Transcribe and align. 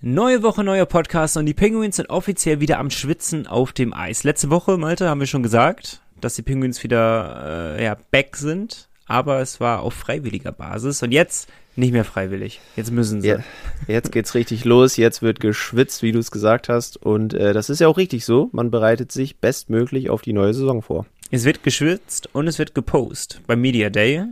Neue 0.00 0.44
Woche, 0.44 0.62
neuer 0.62 0.86
Podcast 0.86 1.36
und 1.36 1.46
die 1.46 1.54
Penguins 1.54 1.96
sind 1.96 2.08
offiziell 2.08 2.60
wieder 2.60 2.78
am 2.78 2.88
Schwitzen 2.88 3.48
auf 3.48 3.72
dem 3.72 3.92
Eis. 3.92 4.22
Letzte 4.22 4.48
Woche, 4.48 4.78
Malte, 4.78 5.08
haben 5.08 5.18
wir 5.18 5.26
schon 5.26 5.42
gesagt, 5.42 6.02
dass 6.20 6.36
die 6.36 6.42
Penguins 6.42 6.84
wieder 6.84 7.74
äh, 7.76 7.84
ja, 7.84 7.96
back 8.12 8.36
sind, 8.36 8.88
aber 9.06 9.40
es 9.40 9.58
war 9.58 9.82
auf 9.82 9.94
freiwilliger 9.94 10.52
Basis 10.52 11.02
und 11.02 11.10
jetzt 11.10 11.48
nicht 11.74 11.90
mehr 11.90 12.04
freiwillig. 12.04 12.60
Jetzt 12.76 12.92
müssen 12.92 13.22
sie. 13.22 13.26
Ja, 13.26 13.38
jetzt 13.88 14.12
geht's 14.12 14.36
richtig 14.36 14.64
los, 14.64 14.96
jetzt 14.96 15.20
wird 15.20 15.40
geschwitzt, 15.40 16.04
wie 16.04 16.12
du 16.12 16.20
es 16.20 16.30
gesagt 16.30 16.68
hast 16.68 16.96
und 16.96 17.34
äh, 17.34 17.52
das 17.52 17.68
ist 17.68 17.80
ja 17.80 17.88
auch 17.88 17.96
richtig 17.96 18.24
so. 18.24 18.50
Man 18.52 18.70
bereitet 18.70 19.10
sich 19.10 19.40
bestmöglich 19.40 20.10
auf 20.10 20.22
die 20.22 20.32
neue 20.32 20.54
Saison 20.54 20.80
vor. 20.80 21.06
Es 21.32 21.44
wird 21.44 21.64
geschwitzt 21.64 22.28
und 22.32 22.46
es 22.46 22.60
wird 22.60 22.72
gepostet 22.72 23.40
beim 23.48 23.60
Media 23.60 23.90
Day. 23.90 24.26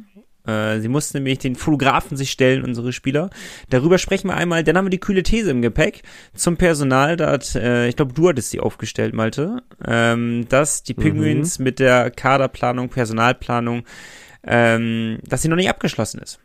Äh, 0.46 0.80
sie 0.80 0.88
mussten 0.88 1.18
nämlich 1.18 1.38
den 1.38 1.56
Fotografen 1.56 2.16
sich 2.16 2.30
stellen, 2.30 2.64
unsere 2.64 2.92
Spieler. 2.92 3.30
Darüber 3.70 3.98
sprechen 3.98 4.28
wir 4.28 4.36
einmal. 4.36 4.64
Dann 4.64 4.76
haben 4.76 4.86
wir 4.86 4.90
die 4.90 5.00
kühle 5.00 5.22
These 5.22 5.50
im 5.50 5.62
Gepäck 5.62 6.02
zum 6.34 6.56
Personal. 6.56 7.16
Da 7.16 7.32
hat, 7.32 7.54
äh, 7.54 7.88
ich 7.88 7.96
glaube, 7.96 8.14
du 8.14 8.28
hattest 8.28 8.50
sie 8.50 8.60
aufgestellt, 8.60 9.14
Malte, 9.14 9.62
ähm, 9.84 10.46
dass 10.48 10.82
die 10.82 10.94
Penguins 10.94 11.58
mhm. 11.58 11.64
mit 11.64 11.78
der 11.78 12.10
Kaderplanung, 12.10 12.88
Personalplanung, 12.88 13.84
ähm, 14.46 15.18
dass 15.26 15.42
sie 15.42 15.48
noch 15.48 15.56
nicht 15.56 15.70
abgeschlossen 15.70 16.20
ist. 16.20 16.40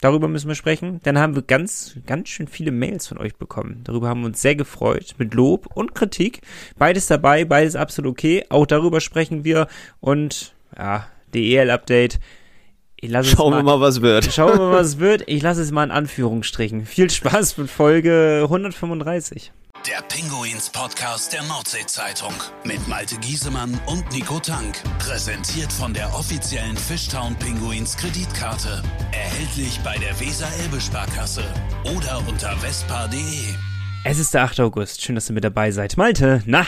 Darüber 0.00 0.28
müssen 0.28 0.46
wir 0.46 0.54
sprechen. 0.54 1.00
Dann 1.02 1.18
haben 1.18 1.34
wir 1.34 1.42
ganz, 1.42 1.96
ganz 2.06 2.28
schön 2.28 2.46
viele 2.46 2.70
Mails 2.70 3.08
von 3.08 3.18
euch 3.18 3.34
bekommen. 3.34 3.80
Darüber 3.82 4.08
haben 4.08 4.20
wir 4.20 4.26
uns 4.26 4.40
sehr 4.40 4.54
gefreut. 4.54 5.16
Mit 5.18 5.34
Lob 5.34 5.66
und 5.74 5.94
Kritik. 5.94 6.42
Beides 6.76 7.08
dabei, 7.08 7.44
beides 7.44 7.74
absolut 7.74 8.12
okay. 8.12 8.44
Auch 8.48 8.66
darüber 8.66 9.00
sprechen 9.00 9.42
wir. 9.42 9.66
Und 10.00 10.54
ja, 10.76 11.08
DEL-Update. 11.34 12.20
Schauen 13.00 13.50
mal, 13.52 13.58
wir 13.58 13.62
mal, 13.62 13.80
was 13.80 14.02
wird. 14.02 14.24
Schauen 14.32 14.58
wir 14.58 14.66
mal, 14.70 14.72
was 14.72 14.98
wird. 14.98 15.22
Ich 15.26 15.42
lasse 15.42 15.62
es 15.62 15.70
mal 15.70 15.84
in 15.84 15.90
Anführungsstrichen. 15.92 16.84
Viel 16.84 17.08
Spaß 17.08 17.56
mit 17.58 17.70
Folge 17.70 18.40
135. 18.44 19.52
Der 19.86 20.02
Pinguins 20.08 20.68
Podcast 20.70 21.32
der 21.32 21.44
Nordsee-Zeitung 21.44 22.32
mit 22.64 22.86
Malte 22.88 23.16
Giesemann 23.18 23.78
und 23.86 24.10
Nico 24.12 24.40
Tank. 24.40 24.82
Präsentiert 24.98 25.72
von 25.72 25.94
der 25.94 26.12
offiziellen 26.12 26.76
Fishtown 26.76 27.36
Pinguins 27.36 27.96
Kreditkarte. 27.96 28.82
Erhältlich 29.12 29.78
bei 29.84 29.96
der 29.98 30.18
Weser-Elbe-Sparkasse 30.18 31.44
oder 31.96 32.20
unter 32.28 32.56
vespa.de. 32.56 33.54
Es 34.04 34.18
ist 34.18 34.34
der 34.34 34.42
8. 34.42 34.58
August. 34.60 35.02
Schön, 35.02 35.14
dass 35.14 35.30
ihr 35.30 35.34
mit 35.34 35.44
dabei 35.44 35.70
seid. 35.70 35.96
Malte, 35.96 36.42
na? 36.46 36.66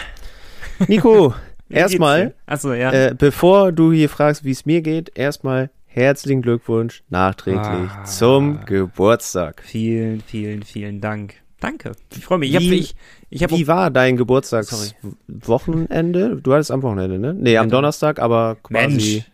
Nico, 0.87 1.35
erstmal, 1.69 2.35
Achso, 2.47 2.73
ja. 2.73 2.93
Äh, 2.93 3.15
bevor 3.19 3.73
du 3.73 3.93
hier 3.93 4.09
fragst, 4.09 4.45
wie 4.45 4.53
es 4.53 4.65
mir 4.65 4.81
geht, 4.81 5.11
erstmal 5.19 5.71
herzlichen 5.93 6.41
Glückwunsch 6.41 7.03
nachträglich 7.09 7.91
ah, 7.91 8.05
zum 8.05 8.65
Geburtstag. 8.65 9.63
Vielen, 9.65 10.21
vielen, 10.21 10.63
vielen 10.63 11.01
Dank. 11.01 11.35
Danke. 11.59 11.93
Ich 12.17 12.25
freue 12.25 12.39
mich. 12.39 12.51
Ich 12.51 12.57
hab, 12.57 12.63
ich, 12.63 12.95
ich 13.29 13.43
hab 13.43 13.51
wie 13.51 13.67
war 13.67 13.91
dein 13.91 14.17
Geburtstag? 14.17 14.65
Sorry. 14.65 14.91
Wochenende? 15.27 16.41
Du 16.41 16.55
hattest 16.55 16.71
am 16.71 16.83
Wochenende, 16.83 17.19
ne? 17.19 17.35
Nee, 17.35 17.59
am 17.59 17.69
Donnerstag, 17.69 18.19
aber 18.19 18.57
quasi, 18.63 18.87
Mensch. 18.87 19.25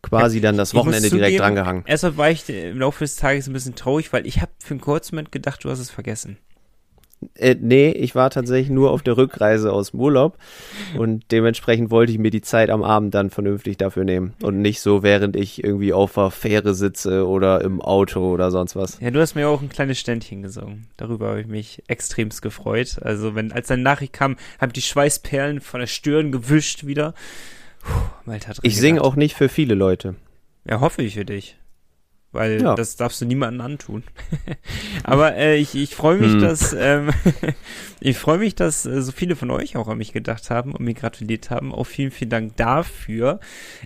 quasi 0.00 0.40
dann 0.40 0.56
das 0.56 0.74
Wochenende 0.74 1.10
direkt 1.10 1.40
drangehangen. 1.40 1.84
Erstmal 1.86 2.16
war 2.16 2.30
ich 2.30 2.48
im 2.48 2.78
Laufe 2.78 3.04
des 3.04 3.16
Tages 3.16 3.48
ein 3.48 3.52
bisschen 3.52 3.74
traurig, 3.74 4.12
weil 4.12 4.26
ich 4.26 4.40
habe 4.40 4.52
für 4.58 4.74
einen 4.74 4.80
kurzen 4.80 5.16
Moment 5.16 5.32
gedacht, 5.32 5.64
du 5.64 5.70
hast 5.70 5.80
es 5.80 5.90
vergessen. 5.90 6.38
Äh, 7.34 7.56
nee, 7.60 7.90
ich 7.90 8.14
war 8.14 8.30
tatsächlich 8.30 8.70
nur 8.70 8.90
auf 8.90 9.02
der 9.02 9.16
Rückreise 9.16 9.72
aus 9.72 9.90
dem 9.90 10.00
Urlaub 10.00 10.38
und 10.98 11.24
dementsprechend 11.30 11.90
wollte 11.90 12.12
ich 12.12 12.18
mir 12.18 12.30
die 12.30 12.40
Zeit 12.40 12.70
am 12.70 12.82
Abend 12.82 13.14
dann 13.14 13.30
vernünftig 13.30 13.76
dafür 13.76 14.04
nehmen 14.04 14.34
und 14.42 14.60
nicht 14.60 14.80
so, 14.80 15.02
während 15.02 15.36
ich 15.36 15.62
irgendwie 15.62 15.92
auf 15.92 16.14
der 16.14 16.30
Fähre 16.30 16.74
sitze 16.74 17.26
oder 17.26 17.60
im 17.62 17.80
Auto 17.80 18.32
oder 18.32 18.50
sonst 18.50 18.76
was. 18.76 19.00
Ja, 19.00 19.10
du 19.10 19.20
hast 19.20 19.34
mir 19.34 19.48
auch 19.48 19.62
ein 19.62 19.68
kleines 19.68 19.98
Ständchen 19.98 20.42
gesungen. 20.42 20.86
Darüber 20.96 21.28
habe 21.28 21.40
ich 21.40 21.46
mich 21.46 21.82
extremst 21.86 22.42
gefreut. 22.42 22.98
Also, 23.02 23.34
wenn 23.34 23.52
als 23.52 23.68
deine 23.68 23.82
Nachricht 23.82 24.12
kam, 24.12 24.36
habe 24.60 24.70
ich 24.70 24.74
die 24.74 24.82
Schweißperlen 24.82 25.60
von 25.60 25.80
der 25.80 25.86
Stirn 25.86 26.32
gewischt 26.32 26.86
wieder. 26.86 27.14
Puh, 27.80 28.32
ich 28.62 28.78
singe 28.78 29.02
auch 29.02 29.16
nicht 29.16 29.34
für 29.34 29.48
viele 29.48 29.74
Leute. 29.74 30.14
Ja, 30.68 30.80
hoffe 30.80 31.02
ich 31.02 31.14
für 31.14 31.24
dich 31.24 31.56
weil 32.34 32.60
ja. 32.60 32.74
das 32.74 32.96
darfst 32.96 33.20
du 33.20 33.24
niemandem 33.24 33.60
antun. 33.60 34.02
Aber 35.04 35.36
äh, 35.36 35.56
ich, 35.56 35.74
ich 35.74 35.94
freue 35.94 36.18
mich, 36.18 36.32
hm. 36.32 36.40
dass 36.40 36.72
ähm, 36.72 37.10
ich 38.00 38.18
freue 38.18 38.38
mich, 38.38 38.54
dass 38.54 38.86
äh, 38.86 39.00
so 39.02 39.12
viele 39.12 39.36
von 39.36 39.50
euch 39.50 39.76
auch 39.76 39.88
an 39.88 39.98
mich 39.98 40.12
gedacht 40.12 40.50
haben 40.50 40.72
und 40.72 40.80
mir 40.80 40.94
gratuliert 40.94 41.50
haben. 41.50 41.72
Auch 41.72 41.84
vielen, 41.84 42.10
vielen 42.10 42.30
Dank 42.30 42.56
dafür. 42.56 43.40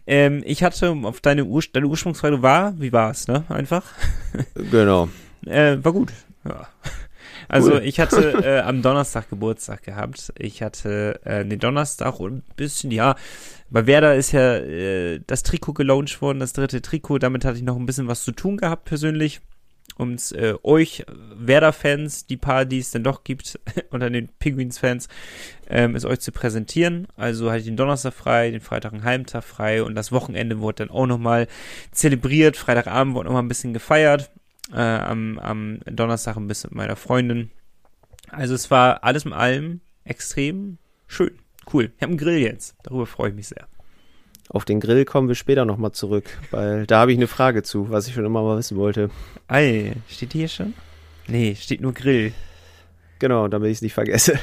Ähm, 0.07 0.43
ich 0.45 0.63
hatte 0.63 0.91
auf 1.03 1.21
deine, 1.21 1.45
Ur 1.45 1.63
deine 1.73 1.87
Ursprungsfrage 1.87 2.43
war, 2.43 2.79
wie 2.81 2.93
war 2.93 3.11
es, 3.11 3.29
ne? 3.29 3.45
Einfach. 3.49 3.85
genau. 4.71 5.09
Äh, 5.47 5.77
war 5.83 5.93
gut. 5.93 6.13
Ja. 6.45 6.69
Also 7.49 7.73
cool. 7.73 7.83
ich 7.83 7.99
hatte 7.99 8.45
äh, 8.45 8.61
am 8.61 8.83
Donnerstag 8.83 9.31
Geburtstag 9.31 9.83
gehabt. 9.83 10.33
Ich 10.39 10.63
hatte 10.63 11.21
äh, 11.25 11.45
den 11.45 11.59
Donnerstag 11.59 12.21
und 12.21 12.39
ein 12.39 12.43
bisschen, 12.57 12.91
ja, 12.91 13.17
bei 13.71 13.87
Werder 13.87 14.15
ist 14.15 14.33
ja 14.33 14.57
äh, 14.57 15.21
das 15.27 15.43
Trikot 15.43 15.75
gelauncht 15.75 16.23
worden, 16.23 16.41
das 16.41 16.53
dritte 16.53 16.81
Trikot. 16.81 17.19
Damit 17.19 17.45
hatte 17.45 17.59
ich 17.59 17.65
noch 17.65 17.77
ein 17.77 17.87
bisschen 17.87 18.09
was 18.09 18.25
zu 18.25 18.33
tun 18.33 18.57
gehabt 18.57 18.85
persönlich. 18.85 19.41
Um 19.97 20.17
äh, 20.33 20.55
euch 20.63 21.05
Werder-Fans, 21.35 22.27
die 22.27 22.37
paar, 22.37 22.65
die 22.65 22.79
es 22.79 22.93
denn 22.93 23.03
doch 23.03 23.25
gibt, 23.25 23.59
unter 23.91 24.09
den 24.09 24.29
Penguins-Fans, 24.39 25.09
ähm, 25.69 25.97
es 25.97 26.05
euch 26.05 26.21
zu 26.21 26.31
präsentieren. 26.31 27.09
Also 27.17 27.51
hatte 27.51 27.61
ich 27.61 27.65
den 27.65 27.77
Donnerstag 27.77 28.15
frei, 28.15 28.51
den 28.51 28.61
Freitag 28.61 28.93
einen 28.93 29.03
Heimtag 29.03 29.43
frei 29.43 29.83
und 29.83 29.97
das 29.97 30.13
Wochenende 30.13 30.61
wurde 30.61 30.87
dann 30.87 30.91
auch 30.95 31.07
nochmal 31.07 31.49
zelebriert. 31.91 32.57
Freitagabend 32.57 33.15
wurde 33.15 33.27
nochmal 33.27 33.43
ein 33.43 33.49
bisschen 33.49 33.73
gefeiert. 33.73 34.31
Äh, 34.73 34.77
am, 34.77 35.39
am 35.41 35.81
Donnerstag 35.87 36.37
ein 36.37 36.47
bisschen 36.47 36.71
mit 36.71 36.77
meiner 36.77 36.97
Freundin. 36.97 37.51
Also 38.31 38.55
es 38.55 38.71
war 38.71 39.03
alles 39.03 39.25
in 39.25 39.33
allem 39.33 39.81
extrem 40.05 40.79
schön 41.07 41.39
cool. 41.73 41.93
Ich 41.97 42.03
habe 42.03 42.11
einen 42.11 42.19
Grill 42.19 42.39
jetzt. 42.39 42.77
Darüber 42.83 43.07
freue 43.07 43.31
ich 43.31 43.35
mich 43.35 43.49
sehr. 43.49 43.67
Auf 44.51 44.65
den 44.65 44.81
Grill 44.81 45.05
kommen 45.05 45.29
wir 45.29 45.35
später 45.35 45.65
nochmal 45.65 45.93
zurück, 45.93 46.25
weil 46.51 46.87
da 46.87 47.01
habe 47.01 47.13
ich 47.13 47.19
eine 47.19 47.27
Frage 47.27 47.63
zu, 47.63 47.91
was 47.91 48.09
ich 48.09 48.15
schon 48.15 48.25
immer 48.25 48.43
mal 48.43 48.57
wissen 48.57 48.79
wollte. 48.79 49.11
Ei, 49.47 49.93
steht 50.09 50.33
die 50.33 50.39
hier 50.39 50.49
schon? 50.49 50.73
Nee, 51.27 51.55
steht 51.55 51.83
nur 51.83 51.93
Grill. 51.93 52.33
Genau, 53.19 53.49
damit 53.49 53.71
ich 53.71 53.79
es 53.79 53.83
nicht 53.83 53.95
vergesse. 53.95 54.39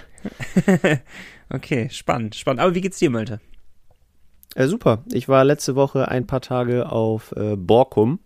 okay, 1.50 1.90
spannend, 1.90 2.36
spannend. 2.36 2.62
Aber 2.62 2.76
wie 2.76 2.82
geht's 2.82 3.00
dir, 3.00 3.10
Malte? 3.10 3.40
Äh, 4.54 4.68
super. 4.68 5.04
Ich 5.12 5.28
war 5.28 5.44
letzte 5.44 5.76
Woche 5.76 6.08
ein 6.08 6.28
paar 6.28 6.42
Tage 6.42 6.92
auf 6.92 7.32
äh, 7.36 7.56
Borkum. 7.56 8.20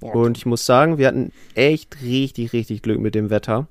Borkum. 0.00 0.20
Und 0.20 0.36
ich 0.36 0.46
muss 0.46 0.66
sagen, 0.66 0.98
wir 0.98 1.06
hatten 1.06 1.32
echt 1.54 2.02
richtig, 2.02 2.52
richtig 2.52 2.82
Glück 2.82 3.00
mit 3.00 3.14
dem 3.14 3.30
Wetter. 3.30 3.68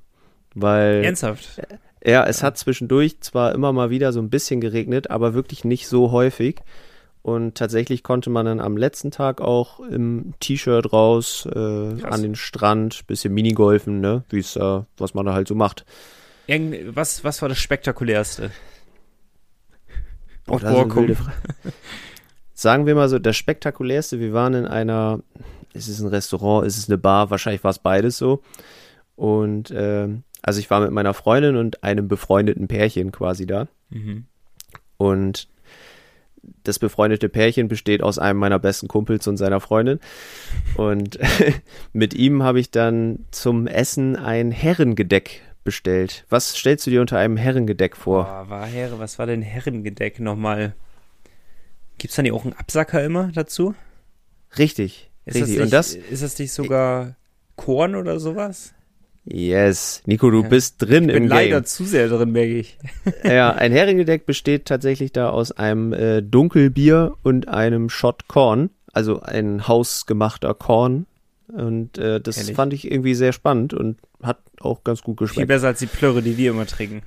Weil. 0.54 1.04
Ernsthaft? 1.04 1.60
Ja, 2.06 2.26
es 2.26 2.42
hat 2.42 2.58
zwischendurch 2.58 3.20
zwar 3.20 3.54
immer 3.54 3.72
mal 3.72 3.90
wieder 3.90 4.12
so 4.12 4.20
ein 4.20 4.28
bisschen 4.28 4.60
geregnet, 4.60 5.10
aber 5.10 5.32
wirklich 5.32 5.64
nicht 5.64 5.88
so 5.88 6.12
häufig. 6.12 6.60
Und 7.22 7.54
tatsächlich 7.54 8.02
konnte 8.02 8.28
man 8.28 8.44
dann 8.44 8.60
am 8.60 8.76
letzten 8.76 9.10
Tag 9.10 9.40
auch 9.40 9.80
im 9.80 10.34
T-Shirt 10.40 10.92
raus, 10.92 11.48
äh, 11.50 11.58
an 11.58 12.20
den 12.20 12.34
Strand, 12.34 13.06
bisschen 13.06 13.32
Minigolfen, 13.32 14.00
ne? 14.00 14.24
Wie 14.28 14.40
es, 14.40 14.56
äh, 14.56 14.80
was 14.98 15.14
man 15.14 15.24
da 15.24 15.32
halt 15.32 15.48
so 15.48 15.54
macht. 15.54 15.86
Irgend, 16.46 16.94
was, 16.94 17.24
was 17.24 17.40
war 17.40 17.48
das 17.48 17.58
Spektakulärste? 17.58 18.50
Auf 20.46 20.60
Borkum. 20.60 21.16
Sagen 22.52 22.84
wir 22.84 22.94
mal 22.94 23.08
so, 23.08 23.18
das 23.18 23.36
Spektakulärste, 23.38 24.20
wir 24.20 24.34
waren 24.34 24.52
in 24.52 24.66
einer, 24.66 25.20
ist 25.72 25.88
es 25.88 26.00
ein 26.00 26.08
Restaurant, 26.08 26.66
ist 26.66 26.76
es 26.76 26.90
eine 26.90 26.98
Bar, 26.98 27.30
wahrscheinlich 27.30 27.64
war 27.64 27.70
es 27.70 27.78
beides 27.78 28.18
so. 28.18 28.42
Und 29.16 29.72
ähm, 29.74 30.24
also 30.44 30.60
ich 30.60 30.70
war 30.70 30.80
mit 30.80 30.90
meiner 30.90 31.14
Freundin 31.14 31.56
und 31.56 31.82
einem 31.82 32.06
befreundeten 32.06 32.68
Pärchen 32.68 33.12
quasi 33.12 33.46
da. 33.46 33.66
Mhm. 33.88 34.26
Und 34.98 35.48
das 36.62 36.78
befreundete 36.78 37.30
Pärchen 37.30 37.66
besteht 37.66 38.02
aus 38.02 38.18
einem 38.18 38.38
meiner 38.38 38.58
besten 38.58 38.86
Kumpels 38.86 39.26
und 39.26 39.38
seiner 39.38 39.60
Freundin. 39.60 40.00
Und 40.76 41.18
mit 41.94 42.12
ihm 42.12 42.42
habe 42.42 42.60
ich 42.60 42.70
dann 42.70 43.24
zum 43.30 43.66
Essen 43.66 44.16
ein 44.16 44.50
Herrengedeck 44.50 45.40
bestellt. 45.64 46.26
Was 46.28 46.54
stellst 46.54 46.86
du 46.86 46.90
dir 46.90 47.00
unter 47.00 47.16
einem 47.16 47.38
Herrengedeck 47.38 47.96
vor? 47.96 48.24
Boah, 48.24 48.50
war 48.50 48.66
Herre, 48.66 48.98
was 48.98 49.18
war 49.18 49.24
denn 49.24 49.40
Herrengedeck 49.40 50.20
nochmal? 50.20 50.74
Gibt 51.96 52.10
es 52.10 52.16
da 52.16 52.22
nicht 52.22 52.32
auch 52.32 52.44
einen 52.44 52.52
Absacker 52.52 53.02
immer 53.02 53.30
dazu? 53.32 53.74
Richtig. 54.58 55.10
Ist 55.24 55.36
richtig. 55.36 55.40
Das 55.40 55.48
nicht, 55.48 55.60
und 55.62 55.72
das, 55.72 55.94
ist 55.94 56.22
das 56.22 56.38
nicht 56.38 56.52
sogar 56.52 57.16
Korn 57.56 57.94
oder 57.94 58.20
sowas? 58.20 58.74
Yes. 59.26 60.02
Nico, 60.06 60.30
du 60.30 60.42
ja. 60.42 60.48
bist 60.48 60.82
drin 60.82 61.08
ich 61.08 61.14
bin 61.14 61.24
im 61.24 61.28
leider 61.28 61.60
Game. 61.60 61.64
zu 61.64 61.84
sehr 61.84 62.08
drin, 62.08 62.32
merke 62.32 62.58
ich. 62.58 62.78
ja, 63.24 63.52
ein 63.52 63.72
Heringedeck 63.72 64.26
besteht 64.26 64.66
tatsächlich 64.66 65.12
da 65.12 65.30
aus 65.30 65.52
einem 65.52 65.92
äh, 65.92 66.22
Dunkelbier 66.22 67.14
und 67.22 67.48
einem 67.48 67.88
Shot 67.88 68.28
Korn, 68.28 68.70
also 68.92 69.20
ein 69.20 69.66
hausgemachter 69.66 70.54
Korn. 70.54 71.06
Und 71.48 71.98
äh, 71.98 72.20
das 72.20 72.38
Ehrlich? 72.38 72.56
fand 72.56 72.72
ich 72.72 72.90
irgendwie 72.90 73.14
sehr 73.14 73.32
spannend 73.32 73.74
und 73.74 73.98
hat 74.22 74.38
auch 74.60 74.84
ganz 74.84 75.02
gut 75.02 75.18
geschmeckt. 75.18 75.40
Viel 75.40 75.46
besser 75.46 75.68
als 75.68 75.78
die 75.78 75.86
Plörre, 75.86 76.22
die 76.22 76.36
wir 76.36 76.50
immer 76.50 76.66
trinken. 76.66 77.02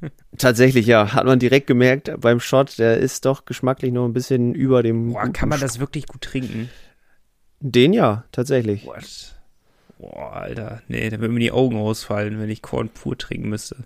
Tatsächlich, 0.38 0.86
ja. 0.86 1.12
Hat 1.12 1.24
man 1.24 1.38
direkt 1.38 1.66
gemerkt 1.66 2.12
beim 2.20 2.40
Shot, 2.40 2.78
der 2.78 2.98
ist 2.98 3.24
doch 3.24 3.44
geschmacklich 3.44 3.92
noch 3.92 4.04
ein 4.04 4.12
bisschen 4.12 4.54
über 4.54 4.82
dem. 4.82 5.12
Boah, 5.12 5.28
kann 5.32 5.48
man 5.48 5.60
das 5.60 5.80
wirklich 5.80 6.06
gut 6.06 6.22
trinken? 6.22 6.68
Den 7.60 7.92
ja, 7.92 8.24
tatsächlich. 8.32 8.86
What? 8.86 9.39
Boah, 10.00 10.32
Alter. 10.32 10.82
Nee, 10.88 11.10
da 11.10 11.20
würden 11.20 11.34
mir 11.34 11.40
die 11.40 11.52
Augen 11.52 11.76
ausfallen, 11.76 12.40
wenn 12.40 12.48
ich 12.48 12.62
Korn 12.62 12.88
pur 12.88 13.18
trinken 13.18 13.50
müsste. 13.50 13.84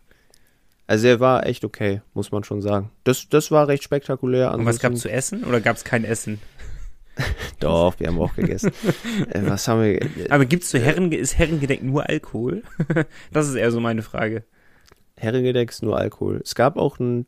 Also 0.87 1.09
er 1.09 1.19
war 1.19 1.47
echt 1.47 1.65
okay, 1.65 2.03
muss 2.13 2.31
man 2.31 2.45
schon 2.45 2.63
sagen. 2.63 2.91
Das, 3.03 3.29
das 3.29 3.51
war 3.51 3.67
recht 3.67 3.83
spektakulär. 3.83 4.53
Und 4.53 4.65
was 4.65 4.79
gab 4.79 4.93
es 4.93 5.01
zu 5.01 5.11
essen 5.11 5.43
oder 5.45 5.61
gab 5.61 5.77
es 5.77 5.83
kein 5.83 6.05
Essen? 6.05 6.41
Doch, 7.61 7.99
wir 7.99 8.09
haben 8.09 8.21
auch 8.21 8.35
gegessen. 8.35 8.71
äh, 9.31 9.41
was 9.45 9.67
haben 9.67 9.83
wir? 9.83 10.03
Äh, 10.03 10.29
Aber 10.31 10.45
gibt's 10.45 10.69
zu 10.69 10.79
Herren, 10.79 11.11
ist 11.11 11.37
Herrengedeck 11.37 11.83
nur 11.83 12.09
Alkohol? 12.09 12.63
das 13.33 13.49
ist 13.49 13.55
eher 13.57 13.73
so 13.73 13.81
meine 13.81 14.03
Frage. 14.03 14.45
Herrengedeck 15.17 15.71
ist 15.71 15.83
nur 15.83 15.99
Alkohol. 15.99 16.41
Es 16.45 16.55
gab 16.55 16.77
auch 16.77 17.01
ein 17.01 17.27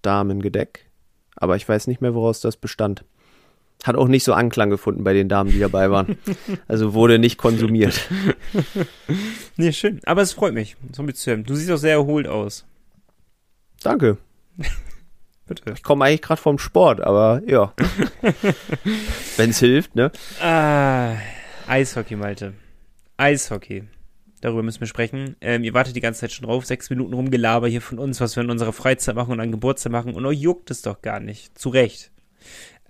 Damengedeck, 0.00 0.90
aber 1.36 1.56
ich 1.56 1.68
weiß 1.68 1.86
nicht 1.86 2.00
mehr, 2.00 2.14
woraus 2.14 2.40
das 2.40 2.56
bestand. 2.56 3.04
Hat 3.84 3.96
auch 3.96 4.08
nicht 4.08 4.24
so 4.24 4.32
Anklang 4.32 4.70
gefunden 4.70 5.04
bei 5.04 5.12
den 5.12 5.28
Damen, 5.28 5.50
die 5.50 5.60
dabei 5.60 5.90
waren. 5.90 6.18
Also 6.66 6.94
wurde 6.94 7.18
nicht 7.18 7.36
konsumiert. 7.36 8.08
nee, 9.56 9.72
schön. 9.72 10.00
Aber 10.04 10.22
es 10.22 10.32
freut 10.32 10.54
mich, 10.54 10.76
so 10.92 11.02
mitzuhören. 11.02 11.44
Du 11.44 11.54
siehst 11.54 11.70
auch 11.70 11.76
sehr 11.76 11.92
erholt 11.92 12.26
aus. 12.26 12.64
Danke. 13.82 14.16
Bitte. 15.46 15.74
Ich 15.74 15.82
komme 15.82 16.06
eigentlich 16.06 16.22
gerade 16.22 16.40
vom 16.40 16.58
Sport, 16.58 17.02
aber 17.02 17.42
ja. 17.46 17.74
Wenn 19.36 19.50
es 19.50 19.58
hilft, 19.58 19.94
ne? 19.94 20.10
Ah, 20.40 21.16
Eishockey, 21.66 22.16
Malte. 22.16 22.54
Eishockey. 23.18 23.84
Darüber 24.40 24.62
müssen 24.62 24.80
wir 24.80 24.86
sprechen. 24.86 25.36
Ähm, 25.42 25.62
ihr 25.64 25.74
wartet 25.74 25.96
die 25.96 26.00
ganze 26.00 26.20
Zeit 26.20 26.32
schon 26.32 26.46
drauf. 26.46 26.64
Sechs 26.64 26.88
Minuten 26.88 27.12
rumgelaber 27.12 27.68
hier 27.68 27.82
von 27.82 27.98
uns, 27.98 28.20
was 28.20 28.36
wir 28.36 28.42
in 28.42 28.50
unserer 28.50 28.72
Freizeit 28.72 29.14
machen 29.14 29.32
und 29.32 29.40
an 29.40 29.50
Geburtstag 29.50 29.92
machen. 29.92 30.14
Und 30.14 30.24
euch 30.24 30.38
juckt 30.38 30.70
es 30.70 30.82
doch 30.82 31.02
gar 31.02 31.20
nicht. 31.20 31.58
Zu 31.58 31.68
Recht. 31.68 32.10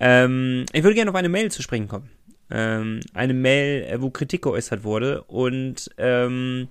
Ähm, 0.01 0.67
ich 0.73 0.83
würde 0.83 0.95
gerne 0.95 1.11
auf 1.11 1.17
eine 1.17 1.29
Mail 1.29 1.51
zu 1.51 1.63
sprechen 1.63 1.89
kommen. 1.89 2.11
Ähm, 2.51 3.01
eine 3.15 3.35
Mail, 3.35 3.85
äh, 3.85 4.03
wo 4.03 4.11
Kritik 4.11 4.43
geäußert 4.43 4.85
wurde 4.85 5.23
und 5.25 5.91
ähm, 5.99 6.69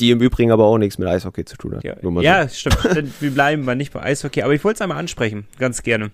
die 0.00 0.10
im 0.10 0.20
Übrigen 0.20 0.50
aber 0.50 0.64
auch 0.64 0.78
nichts 0.78 0.98
mit 0.98 1.06
Eishockey 1.08 1.44
zu 1.44 1.56
tun 1.56 1.76
hat. 1.76 1.84
Ja, 1.84 1.94
ja 2.20 2.48
so. 2.48 2.70
stimmt. 2.70 3.20
wir 3.20 3.30
bleiben 3.30 3.64
mal 3.64 3.76
nicht 3.76 3.92
bei 3.92 4.02
Eishockey, 4.02 4.42
aber 4.42 4.54
ich 4.54 4.64
wollte 4.64 4.76
es 4.78 4.80
einmal 4.80 4.98
ansprechen, 4.98 5.46
ganz 5.58 5.82
gerne. 5.82 6.10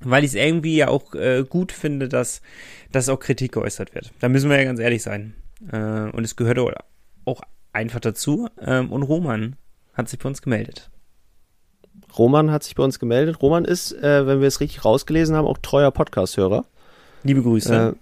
Weil 0.00 0.24
ich 0.24 0.30
es 0.30 0.34
irgendwie 0.34 0.76
ja 0.76 0.88
auch 0.88 1.14
äh, 1.14 1.44
gut 1.48 1.72
finde, 1.72 2.08
dass, 2.08 2.40
dass 2.92 3.08
auch 3.08 3.18
Kritik 3.18 3.52
geäußert 3.52 3.94
wird. 3.94 4.12
Da 4.20 4.28
müssen 4.28 4.48
wir 4.48 4.58
ja 4.58 4.64
ganz 4.64 4.80
ehrlich 4.80 5.02
sein. 5.02 5.34
Äh, 5.70 6.10
und 6.10 6.24
es 6.24 6.36
gehört 6.36 6.58
auch 7.24 7.40
einfach 7.72 8.00
dazu. 8.00 8.48
Ähm, 8.60 8.90
und 8.90 9.02
Roman 9.02 9.56
hat 9.94 10.08
sich 10.08 10.18
bei 10.18 10.28
uns 10.28 10.42
gemeldet. 10.42 10.90
Roman 12.18 12.50
hat 12.50 12.62
sich 12.62 12.74
bei 12.74 12.84
uns 12.84 12.98
gemeldet. 12.98 13.42
Roman 13.42 13.64
ist, 13.64 13.92
äh, 13.92 14.26
wenn 14.26 14.40
wir 14.40 14.48
es 14.48 14.60
richtig 14.60 14.84
rausgelesen 14.84 15.36
haben, 15.36 15.46
auch 15.46 15.58
treuer 15.58 15.90
Podcast-Hörer. 15.90 16.64
Liebe 17.22 17.42
Grüße. 17.42 17.96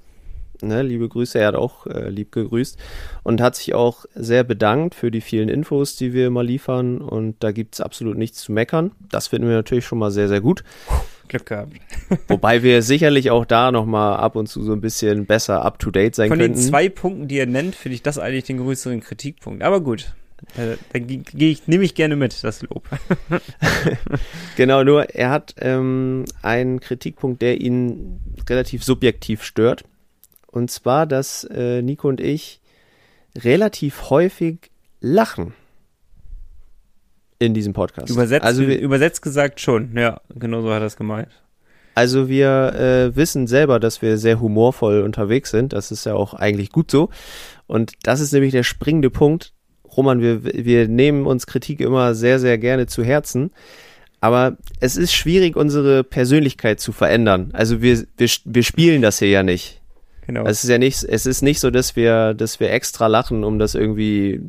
Äh, 0.62 0.66
ne, 0.66 0.82
liebe 0.82 1.08
Grüße, 1.08 1.38
er 1.38 1.48
hat 1.48 1.54
auch 1.54 1.86
äh, 1.86 2.08
lieb 2.08 2.32
gegrüßt 2.32 2.78
und 3.22 3.40
hat 3.40 3.56
sich 3.56 3.74
auch 3.74 4.04
sehr 4.14 4.44
bedankt 4.44 4.94
für 4.94 5.10
die 5.10 5.20
vielen 5.20 5.48
Infos, 5.48 5.96
die 5.96 6.12
wir 6.12 6.26
immer 6.26 6.42
liefern. 6.42 7.00
Und 7.00 7.36
da 7.40 7.52
gibt 7.52 7.74
es 7.74 7.80
absolut 7.80 8.16
nichts 8.16 8.40
zu 8.40 8.52
meckern. 8.52 8.92
Das 9.10 9.28
finden 9.28 9.48
wir 9.48 9.54
natürlich 9.54 9.86
schon 9.86 9.98
mal 9.98 10.10
sehr, 10.10 10.28
sehr 10.28 10.40
gut. 10.40 10.64
Glück 11.28 11.46
gehabt. 11.46 11.72
Wobei 12.28 12.62
wir 12.62 12.82
sicherlich 12.82 13.30
auch 13.30 13.46
da 13.46 13.72
nochmal 13.72 14.16
ab 14.16 14.36
und 14.36 14.48
zu 14.48 14.62
so 14.62 14.72
ein 14.72 14.80
bisschen 14.80 15.26
besser 15.26 15.64
up 15.64 15.78
to 15.78 15.90
date 15.90 16.14
sein 16.14 16.28
Von 16.28 16.38
könnten. 16.38 16.54
Von 16.54 16.62
den 16.62 16.68
zwei 16.68 16.88
Punkten, 16.88 17.28
die 17.28 17.38
er 17.38 17.46
nennt, 17.46 17.74
finde 17.74 17.94
ich 17.94 18.02
das 18.02 18.18
eigentlich 18.18 18.44
den 18.44 18.58
größeren 18.58 19.00
Kritikpunkt. 19.00 19.62
Aber 19.62 19.80
gut. 19.80 20.14
Äh, 20.56 20.76
da 20.92 20.98
gehe 20.98 21.50
ich, 21.50 21.66
nehme 21.68 21.84
ich 21.84 21.94
gerne 21.94 22.16
mit, 22.16 22.42
das 22.44 22.62
Lob. 22.62 22.88
genau, 24.56 24.84
nur 24.84 25.10
er 25.10 25.30
hat 25.30 25.54
ähm, 25.58 26.24
einen 26.42 26.80
Kritikpunkt, 26.80 27.42
der 27.42 27.60
ihn 27.60 28.20
relativ 28.48 28.84
subjektiv 28.84 29.42
stört. 29.42 29.84
Und 30.46 30.70
zwar, 30.70 31.06
dass 31.06 31.44
äh, 31.44 31.80
Nico 31.82 32.08
und 32.08 32.20
ich 32.20 32.60
relativ 33.36 34.10
häufig 34.10 34.70
lachen 35.00 35.54
in 37.38 37.54
diesem 37.54 37.72
Podcast. 37.72 38.10
Übersetzt, 38.10 38.44
also 38.44 38.66
wir, 38.66 38.78
übersetzt 38.78 39.22
gesagt 39.22 39.60
schon, 39.60 39.96
ja, 39.96 40.20
genau 40.34 40.62
so 40.62 40.70
hat 40.72 40.82
er 40.82 40.86
es 40.86 40.96
gemeint. 40.96 41.28
Also 41.94 42.28
wir 42.28 42.74
äh, 42.74 43.16
wissen 43.16 43.46
selber, 43.46 43.78
dass 43.78 44.00
wir 44.00 44.16
sehr 44.16 44.40
humorvoll 44.40 45.02
unterwegs 45.02 45.50
sind. 45.50 45.72
Das 45.72 45.90
ist 45.90 46.06
ja 46.06 46.14
auch 46.14 46.34
eigentlich 46.34 46.70
gut 46.70 46.90
so. 46.90 47.10
Und 47.66 47.92
das 48.02 48.20
ist 48.20 48.32
nämlich 48.32 48.52
der 48.52 48.62
springende 48.62 49.10
Punkt. 49.10 49.52
Roman, 49.96 50.20
wir, 50.20 50.44
wir 50.44 50.88
nehmen 50.88 51.26
uns 51.26 51.46
Kritik 51.46 51.80
immer 51.80 52.14
sehr, 52.14 52.38
sehr 52.38 52.58
gerne 52.58 52.86
zu 52.86 53.02
Herzen. 53.02 53.50
Aber 54.20 54.56
es 54.78 54.96
ist 54.96 55.12
schwierig, 55.12 55.56
unsere 55.56 56.04
Persönlichkeit 56.04 56.78
zu 56.78 56.92
verändern. 56.92 57.50
Also 57.54 57.82
wir, 57.82 58.04
wir, 58.16 58.28
wir 58.44 58.62
spielen 58.62 59.02
das 59.02 59.18
hier 59.18 59.28
ja 59.28 59.42
nicht. 59.42 59.82
Genau. 60.26 60.44
Es 60.44 60.62
ist 60.62 60.70
ja 60.70 60.78
nicht, 60.78 61.02
es 61.02 61.26
ist 61.26 61.42
nicht 61.42 61.58
so, 61.58 61.70
dass 61.70 61.96
wir, 61.96 62.32
dass 62.34 62.60
wir 62.60 62.70
extra 62.70 63.08
lachen, 63.08 63.42
um 63.42 63.58
das 63.58 63.74
irgendwie 63.74 64.40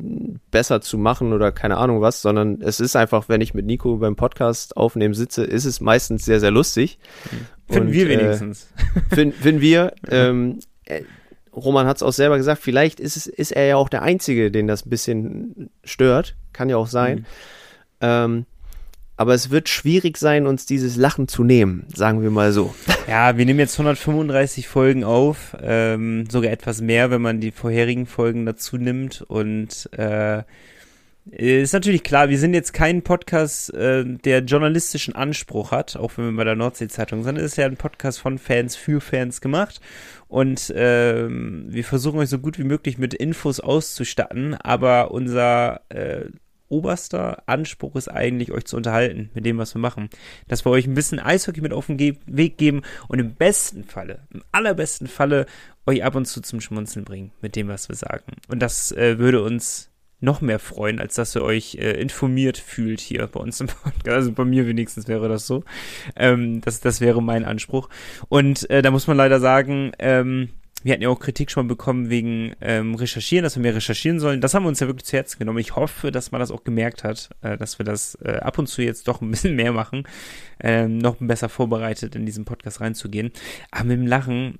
besser 0.52 0.80
zu 0.80 0.96
machen 0.96 1.32
oder 1.32 1.50
keine 1.50 1.76
Ahnung 1.78 2.00
was, 2.00 2.22
sondern 2.22 2.60
es 2.60 2.78
ist 2.78 2.94
einfach, 2.94 3.28
wenn 3.28 3.40
ich 3.40 3.54
mit 3.54 3.66
Nico 3.66 3.96
beim 3.96 4.14
Podcast 4.14 4.76
aufnehmen 4.76 5.14
sitze, 5.14 5.42
ist 5.42 5.64
es 5.64 5.80
meistens 5.80 6.24
sehr, 6.24 6.38
sehr 6.38 6.52
lustig. 6.52 6.98
Finden 7.68 7.88
Und, 7.88 7.92
wir 7.92 8.06
äh, 8.06 8.08
wenigstens. 8.10 8.68
Äh, 9.10 9.14
finden, 9.14 9.36
finden 9.40 9.60
wir. 9.60 9.92
Ähm, 10.10 10.60
äh, 10.84 11.02
Roman 11.54 11.86
hat 11.86 11.96
es 11.96 12.02
auch 12.02 12.12
selber 12.12 12.36
gesagt, 12.36 12.62
vielleicht 12.62 13.00
ist, 13.00 13.16
es, 13.16 13.26
ist 13.26 13.52
er 13.52 13.66
ja 13.66 13.76
auch 13.76 13.88
der 13.88 14.02
Einzige, 14.02 14.50
den 14.50 14.66
das 14.66 14.86
ein 14.86 14.90
bisschen 14.90 15.70
stört. 15.84 16.36
Kann 16.52 16.68
ja 16.68 16.76
auch 16.76 16.86
sein. 16.86 17.18
Mhm. 17.18 17.24
Ähm, 18.00 18.46
aber 19.16 19.34
es 19.34 19.50
wird 19.50 19.68
schwierig 19.68 20.16
sein, 20.16 20.46
uns 20.46 20.66
dieses 20.66 20.96
Lachen 20.96 21.28
zu 21.28 21.44
nehmen, 21.44 21.86
sagen 21.94 22.22
wir 22.22 22.30
mal 22.30 22.52
so. 22.52 22.74
Ja, 23.06 23.36
wir 23.36 23.44
nehmen 23.44 23.58
jetzt 23.58 23.74
135 23.74 24.66
Folgen 24.66 25.04
auf, 25.04 25.54
ähm, 25.62 26.24
sogar 26.30 26.50
etwas 26.50 26.80
mehr, 26.80 27.10
wenn 27.10 27.20
man 27.20 27.38
die 27.38 27.50
vorherigen 27.50 28.06
Folgen 28.06 28.46
dazu 28.46 28.78
nimmt. 28.78 29.20
Und 29.20 29.90
äh, 29.92 30.42
ist 31.30 31.72
natürlich 31.72 32.02
klar, 32.02 32.28
wir 32.28 32.38
sind 32.38 32.52
jetzt 32.52 32.72
kein 32.72 33.02
Podcast, 33.02 33.72
äh, 33.72 34.04
der 34.04 34.40
journalistischen 34.40 35.14
Anspruch 35.14 35.70
hat, 35.70 35.96
auch 35.96 36.12
wenn 36.16 36.26
wir 36.26 36.36
bei 36.36 36.44
der 36.44 36.54
Nordsee-Zeitung 36.54 37.22
sind. 37.22 37.38
Es 37.38 37.52
ist 37.52 37.56
ja 37.56 37.64
ein 37.64 37.76
Podcast 37.76 38.20
von 38.20 38.38
Fans 38.38 38.76
für 38.76 39.00
Fans 39.00 39.40
gemacht. 39.40 39.80
Und 40.28 40.72
ähm, 40.76 41.66
wir 41.68 41.84
versuchen 41.84 42.18
euch 42.18 42.28
so 42.28 42.38
gut 42.38 42.58
wie 42.58 42.64
möglich 42.64 42.98
mit 42.98 43.14
Infos 43.14 43.60
auszustatten, 43.60 44.54
aber 44.54 45.12
unser 45.12 45.80
äh, 45.88 46.26
oberster 46.68 47.42
Anspruch 47.46 47.96
ist 47.96 48.08
eigentlich, 48.08 48.52
euch 48.52 48.64
zu 48.64 48.76
unterhalten 48.76 49.30
mit 49.34 49.46
dem, 49.46 49.58
was 49.58 49.74
wir 49.74 49.80
machen. 49.80 50.10
Dass 50.48 50.64
wir 50.66 50.70
euch 50.70 50.86
ein 50.86 50.94
bisschen 50.94 51.20
Eishockey 51.20 51.60
mit 51.60 51.72
auf 51.72 51.86
den 51.86 51.96
Ge 51.96 52.16
Weg 52.26 52.58
geben 52.58 52.82
und 53.08 53.18
im 53.18 53.34
besten 53.34 53.84
Falle, 53.84 54.26
im 54.32 54.42
allerbesten 54.52 55.06
Falle, 55.06 55.46
euch 55.86 56.04
ab 56.04 56.16
und 56.16 56.26
zu 56.26 56.40
zum 56.40 56.60
Schmunzeln 56.60 57.04
bringen 57.04 57.32
mit 57.40 57.56
dem, 57.56 57.68
was 57.68 57.88
wir 57.88 57.96
sagen. 57.96 58.32
Und 58.48 58.60
das 58.60 58.92
äh, 58.92 59.18
würde 59.18 59.42
uns 59.42 59.90
noch 60.20 60.40
mehr 60.40 60.58
freuen, 60.58 61.00
als 61.00 61.14
dass 61.14 61.36
ihr 61.36 61.42
euch 61.42 61.76
äh, 61.76 62.00
informiert 62.00 62.58
fühlt 62.58 63.00
hier 63.00 63.26
bei 63.26 63.40
uns 63.40 63.60
im 63.60 63.66
Podcast. 63.68 64.08
Also 64.08 64.32
bei 64.32 64.44
mir 64.44 64.66
wenigstens 64.66 65.08
wäre 65.08 65.28
das 65.28 65.46
so. 65.46 65.64
Ähm, 66.16 66.60
das, 66.60 66.80
das 66.80 67.00
wäre 67.00 67.22
mein 67.22 67.44
Anspruch. 67.44 67.88
Und 68.28 68.68
äh, 68.70 68.82
da 68.82 68.90
muss 68.90 69.06
man 69.06 69.16
leider 69.16 69.40
sagen, 69.40 69.92
ähm, 69.98 70.50
wir 70.84 70.92
hatten 70.92 71.02
ja 71.02 71.08
auch 71.08 71.18
Kritik 71.18 71.50
schon 71.50 71.66
bekommen 71.66 72.10
wegen 72.10 72.54
ähm, 72.60 72.94
Recherchieren, 72.94 73.42
dass 73.42 73.56
wir 73.56 73.62
mehr 73.62 73.74
recherchieren 73.74 74.20
sollen. 74.20 74.42
Das 74.42 74.52
haben 74.52 74.64
wir 74.64 74.68
uns 74.68 74.80
ja 74.80 74.86
wirklich 74.86 75.06
zu 75.06 75.16
Herzen 75.16 75.38
genommen. 75.38 75.58
Ich 75.58 75.76
hoffe, 75.76 76.10
dass 76.10 76.30
man 76.30 76.40
das 76.40 76.50
auch 76.50 76.62
gemerkt 76.62 77.04
hat, 77.04 77.30
äh, 77.40 77.56
dass 77.56 77.78
wir 77.78 77.86
das 77.86 78.18
äh, 78.22 78.36
ab 78.36 78.58
und 78.58 78.66
zu 78.66 78.82
jetzt 78.82 79.08
doch 79.08 79.22
ein 79.22 79.30
bisschen 79.30 79.56
mehr 79.56 79.72
machen, 79.72 80.04
ähm, 80.60 80.98
noch 80.98 81.16
besser 81.18 81.48
vorbereitet 81.48 82.14
in 82.14 82.26
diesen 82.26 82.44
Podcast 82.44 82.82
reinzugehen. 82.82 83.32
Aber 83.70 83.84
mit 83.84 83.98
dem 83.98 84.06
Lachen, 84.06 84.58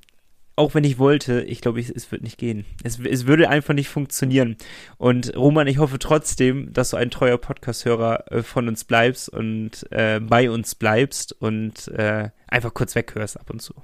auch 0.57 0.75
wenn 0.75 0.85
ich 0.85 0.99
wollte, 0.99 1.43
ich 1.43 1.61
glaube, 1.61 1.81
ich, 1.81 1.91
es 1.91 2.11
wird 2.13 2.23
nicht 2.23 2.39
gehen. 2.39 2.65
Es, 2.85 2.99
es 3.01 3.27
würde 3.27 3.49
einfach 3.49 3.75
nicht 3.75 3.89
funktionieren. 3.89 4.57
Und 4.99 5.37
Roman, 5.37 5.67
ich 5.67 5.79
hoffe 5.79 5.99
trotzdem, 5.99 6.73
dass 6.73 6.91
du 6.91 6.97
ein 6.97 7.11
treuer 7.11 7.39
Podcast-Hörer 7.39 8.33
äh, 8.33 8.43
von 8.43 8.69
uns 8.69 8.85
bleibst 8.85 9.29
und 9.29 9.87
äh, 9.91 10.21
bei 10.21 10.51
uns 10.51 10.75
bleibst 10.75 11.33
und 11.33 11.89
äh, 11.89 12.31
einfach 12.47 12.73
kurz 12.73 12.95
weghörst 12.95 13.39
ab 13.39 13.51
und 13.51 13.63
zu. 13.63 13.75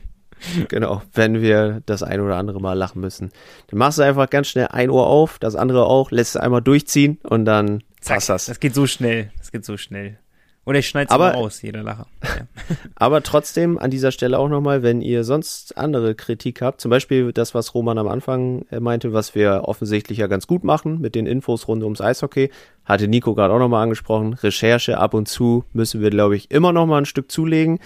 genau, 0.68 1.02
wenn 1.14 1.40
wir 1.40 1.82
das 1.86 2.02
ein 2.02 2.20
oder 2.20 2.36
andere 2.36 2.60
Mal 2.60 2.74
lachen 2.74 3.00
müssen. 3.00 3.30
Dann 3.68 3.78
machst 3.78 3.98
du 3.98 4.02
einfach 4.02 4.28
ganz 4.28 4.48
schnell 4.48 4.68
ein 4.68 4.90
Ohr 4.90 5.06
auf, 5.06 5.38
das 5.38 5.54
andere 5.54 5.86
auch, 5.86 6.10
lässt 6.10 6.34
es 6.34 6.40
einmal 6.40 6.62
durchziehen 6.62 7.18
und 7.22 7.44
dann 7.44 7.84
passt 8.04 8.28
das. 8.28 8.46
Das 8.46 8.58
geht 8.58 8.74
so 8.74 8.88
schnell. 8.88 9.30
Das 9.38 9.52
geht 9.52 9.64
so 9.64 9.76
schnell. 9.76 10.18
Oder 10.64 10.78
ich 10.78 10.88
schneide 10.88 11.12
es 11.12 11.18
raus, 11.18 11.60
jeder 11.62 11.82
Lacher. 11.82 12.06
Ja. 12.22 12.46
aber 12.94 13.22
trotzdem 13.24 13.78
an 13.78 13.90
dieser 13.90 14.12
Stelle 14.12 14.38
auch 14.38 14.48
nochmal, 14.48 14.84
wenn 14.84 15.00
ihr 15.00 15.24
sonst 15.24 15.76
andere 15.76 16.14
Kritik 16.14 16.62
habt, 16.62 16.80
zum 16.80 16.90
Beispiel 16.90 17.32
das, 17.32 17.52
was 17.52 17.74
Roman 17.74 17.98
am 17.98 18.06
Anfang 18.06 18.64
äh, 18.70 18.78
meinte, 18.78 19.12
was 19.12 19.34
wir 19.34 19.62
offensichtlich 19.64 20.18
ja 20.18 20.28
ganz 20.28 20.46
gut 20.46 20.62
machen 20.62 21.00
mit 21.00 21.16
den 21.16 21.26
Infos 21.26 21.66
rund 21.66 21.82
ums 21.82 22.00
Eishockey, 22.00 22.50
hatte 22.84 23.08
Nico 23.08 23.34
gerade 23.34 23.52
auch 23.52 23.58
nochmal 23.58 23.82
angesprochen. 23.82 24.34
Recherche 24.34 24.98
ab 24.98 25.14
und 25.14 25.26
zu 25.26 25.64
müssen 25.72 26.00
wir, 26.00 26.10
glaube 26.10 26.36
ich, 26.36 26.50
immer 26.52 26.72
nochmal 26.72 27.02
ein 27.02 27.06
Stück 27.06 27.32
zulegen. 27.32 27.80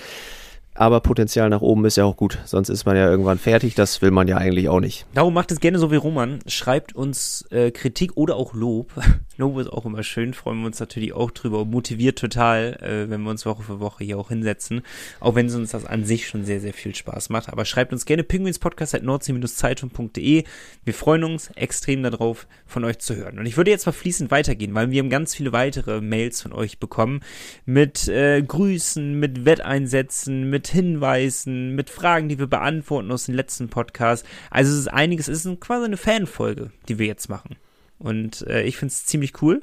aber 0.75 1.01
Potenzial 1.01 1.49
nach 1.49 1.63
oben 1.63 1.85
ist 1.87 1.97
ja 1.97 2.05
auch 2.05 2.17
gut. 2.17 2.39
Sonst 2.45 2.69
ist 2.69 2.85
man 2.85 2.97
ja 2.97 3.09
irgendwann 3.09 3.39
fertig. 3.39 3.75
Das 3.75 4.03
will 4.03 4.11
man 4.11 4.29
ja 4.29 4.37
eigentlich 4.37 4.69
auch 4.69 4.81
nicht. 4.81 5.07
Darum 5.15 5.35
macht 5.35 5.51
es 5.51 5.61
gerne 5.61 5.79
so 5.79 5.91
wie 5.91 5.97
Roman. 5.97 6.41
Schreibt 6.47 6.95
uns 6.95 7.47
äh, 7.51 7.71
Kritik 7.71 8.17
oder 8.17 8.37
auch 8.37 8.53
Lob. 8.55 8.93
Lob 9.39 9.59
ist 9.59 9.73
auch 9.73 9.85
immer 9.85 10.03
schön. 10.03 10.35
Freuen 10.35 10.61
wir 10.61 10.67
uns 10.67 10.81
natürlich 10.81 11.13
auch 11.13 11.31
drüber. 11.31 11.65
Motiviert 11.65 12.19
total, 12.19 12.79
äh, 12.83 13.11
wenn 13.11 13.23
wir 13.23 13.31
uns 13.31 13.45
Woche 13.45 13.63
für 13.63 13.81
Woche 13.81 14.05
hier 14.05 14.19
auch 14.19 14.31
hinsetzen. 14.31 14.83
Auch 15.21 15.35
wenn 15.35 15.47
es 15.47 15.55
uns 15.55 15.73
das 15.73 15.85
an 15.85 16.05
sich 16.05 16.27
schon 16.27 16.45
sehr, 16.45 16.61
sehr 16.61 16.73
viel 16.73 16.95
Spaß 16.95 17.29
macht. 17.29 17.51
Aber 17.51 17.65
schreibt 17.65 17.93
uns 17.93 18.07
gerne 18.07 18.23
pinguinspodcast.nordsee-zeitung.de. 18.23 20.45
Wir 20.85 20.95
freuen 20.95 21.25
uns 21.25 21.51
extrem 21.55 22.03
darauf, 22.03 22.47
von 22.65 22.85
euch 22.85 22.99
zu 22.99 23.17
hören. 23.17 23.39
Und 23.39 23.47
ich 23.47 23.57
würde 23.57 23.71
jetzt 23.71 23.87
mal 23.87 23.93
fließend 23.93 24.31
weitergehen, 24.31 24.75
weil 24.75 24.91
wir 24.91 25.01
haben 25.01 25.11
ganz 25.11 25.35
viele 25.35 25.53
weitere 25.53 26.01
Mails 26.01 26.43
von 26.43 26.53
euch 26.53 26.79
bekommen. 26.79 27.21
Mit 27.65 28.09
äh, 28.09 28.43
Grüßen, 28.43 29.19
mit 29.19 29.45
Wetteinsätzen, 29.45 30.49
mit 30.49 30.69
Hinweisen, 30.69 31.75
mit 31.75 31.91
Fragen, 31.91 32.29
die 32.29 32.39
wir 32.39 32.47
beantworten 32.47 33.11
aus 33.11 33.27
dem 33.27 33.35
letzten 33.35 33.69
Podcast. 33.69 34.25
Also 34.51 34.73
es 34.73 34.79
ist 34.79 34.89
einiges, 34.89 35.29
es 35.29 35.45
ist 35.45 35.61
quasi 35.61 35.85
eine 35.85 35.97
Fanfolge, 35.97 36.71
die 36.89 36.99
wir 36.99 37.07
jetzt 37.07 37.29
machen. 37.29 37.57
Und 37.99 38.47
äh, 38.47 38.63
ich 38.63 38.77
finde 38.77 38.93
es 38.93 39.07
ziemlich 39.07 39.41
cool. 39.43 39.63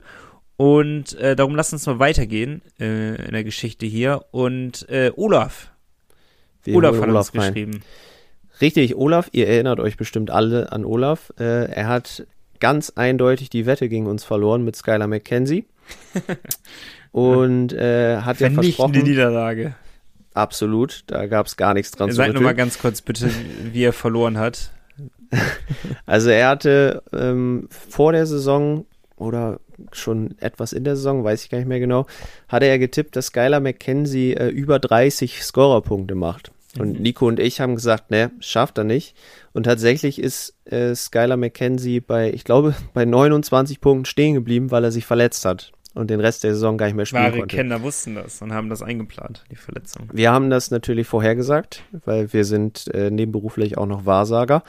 Und 0.57 1.17
äh, 1.19 1.35
darum 1.35 1.55
lasst 1.55 1.73
uns 1.73 1.85
mal 1.85 1.99
weitergehen 1.99 2.61
äh, 2.79 3.25
in 3.25 3.31
der 3.31 3.43
Geschichte 3.43 3.85
hier. 3.85 4.25
Und 4.31 4.87
äh, 4.89 5.11
Olaf. 5.15 5.71
Wir 6.63 6.75
Olaf 6.75 6.99
hat 7.01 7.09
uns 7.09 7.35
rein. 7.35 7.53
geschrieben. 7.53 7.83
Richtig, 8.61 8.95
Olaf, 8.95 9.29
ihr 9.31 9.47
erinnert 9.47 9.79
euch 9.79 9.97
bestimmt 9.97 10.29
alle 10.29 10.71
an 10.71 10.85
Olaf. 10.85 11.33
Äh, 11.39 11.71
er 11.71 11.87
hat 11.87 12.25
ganz 12.59 12.91
eindeutig 12.91 13.49
die 13.49 13.65
Wette 13.65 13.89
gegen 13.89 14.07
uns 14.07 14.23
verloren 14.23 14.63
mit 14.63 14.75
Skylar 14.75 15.07
McKenzie. 15.07 15.65
Und 17.11 17.73
äh, 17.73 18.21
hat 18.21 18.39
ja 18.39 18.49
versprochen, 18.49 19.03
Niederlage. 19.03 19.75
absolut, 20.33 21.03
da 21.07 21.27
gab 21.27 21.45
es 21.45 21.57
gar 21.57 21.73
nichts 21.73 21.91
dran 21.91 22.09
zu 22.09 22.15
Sag 22.15 22.33
nur 22.33 22.41
mal 22.41 22.55
ganz 22.55 22.79
kurz 22.79 23.01
bitte, 23.01 23.29
wie 23.71 23.83
er 23.83 23.93
verloren 23.93 24.37
hat. 24.37 24.71
Also 26.05 26.29
er 26.29 26.49
hatte 26.49 27.03
ähm, 27.13 27.67
vor 27.69 28.11
der 28.11 28.25
Saison 28.25 28.85
oder 29.15 29.59
schon 29.91 30.35
etwas 30.39 30.73
in 30.73 30.83
der 30.83 30.95
Saison, 30.95 31.23
weiß 31.23 31.43
ich 31.43 31.49
gar 31.49 31.57
nicht 31.57 31.67
mehr 31.67 31.79
genau, 31.79 32.05
hatte 32.47 32.65
er 32.65 32.79
getippt, 32.79 33.15
dass 33.15 33.27
Skylar 33.27 33.59
McKenzie 33.59 34.33
äh, 34.33 34.47
über 34.47 34.79
30 34.79 35.43
Scorerpunkte 35.43 36.15
macht. 36.15 36.51
Und 36.77 36.99
Nico 36.99 37.27
und 37.27 37.39
ich 37.39 37.59
haben 37.59 37.75
gesagt, 37.75 38.09
ne, 38.09 38.31
schafft 38.39 38.79
er 38.79 38.83
nicht. 38.83 39.15
Und 39.53 39.63
tatsächlich 39.63 40.19
ist 40.19 40.55
äh, 40.65 40.95
Skylar 40.95 41.37
McKenzie 41.37 41.99
bei, 41.99 42.31
ich 42.31 42.43
glaube, 42.43 42.75
bei 42.93 43.05
29 43.05 43.79
Punkten 43.79 44.05
stehen 44.05 44.33
geblieben, 44.33 44.71
weil 44.71 44.83
er 44.83 44.91
sich 44.91 45.05
verletzt 45.05 45.45
hat 45.45 45.71
und 45.93 46.09
den 46.09 46.19
Rest 46.19 46.43
der 46.43 46.53
Saison 46.53 46.77
gar 46.77 46.87
nicht 46.87 46.95
mehr 46.95 47.05
spielen 47.05 47.23
Wahre 47.23 47.39
konnte. 47.39 47.55
Kenner 47.55 47.81
wussten 47.81 48.15
das 48.15 48.41
und 48.41 48.53
haben 48.53 48.69
das 48.69 48.81
eingeplant, 48.81 49.43
die 49.51 49.55
Verletzung. 49.55 50.09
Wir 50.11 50.31
haben 50.31 50.49
das 50.49 50.71
natürlich 50.71 51.07
vorhergesagt, 51.07 51.83
weil 52.05 52.33
wir 52.33 52.45
sind 52.45 52.87
äh, 52.93 53.11
nebenberuflich 53.11 53.77
auch 53.77 53.85
noch 53.85 54.05
Wahrsager. 54.05 54.63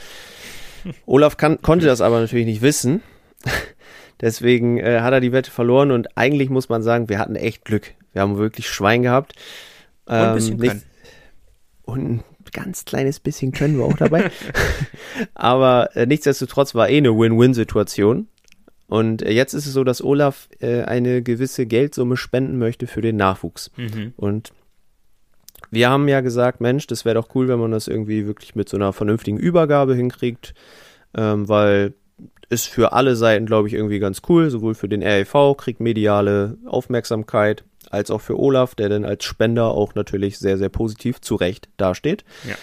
Olaf 1.07 1.37
kann, 1.37 1.63
konnte 1.63 1.87
das 1.87 2.01
aber 2.01 2.21
natürlich 2.21 2.47
nicht 2.47 2.63
wissen. 2.63 3.03
Deswegen 4.21 4.79
äh, 4.79 5.01
hat 5.01 5.13
er 5.13 5.21
die 5.21 5.33
Wette 5.33 5.51
verloren 5.51 5.91
und 5.91 6.17
eigentlich 6.17 6.49
muss 6.51 6.69
man 6.69 6.83
sagen, 6.83 7.09
wir 7.09 7.19
hatten 7.19 7.37
echt 7.37 7.65
Glück. 7.65 7.95
Wir 8.13 8.23
haben 8.23 8.39
wirklich 8.39 8.69
Schwein 8.69 9.03
gehabt. 9.03 9.33
Und 10.07 10.15
ein 10.15 10.35
bisschen 10.35 10.55
Ähm, 10.55 10.61
nicht- 10.61 10.71
können. 10.71 10.83
und 11.83 12.01
ein 12.21 12.25
ganz 12.53 12.85
kleines 12.85 13.19
bisschen 13.19 13.53
können 13.53 13.79
wir 13.79 13.85
auch 13.85 13.97
dabei. 13.97 14.31
Aber 15.35 15.95
äh, 15.97 16.07
nichtsdestotrotz 16.07 16.75
war 16.75 16.89
eh 16.89 16.99
eine 16.99 17.17
Win-Win-Situation. 17.17 18.29
Und 18.87 19.23
äh, 19.23 19.33
jetzt 19.33 19.55
ist 19.55 19.67
es 19.67 19.73
so, 19.73 19.85
dass 19.85 20.03
Olaf 20.03 20.49
äh, 20.61 20.83
eine 20.83 21.23
gewisse 21.23 21.67
Geldsumme 21.67 22.17
spenden 22.17 22.59
möchte 22.59 22.87
für 22.87 23.01
den 23.01 23.17
Nachwuchs. 23.17 23.71
Mhm. 23.77 24.13
Und 24.17 24.53
wir 25.71 25.91
haben 25.91 26.09
ja 26.09 26.21
gesagt, 26.21 26.61
Mensch, 26.61 26.87
das 26.87 27.05
wäre 27.05 27.15
doch 27.15 27.35
cool, 27.35 27.49
wenn 27.49 27.59
man 27.59 27.73
das 27.73 27.89
irgendwie 27.89 28.27
wirklich 28.27 28.55
mit 28.55 28.69
so 28.69 28.77
einer 28.77 28.93
vernünftigen 28.93 29.39
Übergabe 29.39 29.95
hinkriegt, 29.95 30.55
ähm, 31.15 31.49
weil 31.49 31.95
ist 32.51 32.69
für 32.69 32.93
alle 32.93 33.17
Seiten, 33.17 33.47
glaube 33.47 33.69
ich, 33.69 33.75
irgendwie 33.75 33.99
ganz 33.99 34.23
cool, 34.29 34.51
sowohl 34.51 34.75
für 34.75 34.89
den 34.89 35.03
REV, 35.03 35.57
kriegt 35.57 35.81
mediale 35.81 36.59
Aufmerksamkeit, 36.67 37.65
als 37.91 38.11
auch 38.11 38.21
für 38.21 38.39
Olaf, 38.39 38.75
der 38.75 38.89
dann 38.89 39.05
als 39.05 39.25
Spender 39.25 39.67
auch 39.67 39.95
natürlich 39.95 40.39
sehr, 40.39 40.59
sehr 40.59 40.69
positiv 40.69 41.21
zu 41.21 41.35
Recht 41.35 41.69
dasteht. 41.77 42.25
Ja. 42.47 42.55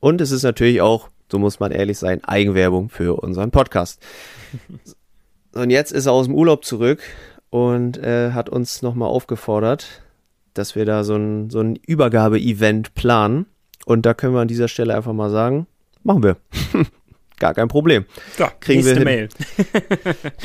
Und 0.00 0.20
es 0.20 0.30
ist 0.30 0.42
natürlich 0.42 0.80
auch, 0.80 1.08
so 1.30 1.38
muss 1.38 1.60
man 1.60 1.72
ehrlich 1.72 1.98
sein, 1.98 2.22
Eigenwerbung 2.24 2.88
für 2.88 3.20
unseren 3.20 3.50
Podcast. 3.50 4.00
Und 5.52 5.70
jetzt 5.70 5.92
ist 5.92 6.06
er 6.06 6.12
aus 6.12 6.26
dem 6.26 6.34
Urlaub 6.34 6.64
zurück 6.64 7.02
und 7.50 7.98
äh, 7.98 8.32
hat 8.32 8.48
uns 8.48 8.82
nochmal 8.82 9.08
aufgefordert, 9.08 10.02
dass 10.54 10.76
wir 10.76 10.84
da 10.84 11.04
so 11.04 11.16
ein, 11.16 11.50
so 11.50 11.60
ein 11.60 11.76
Übergabe-Event 11.76 12.94
planen. 12.94 13.46
Und 13.86 14.06
da 14.06 14.14
können 14.14 14.34
wir 14.34 14.40
an 14.40 14.48
dieser 14.48 14.68
Stelle 14.68 14.94
einfach 14.94 15.12
mal 15.12 15.30
sagen, 15.30 15.66
machen 16.04 16.22
wir. 16.22 16.36
Gar 17.40 17.54
kein 17.54 17.68
Problem. 17.68 18.04
Ja, 18.38 18.52
Kriegen 18.60 18.84
wir 18.84 18.94
nächste 18.94 19.08
hin. 19.10 19.28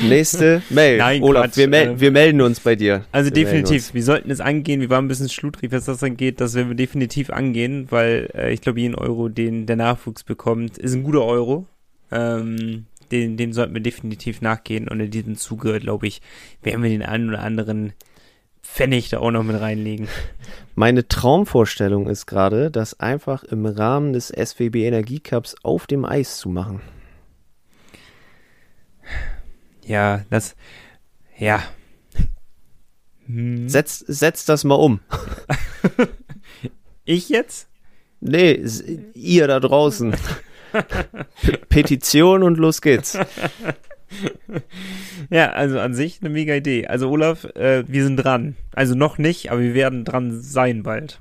Nächste 0.08 0.62
Mail. 0.70 0.96
Nein, 0.96 1.22
Olaf, 1.22 1.44
Quatsch, 1.44 1.56
wir, 1.58 1.68
mel 1.68 1.88
ähm, 1.88 2.00
wir 2.00 2.10
melden 2.10 2.40
uns 2.40 2.60
bei 2.60 2.74
dir. 2.74 3.04
Also 3.12 3.26
wir 3.26 3.34
definitiv, 3.34 3.92
wir 3.92 4.02
sollten 4.02 4.30
es 4.30 4.40
angehen. 4.40 4.80
Wir 4.80 4.88
waren 4.88 5.04
ein 5.04 5.08
bisschen 5.08 5.28
schludrig, 5.28 5.72
was 5.72 5.84
das 5.84 6.02
angeht. 6.02 6.40
Das 6.40 6.54
werden 6.54 6.68
wir 6.68 6.74
definitiv 6.74 7.28
angehen, 7.28 7.88
weil 7.90 8.30
äh, 8.34 8.50
ich 8.50 8.62
glaube, 8.62 8.80
jeden 8.80 8.94
Euro, 8.94 9.28
den 9.28 9.66
der 9.66 9.76
Nachwuchs 9.76 10.24
bekommt, 10.24 10.78
ist 10.78 10.94
ein 10.94 11.02
guter 11.02 11.22
Euro. 11.22 11.66
Ähm, 12.10 12.86
den, 13.12 13.36
dem 13.36 13.52
sollten 13.52 13.74
wir 13.74 13.82
definitiv 13.82 14.40
nachgehen. 14.40 14.88
Und 14.88 15.00
in 15.00 15.10
diesem 15.10 15.36
Zuge, 15.36 15.78
glaube 15.80 16.06
ich, 16.06 16.22
werden 16.62 16.82
wir 16.82 16.90
den 16.90 17.02
einen 17.02 17.28
oder 17.28 17.42
anderen 17.42 17.92
Pfennig 18.62 19.08
da 19.08 19.18
auch 19.18 19.30
noch 19.30 19.42
mit 19.42 19.60
reinlegen. 19.60 20.08
Meine 20.74 21.08
Traumvorstellung 21.08 22.08
ist 22.08 22.26
gerade, 22.26 22.70
das 22.70 23.00
einfach 23.00 23.44
im 23.44 23.64
Rahmen 23.66 24.12
des 24.12 24.28
SWB 24.28 24.86
Energiecups 24.86 25.56
auf 25.62 25.86
dem 25.86 26.04
Eis 26.04 26.38
zu 26.38 26.48
machen. 26.48 26.80
Ja, 29.84 30.24
das, 30.30 30.56
ja. 31.38 31.62
Hm. 33.26 33.68
Setz, 33.68 34.00
setz 34.00 34.44
das 34.44 34.64
mal 34.64 34.74
um. 34.74 35.00
Ich 37.08 37.28
jetzt? 37.28 37.68
Nee, 38.20 38.60
ihr 39.14 39.46
da 39.46 39.60
draußen. 39.60 40.14
Petition 41.68 42.42
und 42.42 42.58
los 42.58 42.80
geht's. 42.80 43.18
Ja, 45.30 45.50
also 45.50 45.80
an 45.80 45.94
sich 45.94 46.20
eine 46.20 46.30
mega 46.30 46.54
Idee. 46.54 46.86
Also 46.86 47.10
Olaf, 47.10 47.44
äh, 47.56 47.84
wir 47.88 48.04
sind 48.04 48.16
dran. 48.16 48.56
Also 48.74 48.94
noch 48.94 49.18
nicht, 49.18 49.50
aber 49.50 49.60
wir 49.60 49.74
werden 49.74 50.04
dran 50.04 50.40
sein 50.40 50.82
bald. 50.82 51.20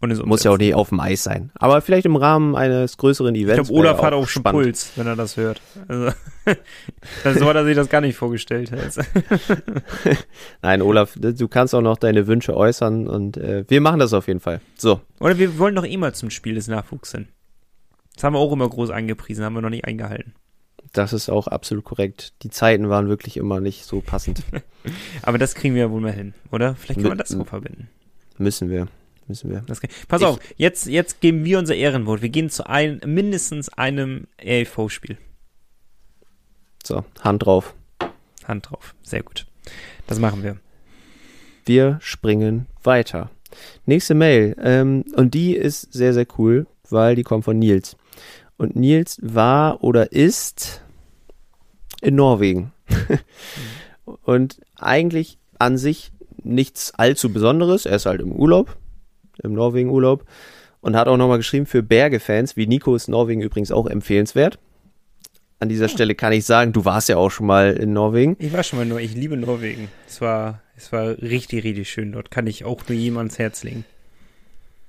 Und 0.00 0.12
es 0.12 0.22
Muss 0.24 0.44
ja 0.44 0.52
auch 0.52 0.58
nicht 0.58 0.74
auf 0.74 0.90
dem 0.90 1.00
Eis 1.00 1.24
sein. 1.24 1.50
Aber 1.56 1.80
vielleicht 1.80 2.06
im 2.06 2.14
Rahmen 2.14 2.54
eines 2.54 2.96
größeren 2.98 3.34
Ich 3.34 3.42
Events. 3.42 3.68
glaube, 3.68 3.80
Olaf 3.80 4.00
hat 4.00 4.12
auch 4.12 4.28
schon 4.28 4.42
spannend. 4.42 4.62
Puls, 4.62 4.92
wenn 4.94 5.08
er 5.08 5.16
das 5.16 5.36
hört. 5.36 5.60
Also, 5.88 6.12
so 7.40 7.46
hat 7.48 7.56
er 7.56 7.64
sich 7.64 7.74
das 7.74 7.88
gar 7.88 8.00
nicht 8.00 8.16
vorgestellt. 8.16 8.70
Nein, 10.62 10.82
Olaf, 10.82 11.14
du 11.16 11.48
kannst 11.48 11.74
auch 11.74 11.80
noch 11.80 11.96
deine 11.96 12.28
Wünsche 12.28 12.56
äußern 12.56 13.08
und 13.08 13.38
äh, 13.38 13.64
wir 13.66 13.80
machen 13.80 13.98
das 13.98 14.12
auf 14.12 14.28
jeden 14.28 14.38
Fall. 14.40 14.60
So, 14.76 15.00
Oder 15.18 15.36
wir 15.36 15.58
wollen 15.58 15.74
doch 15.74 15.84
eh 15.84 15.96
mal 15.96 16.14
zum 16.14 16.30
Spiel 16.30 16.54
des 16.54 16.68
Nachwuchs 16.68 17.10
hin. 17.10 17.26
Das 18.18 18.24
haben 18.24 18.34
wir 18.34 18.40
auch 18.40 18.52
immer 18.52 18.68
groß 18.68 18.90
angepriesen, 18.90 19.44
haben 19.44 19.52
wir 19.54 19.60
noch 19.62 19.70
nicht 19.70 19.84
eingehalten. 19.84 20.34
das 20.92 21.12
ist 21.12 21.28
auch 21.28 21.46
absolut 21.46 21.84
korrekt. 21.84 22.32
Die 22.42 22.50
Zeiten 22.50 22.88
waren 22.88 23.08
wirklich 23.08 23.36
immer 23.36 23.60
nicht 23.60 23.84
so 23.84 24.00
passend. 24.00 24.42
Aber 25.22 25.38
das 25.38 25.54
kriegen 25.54 25.74
wir 25.76 25.82
ja 25.82 25.90
wohl 25.92 26.00
mal 26.00 26.10
hin, 26.12 26.34
oder? 26.50 26.74
Vielleicht 26.74 27.00
kann 27.00 27.10
man 27.10 27.18
das 27.18 27.28
so 27.28 27.44
verbinden. 27.44 27.88
Müssen 28.38 28.70
wir. 28.70 28.88
Müssen 29.28 29.50
wir. 29.50 29.60
Kann, 29.60 29.76
pass 30.08 30.20
Ich- 30.22 30.26
auf, 30.26 30.38
jetzt, 30.56 30.86
jetzt 30.86 31.20
geben 31.20 31.44
wir 31.44 31.60
unser 31.60 31.76
Ehrenwort. 31.76 32.20
Wir 32.22 32.28
gehen 32.30 32.50
zu 32.50 32.66
ein, 32.66 33.00
mindestens 33.06 33.68
einem 33.68 34.26
ELV-Spiel. 34.38 35.16
So, 36.84 37.04
Hand 37.20 37.44
drauf. 37.44 37.74
Hand 38.46 38.70
drauf. 38.70 38.94
Sehr 39.02 39.22
gut. 39.22 39.46
Das 40.06 40.18
machen 40.18 40.42
wir. 40.42 40.56
Wir 41.66 41.98
springen 42.00 42.66
weiter. 42.82 43.30
Nächste 43.86 44.14
Mail. 44.14 44.56
Ähm, 44.60 45.04
und 45.14 45.34
die 45.34 45.54
ist 45.54 45.92
sehr, 45.92 46.14
sehr 46.14 46.26
cool, 46.38 46.66
weil 46.88 47.14
die 47.14 47.22
kommt 47.24 47.44
von 47.44 47.58
Nils. 47.58 47.96
Und 48.58 48.76
Nils 48.76 49.18
war 49.22 49.82
oder 49.82 50.12
ist 50.12 50.82
in 52.02 52.16
Norwegen. 52.16 52.72
und 54.22 54.60
eigentlich 54.76 55.38
an 55.58 55.78
sich 55.78 56.12
nichts 56.42 56.92
allzu 56.94 57.32
Besonderes. 57.32 57.86
Er 57.86 57.96
ist 57.96 58.06
halt 58.06 58.20
im 58.20 58.32
Urlaub, 58.32 58.76
im 59.42 59.54
Norwegen-Urlaub. 59.54 60.24
Und 60.80 60.96
hat 60.96 61.08
auch 61.08 61.16
nochmal 61.16 61.38
geschrieben, 61.38 61.66
für 61.66 61.82
Berge-Fans, 61.82 62.56
wie 62.56 62.66
Nico 62.66 62.94
ist 62.94 63.08
Norwegen 63.08 63.40
übrigens 63.40 63.72
auch 63.72 63.86
empfehlenswert. 63.86 64.58
An 65.60 65.68
dieser 65.68 65.88
Stelle 65.88 66.14
kann 66.14 66.32
ich 66.32 66.44
sagen, 66.44 66.72
du 66.72 66.84
warst 66.84 67.08
ja 67.08 67.16
auch 67.16 67.30
schon 67.30 67.46
mal 67.46 67.72
in 67.72 67.92
Norwegen. 67.92 68.36
Ich 68.38 68.52
war 68.52 68.62
schon 68.62 68.78
mal 68.78 68.86
nur, 68.86 69.00
ich 69.00 69.14
liebe 69.14 69.36
Norwegen. 69.36 69.88
Es 70.06 70.20
war, 70.20 70.62
es 70.76 70.92
war 70.92 71.20
richtig, 71.20 71.64
richtig 71.64 71.90
schön 71.90 72.12
dort. 72.12 72.30
Kann 72.30 72.46
ich 72.46 72.64
auch 72.64 72.82
nur 72.88 72.96
jedem 72.96 73.18
ans 73.18 73.38
Herz 73.38 73.64
legen. 73.64 73.84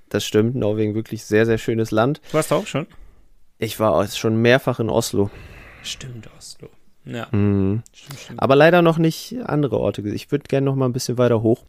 Das 0.09 0.25
stimmt, 0.25 0.55
Norwegen 0.55 0.93
wirklich 0.93 1.23
sehr, 1.23 1.47
sehr 1.47 1.57
schönes 1.57 1.89
Land. 1.89 2.21
Du 2.29 2.35
warst 2.35 2.53
auch 2.53 2.67
schon? 2.67 2.85
Ich 3.59 3.79
war 3.79 4.07
schon 4.07 4.41
mehrfach 4.41 4.79
in 4.79 4.89
Oslo. 4.89 5.29
Stimmt, 5.83 6.29
Oslo. 6.37 6.69
Ja. 7.03 7.27
Mhm. 7.31 7.83
Stimmt, 7.91 8.19
stimmt. 8.19 8.41
Aber 8.41 8.55
leider 8.55 8.81
noch 8.81 8.97
nicht 8.97 9.35
andere 9.45 9.79
Orte. 9.79 10.01
Ich 10.09 10.31
würde 10.31 10.45
gerne 10.47 10.65
noch 10.65 10.75
mal 10.75 10.85
ein 10.85 10.93
bisschen 10.93 11.17
weiter 11.17 11.41
hoch. 11.41 11.65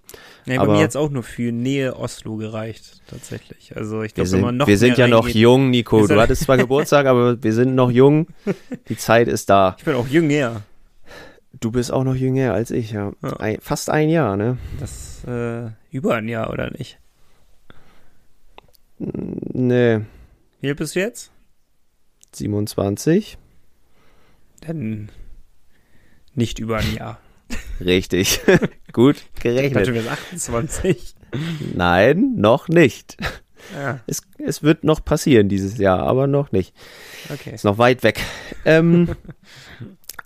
Nee, 0.46 0.56
bei 0.58 0.66
mir 0.66 0.80
jetzt 0.80 0.96
auch 0.96 1.10
nur 1.10 1.24
für 1.24 1.50
Nähe 1.50 1.96
Oslo 1.96 2.36
gereicht, 2.36 3.00
tatsächlich. 3.08 3.76
Also 3.76 4.02
ich 4.02 4.16
Wir 4.16 4.24
glaube, 4.24 4.40
man 4.40 4.50
sind, 4.50 4.56
noch 4.58 4.66
wir 4.68 4.78
sind 4.78 4.98
ja 4.98 5.08
noch 5.08 5.28
jung, 5.28 5.70
Nico. 5.70 6.08
Wir 6.08 6.14
Du 6.14 6.20
hattest 6.20 6.42
zwar 6.42 6.58
Geburtstag, 6.58 7.06
aber 7.06 7.42
wir 7.42 7.52
sind 7.52 7.74
noch 7.74 7.90
jung. 7.90 8.28
Die 8.88 8.96
Zeit 8.96 9.26
ist 9.26 9.50
da. 9.50 9.74
Ich 9.78 9.84
bin 9.84 9.94
auch 9.94 10.06
jünger. 10.06 10.62
Du 11.58 11.72
bist 11.72 11.92
auch 11.92 12.04
noch 12.04 12.14
jünger 12.14 12.54
als 12.54 12.70
ich, 12.70 12.92
ja. 12.92 13.12
Ja. 13.22 13.32
Ein, 13.38 13.58
fast 13.60 13.90
ein 13.90 14.08
Jahr, 14.10 14.36
ne? 14.36 14.58
Das 14.78 15.24
äh, 15.26 15.70
über 15.90 16.14
ein 16.14 16.28
Jahr, 16.28 16.50
oder 16.50 16.70
nicht? 16.70 16.98
Nee, 18.98 20.00
Wie 20.60 20.68
alt 20.68 20.76
bist 20.76 20.94
du 20.94 21.00
jetzt? 21.00 21.32
27. 22.40 23.38
Dann 24.66 25.08
nicht 26.34 26.58
über 26.58 26.78
ein 26.78 26.94
Jahr. 26.94 27.18
Richtig. 27.80 28.40
Gut 28.92 29.16
Ich 29.16 29.22
dachte, 29.42 29.70
gerechnet. 29.70 29.92
bist 29.94 30.08
28. 30.08 31.14
Nein, 31.74 32.34
noch 32.36 32.68
nicht. 32.68 33.16
Ja, 33.74 34.00
Es, 34.06 34.22
es 34.38 34.62
wird 34.62 34.84
noch 34.84 35.04
passieren 35.04 35.48
dieses 35.48 35.78
Jahr, 35.78 36.00
aber 36.00 36.26
noch 36.26 36.50
nicht. 36.52 36.74
okay. 37.32 37.54
Ist 37.54 37.64
noch 37.64 37.78
weit 37.78 38.02
weg. 38.02 38.20
Ähm, 38.64 39.10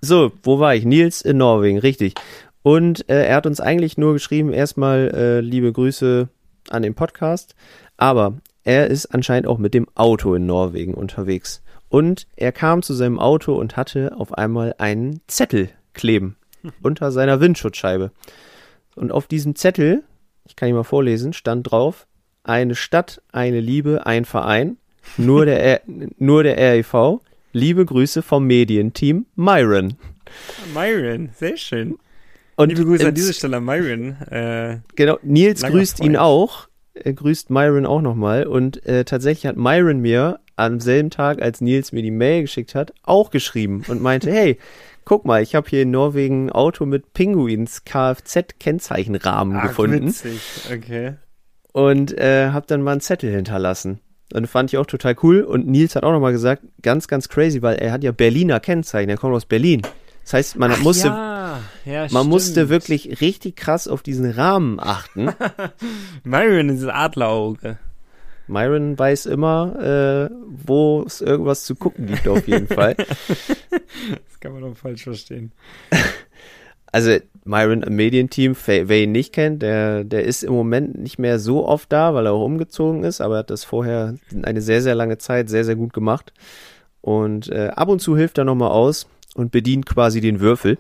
so, 0.01 0.33
wo 0.43 0.59
war 0.61 0.75
ich? 0.75 0.85
Nils 0.85 1.21
in 1.21 1.37
Norwegen, 1.39 1.79
richtig. 1.79 2.15
Und 2.63 3.09
äh, 3.11 3.27
er 3.27 3.37
hat 3.37 3.47
uns 3.47 3.61
eigentlich 3.61 3.99
nur 3.99 4.13
geschrieben, 4.15 4.53
erstmal 4.53 5.11
äh, 5.15 5.41
liebe 5.41 5.73
Grüße 5.73 6.29
an 6.71 6.83
den 6.83 6.95
Podcast, 6.95 7.55
aber 7.97 8.39
er 8.63 8.87
ist 8.87 9.07
anscheinend 9.07 9.47
auch 9.47 9.59
mit 9.59 9.75
dem 9.75 9.87
Auto 9.95 10.35
in 10.35 10.47
Norwegen 10.47 10.95
unterwegs. 10.95 11.63
Und 11.95 12.27
er 12.35 12.51
kam 12.51 12.83
zu 12.83 12.93
seinem 12.93 13.21
Auto 13.21 13.55
und 13.55 13.77
hatte 13.77 14.17
auf 14.17 14.35
einmal 14.37 14.75
einen 14.79 15.21
Zettel 15.29 15.69
kleben 15.93 16.35
unter 16.83 17.13
seiner 17.13 17.39
Windschutzscheibe. 17.39 18.11
Und 18.97 19.13
auf 19.13 19.29
diesem 19.29 19.55
Zettel, 19.55 20.03
ich 20.45 20.57
kann 20.57 20.69
ihn 20.69 20.75
mal 20.75 20.83
vorlesen, 20.83 21.33
stand 21.33 21.71
drauf, 21.71 22.09
eine 22.43 22.75
Stadt, 22.75 23.23
eine 23.31 23.61
Liebe, 23.61 24.07
ein 24.07 24.25
Verein, 24.25 24.77
nur 25.19 25.47
der, 25.47 25.83
nur 26.19 26.43
der 26.43 26.57
REV, 26.57 27.21
liebe 27.53 27.87
Grüße 27.87 28.23
vom 28.23 28.45
Medienteam 28.45 29.27
Myron. 29.37 29.95
Myron, 30.75 31.31
sehr 31.37 31.57
schön. 31.57 31.97
Und 32.57 32.71
Liebe 32.71 32.87
Grüße 32.87 33.07
an 33.07 33.15
diese 33.15 33.35
Stelle 33.35 33.59
an 33.59 33.65
Myron. 33.65 34.21
Äh, 34.33 34.79
Genau, 34.97 35.21
Nils 35.23 35.63
grüßt 35.63 36.01
ihn 36.01 36.15
Freund. 36.15 36.19
auch, 36.19 36.69
er 36.95 37.13
grüßt 37.13 37.51
Myron 37.51 37.87
auch 37.87 38.01
nochmal 38.01 38.49
und 38.49 38.85
äh, 38.85 39.05
tatsächlich 39.05 39.47
hat 39.47 39.57
Myron 39.57 40.01
mir 40.01 40.41
am 40.57 40.81
selben 40.81 41.11
Tag, 41.11 41.43
als 41.43 41.61
Nils 41.61 41.93
mir 41.93 42.03
die 42.03 42.11
Mail 42.11 42.43
geschickt 42.43 42.75
hat, 42.75 42.93
auch 43.03 43.31
geschrieben 43.31 43.85
und 43.89 44.03
meinte, 44.03 44.31
hey, 44.31 44.59
guck 45.05 45.25
mal, 45.25 45.43
ich 45.43 45.55
habe 45.55 45.69
hier 45.69 45.83
in 45.83 45.91
Norwegen 45.91 46.47
ein 46.47 46.53
Auto 46.53 46.87
mit 46.87 47.13
Pinguins 47.13 47.85
Kfz-Kennzeichenrahmen 47.85 49.57
ah, 49.57 49.67
gefunden 49.67 50.09
Witzig, 50.09 50.41
okay. 50.73 51.15
und 51.73 52.17
äh, 52.19 52.51
habe 52.51 52.67
dann 52.67 52.83
mal 52.83 52.93
einen 52.93 53.01
Zettel 53.01 53.31
hinterlassen. 53.33 54.01
Und 54.33 54.47
fand 54.49 54.73
ich 54.73 54.79
auch 54.79 54.87
total 54.87 55.15
cool. 55.23 55.43
Und 55.43 55.69
Nils 55.69 55.95
hat 55.95 56.03
auch 56.03 56.11
nochmal 56.11 56.33
gesagt, 56.33 56.63
ganz, 56.83 57.07
ganz 57.09 57.29
crazy, 57.29 57.63
weil 57.63 57.77
er 57.77 57.93
hat 57.93 58.03
ja 58.03 58.11
Berliner 58.11 58.59
Kennzeichen, 58.59 59.11
er 59.11 59.19
kommt 59.19 59.35
aus 59.35 59.45
Berlin. 59.45 59.83
Das 60.25 60.33
heißt, 60.33 60.57
man 60.57 60.81
musste, 60.81 61.09
ja, 61.09 61.61
ja, 61.85 62.01
man 62.01 62.09
stimmt. 62.09 62.31
musste 62.31 62.69
wirklich 62.71 63.21
richtig 63.21 63.57
krass 63.57 63.87
auf 63.87 64.03
diesen 64.03 64.31
Rahmen 64.31 64.81
achten. 64.81 65.29
Myron, 66.25 66.69
dieses 66.69 66.89
Adlerauge. 66.89 67.79
Myron 68.47 68.99
weiß 68.99 69.27
immer, 69.27 70.31
äh, 70.31 70.35
wo 70.49 71.03
es 71.07 71.21
irgendwas 71.21 71.65
zu 71.65 71.75
gucken 71.75 72.07
gibt, 72.07 72.29
auf 72.29 72.47
jeden 72.47 72.69
Fall. 72.69 72.97
Das 74.27 74.41
kann 74.41 74.53
man 74.53 74.63
doch 74.63 74.77
falsch 74.77 75.05
verstehen. 75.05 75.53
Also 76.93 77.17
Myron 77.45 77.83
im 77.83 77.97
Medienteam, 77.97 78.55
wer 78.67 79.03
ihn 79.03 79.13
nicht 79.13 79.33
kennt, 79.33 79.63
der, 79.63 80.05
der 80.05 80.25
ist 80.25 80.43
im 80.43 80.53
Moment 80.53 80.99
nicht 80.99 81.19
mehr 81.19 81.39
so 81.39 81.67
oft 81.67 81.91
da, 81.91 82.15
weil 82.15 82.27
er 82.27 82.33
auch 82.33 82.45
umgezogen 82.45 83.05
ist, 83.05 83.21
aber 83.21 83.37
er 83.37 83.39
hat 83.41 83.51
das 83.51 83.65
vorher 83.65 84.17
eine 84.43 84.61
sehr, 84.61 84.83
sehr 84.83 84.95
lange 84.95 85.19
Zeit 85.19 85.49
sehr, 85.49 85.65
sehr 85.65 85.77
gut 85.77 85.93
gemacht. 85.93 86.33
Und 87.01 87.49
äh, 87.51 87.71
ab 87.75 87.89
und 87.89 88.01
zu 88.01 88.17
hilft 88.17 88.39
er 88.39 88.45
nochmal 88.45 88.71
aus 88.71 89.07
und 89.35 89.53
bedient 89.53 89.87
quasi 89.87 90.21
den 90.21 90.41
Würfel. 90.41 90.79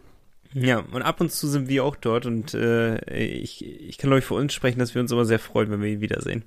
Ja, 0.54 0.84
und 0.92 1.02
ab 1.02 1.20
und 1.20 1.32
zu 1.32 1.48
sind 1.48 1.68
wir 1.68 1.84
auch 1.84 1.96
dort 1.96 2.26
und 2.26 2.54
äh, 2.54 2.96
ich, 3.10 3.66
ich 3.66 3.98
kann, 3.98 4.12
ich, 4.16 4.24
für 4.24 4.34
uns 4.34 4.54
sprechen, 4.54 4.78
dass 4.78 4.94
wir 4.94 5.02
uns 5.02 5.10
immer 5.10 5.24
sehr 5.24 5.40
freuen, 5.40 5.70
wenn 5.70 5.82
wir 5.82 5.88
ihn 5.88 6.00
wiedersehen. 6.00 6.44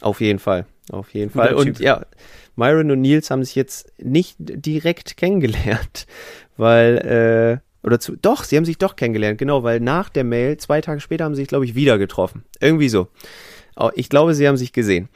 Auf 0.00 0.20
jeden 0.20 0.38
Fall. 0.38 0.66
Auf 0.90 1.12
jeden 1.14 1.32
Guter 1.32 1.46
Fall. 1.46 1.54
Und 1.54 1.64
Typ. 1.64 1.80
ja, 1.80 2.06
Myron 2.54 2.90
und 2.90 3.00
Nils 3.00 3.30
haben 3.30 3.44
sich 3.44 3.54
jetzt 3.54 3.92
nicht 3.98 4.36
direkt 4.38 5.16
kennengelernt, 5.16 6.06
weil, 6.56 7.60
äh, 7.82 7.86
oder 7.86 8.00
zu, 8.00 8.16
doch, 8.16 8.44
sie 8.44 8.56
haben 8.56 8.64
sich 8.64 8.78
doch 8.78 8.96
kennengelernt, 8.96 9.38
genau, 9.38 9.62
weil 9.62 9.80
nach 9.80 10.08
der 10.08 10.24
Mail, 10.24 10.56
zwei 10.56 10.80
Tage 10.80 11.00
später 11.00 11.24
haben 11.24 11.34
sie 11.34 11.42
sich, 11.42 11.48
glaube 11.48 11.64
ich, 11.64 11.74
wieder 11.74 11.98
getroffen. 11.98 12.44
Irgendwie 12.60 12.88
so. 12.88 13.08
Ich 13.94 14.08
glaube, 14.08 14.34
sie 14.34 14.48
haben 14.48 14.56
sich 14.56 14.72
gesehen. 14.72 15.08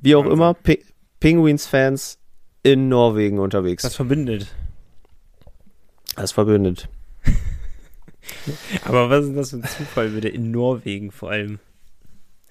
Wie 0.00 0.14
auch 0.14 0.26
immer, 0.26 0.54
Pi 0.54 0.84
Penguins-Fans 1.18 2.18
in 2.62 2.88
Norwegen 2.88 3.38
unterwegs. 3.38 3.82
Das 3.82 3.96
verbindet. 3.96 4.54
das 6.14 6.32
verbündet. 6.32 6.88
Aber 8.84 9.10
was 9.10 9.24
ist 9.24 9.36
das 9.36 9.50
für 9.50 9.56
ein 9.56 9.64
Zufall 9.64 10.14
wieder 10.14 10.32
in 10.32 10.50
Norwegen 10.50 11.10
vor 11.10 11.30
allem? 11.30 11.58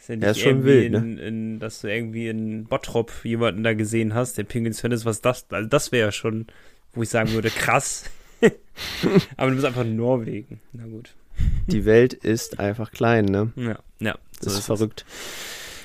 Ist 0.06 0.10
ja 0.10 0.15
nicht 0.18 0.24
Ja, 0.24 0.32
ist 0.32 0.39
schon 0.39 0.63
wild, 0.63 0.91
ne? 0.91 0.98
in, 1.00 1.18
in, 1.18 1.60
dass 1.60 1.82
du 1.82 1.88
irgendwie 1.88 2.28
in 2.28 2.65
Bottrop 2.65 3.12
jemanden 3.24 3.63
da 3.63 3.74
gesehen 3.74 4.13
hast, 4.13 4.38
der 4.38 4.44
Penguins-Fan 4.44 4.91
ist, 4.91 5.04
was 5.04 5.22
das, 5.22 5.48
also 5.50 5.68
das 5.68 5.91
wäre 5.91 6.08
ja 6.08 6.12
schon, 6.12 6.46
wo 6.94 7.02
ich 7.02 7.10
sagen 7.10 7.32
würde, 7.32 7.50
krass. 7.50 8.04
Aber 9.38 9.50
du 9.50 9.56
bist 9.56 9.65
einfach 9.65 9.82
in 9.82 9.96
Norwegen. 9.96 10.60
Na 10.74 10.86
gut. 10.86 11.15
Die 11.65 11.86
Welt 11.86 12.13
ist 12.13 12.60
einfach 12.60 12.91
klein, 12.91 13.26
ne? 13.26 13.52
Ja, 13.56 13.80
ja. 14.00 14.15
Das 14.41 14.54
ist 14.54 14.60
es. 14.60 14.65
verrückt. 14.68 15.06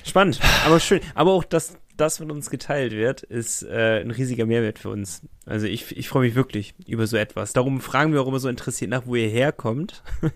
Spannend, 0.04 0.38
aber 0.64 0.80
schön. 0.80 1.00
Aber 1.14 1.32
auch, 1.32 1.44
dass 1.44 1.78
das 2.00 2.20
mit 2.20 2.30
uns 2.30 2.50
geteilt 2.50 2.92
wird, 2.92 3.22
ist 3.22 3.62
äh, 3.62 4.00
ein 4.00 4.10
riesiger 4.10 4.46
Mehrwert 4.46 4.78
für 4.78 4.88
uns. 4.88 5.22
Also 5.46 5.66
ich, 5.66 5.96
ich 5.96 6.08
freue 6.08 6.26
mich 6.26 6.34
wirklich 6.34 6.74
über 6.86 7.06
so 7.06 7.16
etwas. 7.16 7.52
Darum 7.52 7.80
fragen 7.80 8.12
wir 8.12 8.20
auch 8.22 8.26
immer 8.28 8.40
so 8.40 8.48
interessiert 8.48 8.90
nach, 8.90 9.06
wo 9.06 9.14
ihr 9.16 9.28
herkommt. 9.28 10.02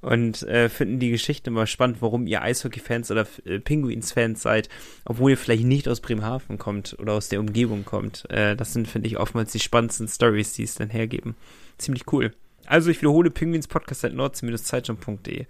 Und 0.00 0.42
äh, 0.44 0.68
finden 0.70 0.98
die 0.98 1.10
Geschichte 1.10 1.50
immer 1.50 1.66
spannend, 1.66 1.98
warum 2.00 2.26
ihr 2.26 2.40
Eishockey-Fans 2.42 3.10
oder 3.10 3.26
äh, 3.44 3.58
Pinguins-Fans 3.58 4.40
seid, 4.40 4.68
obwohl 5.04 5.32
ihr 5.32 5.36
vielleicht 5.36 5.64
nicht 5.64 5.88
aus 5.88 6.00
Bremerhaven 6.00 6.56
kommt 6.56 6.96
oder 6.98 7.12
aus 7.14 7.28
der 7.28 7.40
Umgebung 7.40 7.84
kommt. 7.84 8.24
Äh, 8.30 8.56
das 8.56 8.72
sind, 8.72 8.88
finde 8.88 9.08
ich, 9.08 9.18
oftmals 9.18 9.52
die 9.52 9.60
spannendsten 9.60 10.08
Stories, 10.08 10.54
die 10.54 10.62
es 10.62 10.74
dann 10.76 10.88
hergeben. 10.90 11.34
Ziemlich 11.76 12.04
cool. 12.12 12.32
Also 12.66 12.90
ich 12.90 13.00
wiederhole 13.02 13.30
pinguinspodcast.nord-zeitung.de. 13.30 15.46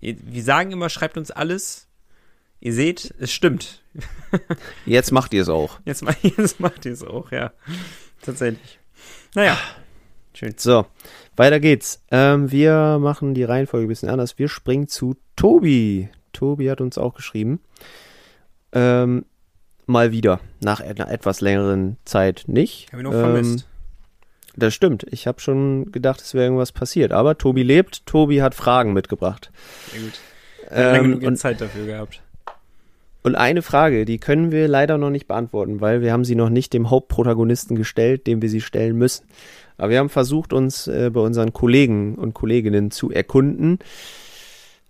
Ihr- 0.00 0.16
Wir 0.22 0.42
sagen 0.42 0.72
immer, 0.72 0.90
schreibt 0.90 1.16
uns 1.16 1.30
alles. 1.30 1.88
Ihr 2.64 2.72
seht, 2.72 3.14
es 3.18 3.30
stimmt. 3.30 3.82
Jetzt 4.86 5.12
macht 5.12 5.34
ihr 5.34 5.42
es 5.42 5.50
auch. 5.50 5.80
Jetzt, 5.84 6.02
jetzt 6.22 6.60
macht 6.60 6.86
ihr 6.86 6.92
es 6.92 7.04
auch, 7.04 7.30
ja. 7.30 7.52
Tatsächlich. 8.22 8.78
Naja. 9.34 9.58
Schön. 10.32 10.54
So, 10.56 10.86
weiter 11.36 11.60
geht's. 11.60 12.02
Ähm, 12.10 12.50
wir 12.50 12.98
machen 12.98 13.34
die 13.34 13.44
Reihenfolge 13.44 13.86
ein 13.86 13.88
bisschen 13.88 14.08
anders. 14.08 14.38
Wir 14.38 14.48
springen 14.48 14.88
zu 14.88 15.14
Tobi. 15.36 16.08
Tobi 16.32 16.70
hat 16.70 16.80
uns 16.80 16.96
auch 16.96 17.12
geschrieben. 17.12 17.60
Ähm, 18.72 19.26
mal 19.84 20.10
wieder. 20.10 20.40
Nach 20.62 20.80
einer 20.80 21.10
etwas 21.10 21.42
längeren 21.42 21.98
Zeit 22.06 22.44
nicht. 22.46 22.90
Hab 22.92 22.98
ich 22.98 23.04
noch 23.04 23.12
ähm, 23.12 23.20
vermisst. 23.20 23.68
Das 24.56 24.72
stimmt. 24.72 25.04
Ich 25.10 25.26
habe 25.26 25.38
schon 25.38 25.92
gedacht, 25.92 26.22
es 26.22 26.32
wäre 26.32 26.44
irgendwas 26.44 26.72
passiert. 26.72 27.12
Aber 27.12 27.36
Tobi 27.36 27.62
lebt. 27.62 28.06
Tobi 28.06 28.40
hat 28.40 28.54
Fragen 28.54 28.94
mitgebracht. 28.94 29.52
Sehr 29.92 30.00
gut. 30.00 30.20
Lange 30.70 30.98
Ähm, 30.98 31.04
genug 31.04 31.22
und, 31.24 31.36
Zeit 31.36 31.60
dafür 31.60 31.84
gehabt. 31.84 32.23
Und 33.24 33.36
eine 33.36 33.62
Frage, 33.62 34.04
die 34.04 34.18
können 34.18 34.52
wir 34.52 34.68
leider 34.68 34.98
noch 34.98 35.08
nicht 35.08 35.26
beantworten, 35.26 35.80
weil 35.80 36.02
wir 36.02 36.12
haben 36.12 36.26
sie 36.26 36.34
noch 36.34 36.50
nicht 36.50 36.74
dem 36.74 36.90
Hauptprotagonisten 36.90 37.74
gestellt, 37.74 38.26
dem 38.26 38.42
wir 38.42 38.50
sie 38.50 38.60
stellen 38.60 38.96
müssen. 38.96 39.24
Aber 39.78 39.88
wir 39.88 39.98
haben 39.98 40.10
versucht, 40.10 40.52
uns 40.52 40.86
äh, 40.86 41.10
bei 41.10 41.20
unseren 41.20 41.54
Kollegen 41.54 42.16
und 42.16 42.34
Kolleginnen 42.34 42.90
zu 42.90 43.10
erkunden. 43.10 43.78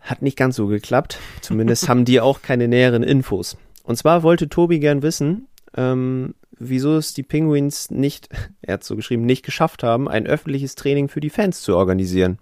Hat 0.00 0.20
nicht 0.20 0.36
ganz 0.36 0.56
so 0.56 0.66
geklappt. 0.66 1.18
Zumindest 1.42 1.88
haben 1.88 2.04
die 2.04 2.20
auch 2.20 2.42
keine 2.42 2.66
näheren 2.66 3.04
Infos. 3.04 3.56
Und 3.84 3.96
zwar 3.96 4.24
wollte 4.24 4.48
Tobi 4.48 4.80
gern 4.80 5.02
wissen, 5.02 5.46
ähm, 5.76 6.34
wieso 6.58 6.96
es 6.96 7.14
die 7.14 7.22
Penguins 7.22 7.92
nicht, 7.92 8.28
er 8.62 8.74
hat 8.74 8.84
so 8.84 8.96
geschrieben, 8.96 9.24
nicht 9.26 9.44
geschafft 9.44 9.84
haben, 9.84 10.08
ein 10.08 10.26
öffentliches 10.26 10.74
Training 10.74 11.08
für 11.08 11.20
die 11.20 11.30
Fans 11.30 11.62
zu 11.62 11.76
organisieren 11.76 12.38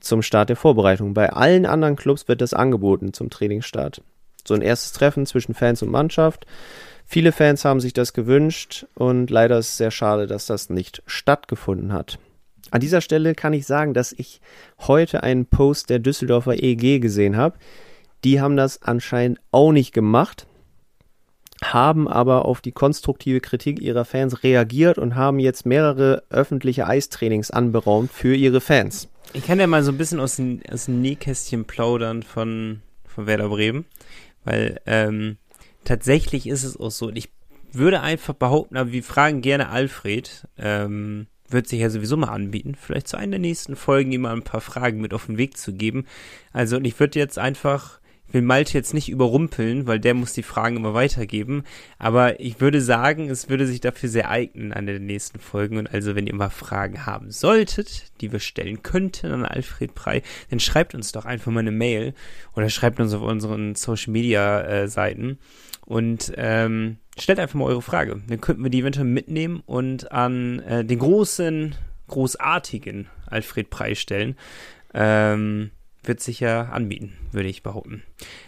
zum 0.00 0.22
Start 0.22 0.48
der 0.48 0.56
Vorbereitung. 0.56 1.14
Bei 1.14 1.30
allen 1.30 1.66
anderen 1.66 1.96
Clubs 1.96 2.28
wird 2.28 2.40
das 2.40 2.54
angeboten 2.54 3.12
zum 3.12 3.30
Trainingsstart. 3.30 4.02
So 4.48 4.54
ein 4.54 4.62
erstes 4.62 4.92
Treffen 4.92 5.26
zwischen 5.26 5.54
Fans 5.54 5.82
und 5.82 5.90
Mannschaft. 5.90 6.46
Viele 7.06 7.32
Fans 7.32 7.64
haben 7.64 7.80
sich 7.80 7.92
das 7.92 8.12
gewünscht 8.12 8.86
und 8.94 9.30
leider 9.30 9.58
ist 9.58 9.70
es 9.70 9.76
sehr 9.78 9.90
schade, 9.90 10.26
dass 10.26 10.46
das 10.46 10.68
nicht 10.68 11.02
stattgefunden 11.06 11.92
hat. 11.92 12.18
An 12.70 12.80
dieser 12.80 13.00
Stelle 13.00 13.34
kann 13.34 13.54
ich 13.54 13.66
sagen, 13.66 13.94
dass 13.94 14.12
ich 14.12 14.40
heute 14.86 15.22
einen 15.22 15.46
Post 15.46 15.88
der 15.88 16.00
Düsseldorfer 16.00 16.62
EG 16.62 16.98
gesehen 16.98 17.36
habe. 17.36 17.56
Die 18.24 18.40
haben 18.40 18.56
das 18.56 18.82
anscheinend 18.82 19.40
auch 19.52 19.72
nicht 19.72 19.92
gemacht. 19.94 20.46
haben 21.62 22.06
aber 22.06 22.44
auf 22.44 22.60
die 22.60 22.72
konstruktive 22.72 23.40
Kritik 23.40 23.80
ihrer 23.80 24.04
Fans 24.04 24.44
reagiert 24.44 24.96
und 24.96 25.16
haben 25.16 25.40
jetzt 25.40 25.66
mehrere 25.66 26.22
öffentliche 26.30 26.86
Eistrainings 26.86 27.50
anberaumt 27.50 28.12
für 28.12 28.34
ihre 28.34 28.60
Fans. 28.60 29.08
Ich 29.32 29.44
kann 29.44 29.58
ja 29.58 29.66
mal 29.66 29.82
so 29.82 29.90
ein 29.90 29.98
bisschen 29.98 30.20
aus 30.20 30.36
dem, 30.36 30.60
aus 30.70 30.84
dem 30.84 31.02
Nähkästchen 31.02 31.64
plaudern 31.64 32.22
von, 32.22 32.80
von 33.06 33.26
Werder 33.26 33.48
Bremen, 33.48 33.86
weil 34.48 34.80
ähm, 34.86 35.36
tatsächlich 35.84 36.46
ist 36.46 36.64
es 36.64 36.78
auch 36.78 36.90
so, 36.90 37.08
und 37.08 37.16
ich 37.16 37.28
würde 37.70 38.00
einfach 38.00 38.32
behaupten, 38.32 38.78
aber 38.78 38.92
wir 38.92 39.02
fragen 39.02 39.42
gerne 39.42 39.68
Alfred, 39.68 40.48
ähm, 40.56 41.26
wird 41.50 41.68
sich 41.68 41.80
ja 41.80 41.90
sowieso 41.90 42.16
mal 42.16 42.30
anbieten, 42.30 42.74
vielleicht 42.74 43.08
zu 43.08 43.18
einer 43.18 43.32
der 43.32 43.40
nächsten 43.40 43.76
Folgen 43.76 44.10
ihm 44.10 44.22
mal 44.22 44.32
ein 44.34 44.42
paar 44.42 44.62
Fragen 44.62 45.02
mit 45.02 45.12
auf 45.12 45.26
den 45.26 45.36
Weg 45.36 45.58
zu 45.58 45.74
geben. 45.74 46.06
Also, 46.50 46.78
und 46.78 46.86
ich 46.86 46.98
würde 46.98 47.18
jetzt 47.18 47.38
einfach, 47.38 48.00
will 48.30 48.42
Malte 48.42 48.74
jetzt 48.74 48.94
nicht 48.94 49.08
überrumpeln, 49.08 49.86
weil 49.86 50.00
der 50.00 50.14
muss 50.14 50.32
die 50.32 50.42
Fragen 50.42 50.76
immer 50.76 50.94
weitergeben, 50.94 51.64
aber 51.98 52.40
ich 52.40 52.60
würde 52.60 52.80
sagen, 52.80 53.30
es 53.30 53.48
würde 53.48 53.66
sich 53.66 53.80
dafür 53.80 54.08
sehr 54.08 54.30
eignen 54.30 54.72
an 54.72 54.86
den 54.86 55.06
nächsten 55.06 55.38
Folgen 55.38 55.78
und 55.78 55.92
also, 55.92 56.14
wenn 56.14 56.26
ihr 56.26 56.34
mal 56.34 56.50
Fragen 56.50 57.06
haben 57.06 57.30
solltet, 57.30 58.12
die 58.20 58.32
wir 58.32 58.40
stellen 58.40 58.82
könnten 58.82 59.32
an 59.32 59.44
Alfred 59.44 59.94
Prey, 59.94 60.22
dann 60.50 60.60
schreibt 60.60 60.94
uns 60.94 61.12
doch 61.12 61.24
einfach 61.24 61.50
mal 61.52 61.60
eine 61.60 61.70
Mail 61.70 62.14
oder 62.54 62.68
schreibt 62.68 63.00
uns 63.00 63.14
auf 63.14 63.22
unseren 63.22 63.74
Social 63.74 64.12
Media 64.12 64.62
äh, 64.62 64.88
Seiten 64.88 65.38
und 65.84 66.32
ähm, 66.36 66.98
stellt 67.18 67.38
einfach 67.38 67.54
mal 67.54 67.64
eure 67.64 67.82
Frage. 67.82 68.20
Dann 68.28 68.40
könnten 68.40 68.62
wir 68.62 68.70
die 68.70 68.80
eventuell 68.80 69.06
mitnehmen 69.06 69.62
und 69.64 70.12
an 70.12 70.60
äh, 70.60 70.84
den 70.84 70.98
großen, 70.98 71.74
großartigen 72.08 73.08
Alfred 73.26 73.70
Preis 73.70 73.98
stellen. 73.98 74.36
Ähm, 74.92 75.70
wird 76.08 76.20
sich 76.20 76.40
ja 76.40 76.62
anbieten, 76.62 77.12
würde 77.30 77.48
ich 77.48 77.62
behaupten. 77.62 78.02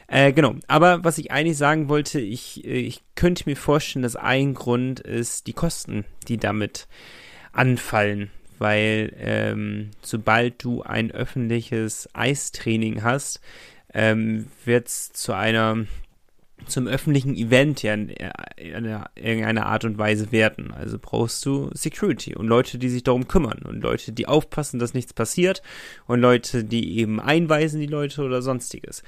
Äh, 0.08 0.32
genau, 0.32 0.56
aber 0.66 1.04
was 1.04 1.18
ich 1.18 1.30
eigentlich 1.30 1.58
sagen 1.58 1.88
wollte, 1.88 2.18
ich, 2.18 2.64
ich 2.64 3.02
könnte 3.14 3.44
mir 3.46 3.56
vorstellen, 3.56 4.02
dass 4.02 4.16
ein 4.16 4.54
Grund 4.54 4.98
ist 5.00 5.46
die 5.46 5.52
Kosten, 5.52 6.04
die 6.26 6.38
damit 6.38 6.88
anfallen. 7.52 8.30
Weil 8.58 9.14
ähm, 9.18 9.90
sobald 10.02 10.62
du 10.62 10.82
ein 10.82 11.10
öffentliches 11.10 12.08
Eistraining 12.14 13.02
hast, 13.02 13.40
ähm, 13.94 14.48
wird 14.64 14.88
es 14.88 15.12
zu 15.12 15.32
einer 15.32 15.86
zum 16.66 16.86
öffentlichen 16.86 17.34
Event 17.34 17.82
ja 17.82 17.94
in, 17.94 18.08
irgendeiner 19.16 19.66
Art 19.66 19.84
und 19.84 19.98
Weise 19.98 20.32
werten. 20.32 20.72
Also 20.72 20.98
brauchst 21.00 21.44
du 21.46 21.70
Security 21.74 22.34
und 22.34 22.46
Leute, 22.46 22.78
die 22.78 22.88
sich 22.88 23.02
darum 23.02 23.28
kümmern 23.28 23.62
und 23.66 23.82
Leute, 23.82 24.12
die 24.12 24.26
aufpassen, 24.26 24.78
dass 24.78 24.94
nichts 24.94 25.12
passiert 25.12 25.62
und 26.06 26.20
Leute, 26.20 26.64
die 26.64 26.98
eben 26.98 27.20
einweisen 27.20 27.80
die 27.80 27.86
Leute 27.86 28.22
oder 28.22 28.42
sonstiges. 28.42 29.02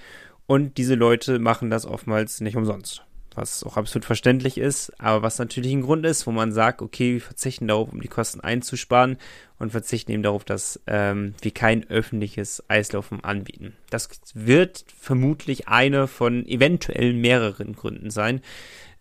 Und 0.47 0.77
diese 0.77 0.95
Leute 0.95 1.39
machen 1.39 1.71
das 1.71 1.87
oftmals 1.87 2.41
nicht 2.41 2.57
umsonst 2.57 3.05
was 3.37 3.65
auch 3.65 3.77
absolut 3.77 4.05
verständlich 4.05 4.59
ist, 4.59 4.93
aber 5.01 5.23
was 5.23 5.39
natürlich 5.39 5.73
ein 5.73 5.83
Grund 5.83 6.05
ist, 6.07 6.27
wo 6.27 6.31
man 6.31 6.53
sagt, 6.53 6.83
okay, 6.83 7.15
wir 7.15 7.21
verzichten 7.21 7.69
darauf, 7.69 7.93
um 7.93 8.01
die 8.01 8.09
Kosten 8.09 8.41
einzusparen 8.41 9.17
und 9.59 9.71
verzichten 9.71 10.13
eben 10.13 10.23
darauf, 10.23 10.45
dass 10.45 10.81
ähm, 10.87 11.35
wir 11.41 11.53
kein 11.53 11.89
öffentliches 11.89 12.63
Eislaufen 12.69 13.23
anbieten. 13.25 13.75
Das 13.91 14.09
wird 14.35 14.85
vermutlich 14.99 15.69
eine 15.69 16.09
von 16.09 16.47
eventuell 16.47 17.13
mehreren 17.13 17.75
Gründen 17.75 18.11
sein, 18.11 18.41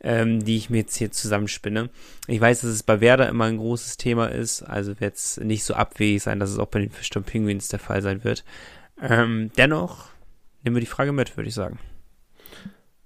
ähm, 0.02 0.44
die 0.44 0.58
ich 0.58 0.70
mir 0.70 0.80
jetzt 0.80 0.96
hier 0.96 1.12
zusammenspinne. 1.12 1.90
Ich 2.28 2.42
weiß, 2.42 2.62
dass 2.62 2.70
es 2.70 2.84
bei 2.84 3.02
Werder 3.02 3.30
immer 3.30 3.46
ein 3.46 3.58
großes 3.58 3.98
Thema 3.98 4.28
ist, 4.28 4.64
also 4.64 5.00
wird 5.00 5.16
es 5.16 5.38
nicht 5.38 5.64
so 5.64 5.74
abwegig 5.74 6.24
sein, 6.24 6.40
dass 6.40 6.50
es 6.50 6.60
auch 6.60 6.68
bei 6.68 6.80
den 6.80 6.92
Fischton 6.92 7.24
Penguins 7.24 7.68
der 7.68 7.80
Fall 7.80 8.02
sein 8.02 8.24
wird. 8.24 8.44
Ähm, 9.02 9.52
dennoch 9.58 10.10
nehmen 10.64 10.76
wir 10.76 10.82
die 10.82 10.88
Frage 10.88 11.12
mit, 11.12 11.38
würde 11.38 11.50
ich 11.50 11.56
sagen. 11.56 11.80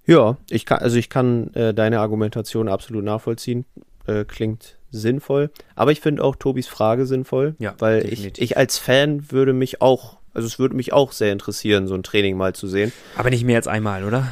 Ja, 0.05 0.37
ich 0.49 0.65
kann, 0.65 0.79
also 0.79 0.97
ich 0.97 1.09
kann 1.09 1.53
äh, 1.53 1.73
deine 1.73 1.99
Argumentation 1.99 2.67
absolut 2.67 3.03
nachvollziehen. 3.03 3.65
Äh, 4.07 4.25
klingt 4.25 4.77
sinnvoll. 4.91 5.49
Aber 5.75 5.91
ich 5.91 5.99
finde 5.99 6.23
auch 6.23 6.35
Tobis 6.35 6.67
Frage 6.67 7.05
sinnvoll, 7.05 7.55
ja, 7.59 7.73
weil 7.79 8.05
ich, 8.11 8.39
ich 8.39 8.57
als 8.57 8.77
Fan 8.77 9.31
würde 9.31 9.53
mich 9.53 9.81
auch, 9.81 10.17
also 10.33 10.45
es 10.45 10.59
würde 10.59 10.75
mich 10.75 10.93
auch 10.93 11.11
sehr 11.11 11.31
interessieren, 11.31 11.87
so 11.87 11.95
ein 11.95 12.03
Training 12.03 12.37
mal 12.37 12.53
zu 12.53 12.67
sehen. 12.67 12.91
Aber 13.17 13.29
nicht 13.29 13.43
mehr 13.43 13.57
als 13.57 13.67
einmal, 13.67 14.03
oder? 14.03 14.31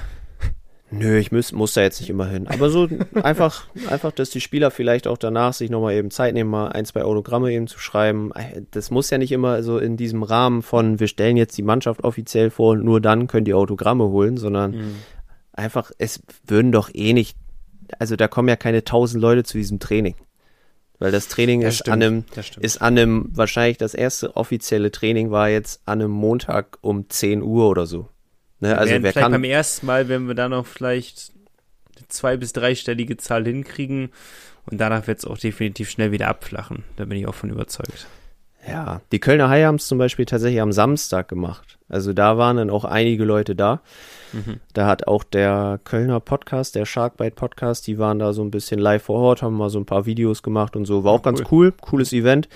Nö, 0.91 1.17
ich 1.17 1.31
muss, 1.31 1.51
muss 1.53 1.73
da 1.73 1.81
jetzt 1.81 1.99
nicht 2.01 2.11
immer 2.11 2.27
hin. 2.27 2.47
Aber 2.47 2.69
so 2.69 2.87
einfach, 3.23 3.65
einfach, 3.89 4.11
dass 4.11 4.29
die 4.29 4.41
Spieler 4.41 4.69
vielleicht 4.69 5.07
auch 5.07 5.17
danach 5.17 5.53
sich 5.53 5.71
nochmal 5.71 5.95
eben 5.95 6.11
Zeit 6.11 6.35
nehmen, 6.35 6.51
mal 6.51 6.67
ein, 6.67 6.85
zwei 6.85 7.03
Autogramme 7.03 7.51
eben 7.51 7.65
zu 7.65 7.79
schreiben. 7.79 8.31
Das 8.69 8.91
muss 8.91 9.09
ja 9.09 9.17
nicht 9.17 9.31
immer 9.31 9.63
so 9.63 9.79
in 9.79 9.97
diesem 9.97 10.21
Rahmen 10.21 10.61
von, 10.61 10.99
wir 10.99 11.07
stellen 11.07 11.35
jetzt 11.35 11.57
die 11.57 11.63
Mannschaft 11.63 12.03
offiziell 12.03 12.51
vor 12.51 12.73
und 12.73 12.85
nur 12.85 13.01
dann 13.01 13.25
können 13.25 13.45
die 13.45 13.55
Autogramme 13.55 14.05
holen, 14.05 14.37
sondern 14.37 14.71
mhm 14.71 14.95
einfach, 15.53 15.91
es 15.97 16.21
würden 16.45 16.71
doch 16.71 16.89
eh 16.93 17.13
nicht, 17.13 17.37
also 17.99 18.15
da 18.15 18.27
kommen 18.27 18.49
ja 18.49 18.55
keine 18.55 18.83
tausend 18.83 19.21
Leute 19.21 19.43
zu 19.43 19.57
diesem 19.57 19.79
Training. 19.79 20.15
Weil 20.99 21.11
das 21.11 21.27
Training 21.27 21.61
das 21.61 21.73
ist 21.75 21.79
stimmt, 21.81 21.93
an 21.93 22.03
einem, 22.03 22.25
ist 22.61 22.81
an 22.81 22.97
einem, 22.97 23.29
wahrscheinlich 23.33 23.77
das 23.77 23.93
erste 23.93 24.35
offizielle 24.35 24.91
Training 24.91 25.31
war 25.31 25.49
jetzt 25.49 25.81
an 25.85 26.01
einem 26.01 26.11
Montag 26.11 26.77
um 26.81 27.09
10 27.09 27.41
Uhr 27.41 27.67
oder 27.67 27.85
so. 27.85 28.07
Ne? 28.59 28.77
Also 28.77 28.93
wer 29.01 29.11
kann. 29.11 29.31
Beim 29.31 29.43
ersten 29.43 29.85
Mal, 29.85 30.07
wenn 30.07 30.27
wir 30.27 30.35
da 30.35 30.47
noch 30.47 30.65
vielleicht 30.65 31.31
eine 31.97 32.07
zwei- 32.07 32.37
bis 32.37 32.53
dreistellige 32.53 33.17
Zahl 33.17 33.43
hinkriegen 33.43 34.11
und 34.65 34.79
danach 34.79 35.07
wird 35.07 35.19
es 35.19 35.25
auch 35.25 35.37
definitiv 35.37 35.89
schnell 35.89 36.11
wieder 36.13 36.29
abflachen. 36.29 36.83
Da 36.95 37.05
bin 37.05 37.17
ich 37.17 37.27
auch 37.27 37.35
von 37.35 37.49
überzeugt. 37.49 38.07
Ja, 38.67 39.01
die 39.11 39.19
Kölner 39.19 39.49
Haie 39.49 39.65
haben 39.65 39.75
es 39.75 39.87
zum 39.87 39.97
Beispiel 39.97 40.25
tatsächlich 40.25 40.61
am 40.61 40.71
Samstag 40.71 41.27
gemacht. 41.27 41.77
Also 41.89 42.13
da 42.13 42.37
waren 42.37 42.57
dann 42.57 42.69
auch 42.69 42.85
einige 42.85 43.25
Leute 43.25 43.55
da. 43.55 43.81
Mhm. 44.31 44.59
Da 44.73 44.87
hat 44.87 45.07
auch 45.07 45.23
der 45.23 45.79
Kölner 45.83 46.19
Podcast, 46.19 46.75
der 46.75 46.85
Sharkbite 46.85 47.35
Podcast, 47.35 47.87
die 47.87 47.99
waren 47.99 48.19
da 48.19 48.33
so 48.33 48.41
ein 48.41 48.51
bisschen 48.51 48.79
live 48.79 49.03
vor 49.03 49.19
Ort, 49.19 49.41
haben 49.41 49.57
mal 49.57 49.69
so 49.69 49.79
ein 49.79 49.85
paar 49.85 50.05
Videos 50.05 50.43
gemacht 50.43 50.75
und 50.75 50.85
so. 50.85 51.03
War 51.03 51.11
auch 51.11 51.17
cool. 51.17 51.23
ganz 51.23 51.43
cool, 51.51 51.73
cooles 51.81 52.13
Event. 52.13 52.47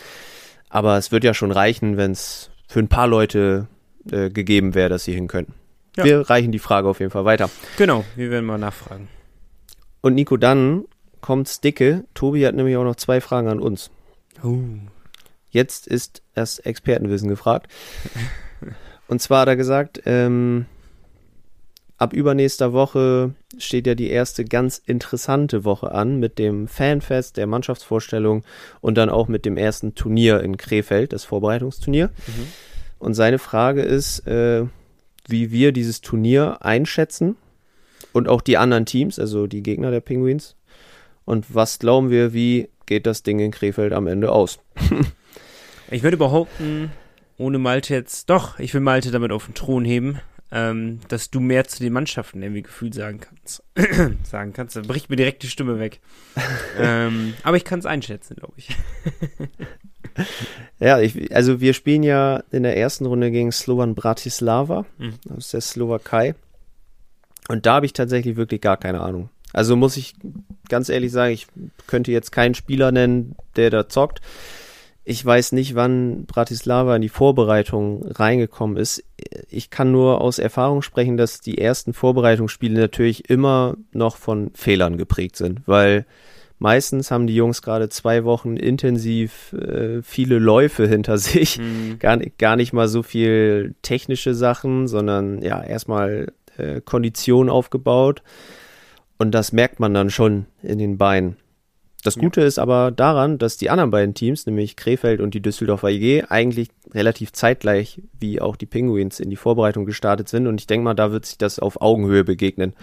Aber 0.69 0.97
es 0.97 1.11
wird 1.11 1.23
ja 1.23 1.33
schon 1.33 1.51
reichen, 1.51 1.97
wenn 1.97 2.11
es 2.11 2.49
für 2.67 2.79
ein 2.79 2.87
paar 2.87 3.07
Leute 3.07 3.67
äh, 4.11 4.29
gegeben 4.29 4.75
wäre, 4.75 4.89
dass 4.89 5.03
sie 5.03 5.13
hin 5.13 5.27
könnten. 5.27 5.53
Ja. 5.97 6.03
Wir 6.03 6.29
reichen 6.29 6.51
die 6.51 6.59
Frage 6.59 6.87
auf 6.87 6.99
jeden 6.99 7.11
Fall 7.11 7.25
weiter. 7.25 7.49
Genau, 7.77 8.05
wir 8.15 8.29
werden 8.29 8.45
mal 8.45 8.57
nachfragen. 8.57 9.07
Und 10.01 10.15
Nico, 10.15 10.37
dann 10.37 10.85
kommt's 11.21 11.59
dicke. 11.59 12.05
Tobi 12.13 12.45
hat 12.45 12.55
nämlich 12.55 12.77
auch 12.77 12.83
noch 12.83 12.95
zwei 12.95 13.19
Fragen 13.19 13.47
an 13.47 13.59
uns. 13.59 13.89
Oh. 14.43 14.59
Jetzt 15.49 15.87
ist 15.87 16.21
das 16.33 16.59
Expertenwissen 16.59 17.29
gefragt. 17.29 17.71
Und 19.07 19.21
zwar 19.21 19.41
hat 19.41 19.47
er 19.47 19.55
gesagt, 19.55 20.01
ähm, 20.05 20.65
ab 21.97 22.13
übernächster 22.13 22.73
Woche 22.73 23.33
steht 23.57 23.87
ja 23.87 23.95
die 23.95 24.09
erste 24.09 24.45
ganz 24.45 24.81
interessante 24.85 25.63
Woche 25.63 25.91
an 25.91 26.19
mit 26.19 26.37
dem 26.37 26.67
Fanfest, 26.67 27.37
der 27.37 27.47
Mannschaftsvorstellung 27.47 28.43
und 28.81 28.97
dann 28.97 29.09
auch 29.09 29.27
mit 29.27 29.45
dem 29.45 29.57
ersten 29.57 29.95
Turnier 29.95 30.41
in 30.41 30.57
Krefeld, 30.57 31.13
das 31.13 31.23
Vorbereitungsturnier. 31.23 32.07
Mhm. 32.07 32.47
Und 32.99 33.13
seine 33.13 33.39
Frage 33.39 33.81
ist, 33.81 34.27
äh, 34.27 34.65
wie 35.27 35.51
wir 35.51 35.71
dieses 35.71 36.01
Turnier 36.01 36.57
einschätzen 36.61 37.35
und 38.13 38.27
auch 38.27 38.41
die 38.41 38.57
anderen 38.57 38.85
Teams, 38.85 39.19
also 39.19 39.47
die 39.47 39.63
Gegner 39.63 39.91
der 39.91 40.01
Penguins. 40.01 40.55
Und 41.25 41.53
was 41.53 41.79
glauben 41.79 42.09
wir, 42.09 42.33
wie 42.33 42.69
geht 42.85 43.05
das 43.05 43.23
Ding 43.23 43.39
in 43.39 43.51
Krefeld 43.51 43.91
am 43.93 44.07
Ende 44.07 44.31
aus? 44.31 44.59
Ich 45.89 46.03
würde 46.03 46.17
behaupten, 46.17 46.91
ohne 47.37 47.59
Malte 47.59 47.93
jetzt, 47.93 48.29
doch, 48.29 48.59
ich 48.59 48.73
will 48.73 48.81
Malte 48.81 49.11
damit 49.11 49.31
auf 49.31 49.45
den 49.45 49.53
Thron 49.53 49.85
heben, 49.85 50.19
ähm, 50.51 50.99
dass 51.07 51.29
du 51.29 51.39
mehr 51.39 51.65
zu 51.65 51.81
den 51.81 51.93
Mannschaften 51.93 52.41
irgendwie 52.41 52.63
gefühlt 52.63 52.93
sagen 52.93 53.19
kannst. 53.19 53.63
sagen 54.23 54.53
kannst, 54.53 54.75
dann 54.75 54.87
bricht 54.87 55.09
mir 55.09 55.15
direkt 55.15 55.43
die 55.43 55.49
Stimme 55.49 55.79
weg. 55.79 55.99
ähm, 56.79 57.33
aber 57.43 57.57
ich 57.57 57.65
kann 57.65 57.79
es 57.79 57.85
einschätzen, 57.85 58.35
glaube 58.35 58.53
ich. 58.57 58.69
ja, 60.79 60.99
ich, 60.99 61.33
also 61.35 61.61
wir 61.61 61.73
spielen 61.73 62.03
ja 62.03 62.43
in 62.51 62.63
der 62.63 62.77
ersten 62.77 63.05
Runde 63.05 63.31
gegen 63.31 63.51
Slovan 63.51 63.95
Bratislava 63.95 64.85
mhm. 64.97 65.15
aus 65.35 65.51
der 65.51 65.61
Slowakei. 65.61 66.35
Und 67.49 67.65
da 67.65 67.75
habe 67.75 67.85
ich 67.85 67.93
tatsächlich 67.93 68.35
wirklich 68.35 68.61
gar 68.61 68.77
keine 68.77 69.01
Ahnung. 69.01 69.29
Also 69.53 69.75
muss 69.75 69.95
ich 69.95 70.15
ganz 70.69 70.89
ehrlich 70.89 71.11
sagen, 71.11 71.33
ich 71.33 71.47
könnte 71.87 72.11
jetzt 72.11 72.31
keinen 72.31 72.55
Spieler 72.55 72.91
nennen, 72.91 73.35
der 73.55 73.69
da 73.69 73.87
zockt. 73.87 74.21
Ich 75.09 75.25
weiß 75.25 75.53
nicht, 75.53 75.73
wann 75.73 76.25
Bratislava 76.25 76.93
in 76.97 77.01
die 77.01 77.07
Vorbereitung 77.07 78.05
reingekommen 78.11 78.75
ist. 78.75 79.05
Ich 79.49 79.69
kann 79.69 79.89
nur 79.89 80.19
aus 80.19 80.37
Erfahrung 80.37 80.81
sprechen, 80.81 81.15
dass 81.15 81.39
die 81.39 81.59
ersten 81.59 81.93
Vorbereitungsspiele 81.93 82.77
natürlich 82.77 83.29
immer 83.29 83.77
noch 83.93 84.17
von 84.17 84.51
Fehlern 84.53 84.97
geprägt 84.97 85.37
sind, 85.37 85.61
weil 85.65 86.05
meistens 86.59 87.09
haben 87.09 87.25
die 87.25 87.37
Jungs 87.37 87.61
gerade 87.61 87.87
zwei 87.87 88.25
Wochen 88.25 88.57
intensiv 88.57 89.53
äh, 89.53 90.01
viele 90.01 90.39
Läufe 90.39 90.85
hinter 90.89 91.17
sich. 91.17 91.57
Mhm. 91.57 91.99
Gar, 91.99 92.17
gar 92.37 92.57
nicht 92.57 92.73
mal 92.73 92.89
so 92.89 93.01
viel 93.01 93.75
technische 93.83 94.35
Sachen, 94.35 94.89
sondern 94.89 95.41
ja, 95.41 95.63
erstmal 95.63 96.33
äh, 96.57 96.81
Kondition 96.81 97.49
aufgebaut. 97.49 98.23
Und 99.17 99.31
das 99.31 99.53
merkt 99.53 99.79
man 99.79 99.93
dann 99.93 100.09
schon 100.09 100.47
in 100.61 100.79
den 100.79 100.97
Beinen. 100.97 101.37
Das 102.03 102.15
Gute 102.15 102.41
ja. 102.41 102.47
ist 102.47 102.59
aber 102.59 102.91
daran, 102.91 103.37
dass 103.37 103.57
die 103.57 103.69
anderen 103.69 103.91
beiden 103.91 104.13
Teams, 104.13 104.45
nämlich 104.45 104.75
Krefeld 104.75 105.19
und 105.19 105.33
die 105.33 105.41
Düsseldorfer 105.41 105.89
IG, 105.89 106.23
eigentlich 106.29 106.69
relativ 106.93 107.33
zeitgleich 107.33 108.01
wie 108.19 108.39
auch 108.39 108.55
die 108.55 108.67
Penguins 108.67 109.19
in 109.19 109.29
die 109.29 109.35
Vorbereitung 109.35 109.85
gestartet 109.85 110.29
sind. 110.29 110.47
Und 110.47 110.61
ich 110.61 110.67
denke 110.67 110.83
mal, 110.83 110.93
da 110.93 111.11
wird 111.11 111.25
sich 111.25 111.37
das 111.37 111.59
auf 111.59 111.81
Augenhöhe 111.81 112.23
begegnen. 112.23 112.73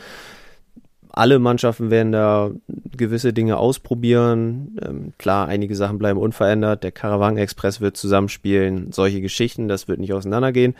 alle 1.11 1.38
Mannschaften 1.38 1.90
werden 1.92 2.11
da 2.11 2.50
gewisse 2.96 3.33
Dinge 3.33 3.57
ausprobieren. 3.57 4.77
Ähm, 4.85 5.12
klar, 5.16 5.46
einige 5.46 5.77
Sachen 5.77 5.98
bleiben 5.98 6.18
unverändert. 6.18 6.83
Der 6.83 6.90
Caravan 6.90 7.37
Express 7.37 7.81
wird 7.81 7.96
zusammenspielen. 7.96 8.90
Solche 8.90 9.20
Geschichten, 9.20 9.68
das 9.68 9.87
wird 9.87 10.00
nicht 10.00 10.12
auseinandergehen. 10.12 10.74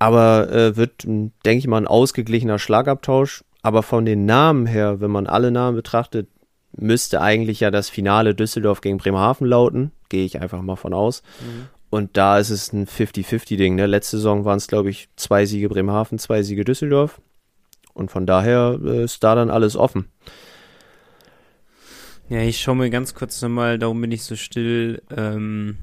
Aber 0.00 0.50
äh, 0.52 0.76
wird, 0.76 1.04
denke 1.04 1.58
ich 1.58 1.68
mal, 1.68 1.78
ein 1.78 1.86
ausgeglichener 1.86 2.58
Schlagabtausch. 2.58 3.44
Aber 3.62 3.84
von 3.84 4.04
den 4.04 4.26
Namen 4.26 4.66
her, 4.66 5.00
wenn 5.00 5.10
man 5.12 5.26
alle 5.26 5.52
Namen 5.52 5.76
betrachtet, 5.76 6.28
müsste 6.76 7.20
eigentlich 7.20 7.60
ja 7.60 7.70
das 7.70 7.88
Finale 7.88 8.34
Düsseldorf 8.34 8.80
gegen 8.80 8.98
Bremerhaven 8.98 9.46
lauten. 9.46 9.92
Gehe 10.08 10.24
ich 10.24 10.40
einfach 10.40 10.62
mal 10.62 10.76
von 10.76 10.94
aus. 10.94 11.22
Mhm. 11.40 11.66
Und 11.88 12.16
da 12.16 12.38
ist 12.38 12.50
es 12.50 12.72
ein 12.72 12.86
50-50-Ding. 12.86 13.74
Ne? 13.74 13.86
Letzte 13.86 14.16
Saison 14.18 14.44
waren 14.44 14.58
es, 14.58 14.66
glaube 14.66 14.90
ich, 14.90 15.08
zwei 15.16 15.46
Siege 15.46 15.68
Bremerhaven, 15.68 16.18
zwei 16.18 16.42
Siege 16.42 16.64
Düsseldorf. 16.64 17.20
Und 17.94 18.10
von 18.10 18.26
daher 18.26 18.78
äh, 18.84 19.04
ist 19.04 19.24
da 19.24 19.34
dann 19.34 19.50
alles 19.50 19.76
offen. 19.76 20.06
Ja, 22.28 22.40
ich 22.40 22.60
schaue 22.60 22.76
mir 22.76 22.90
ganz 22.90 23.14
kurz 23.14 23.40
nochmal, 23.40 23.78
darum 23.78 24.00
bin 24.00 24.10
ich 24.10 24.24
so 24.24 24.34
still, 24.34 25.00
ähm, 25.16 25.78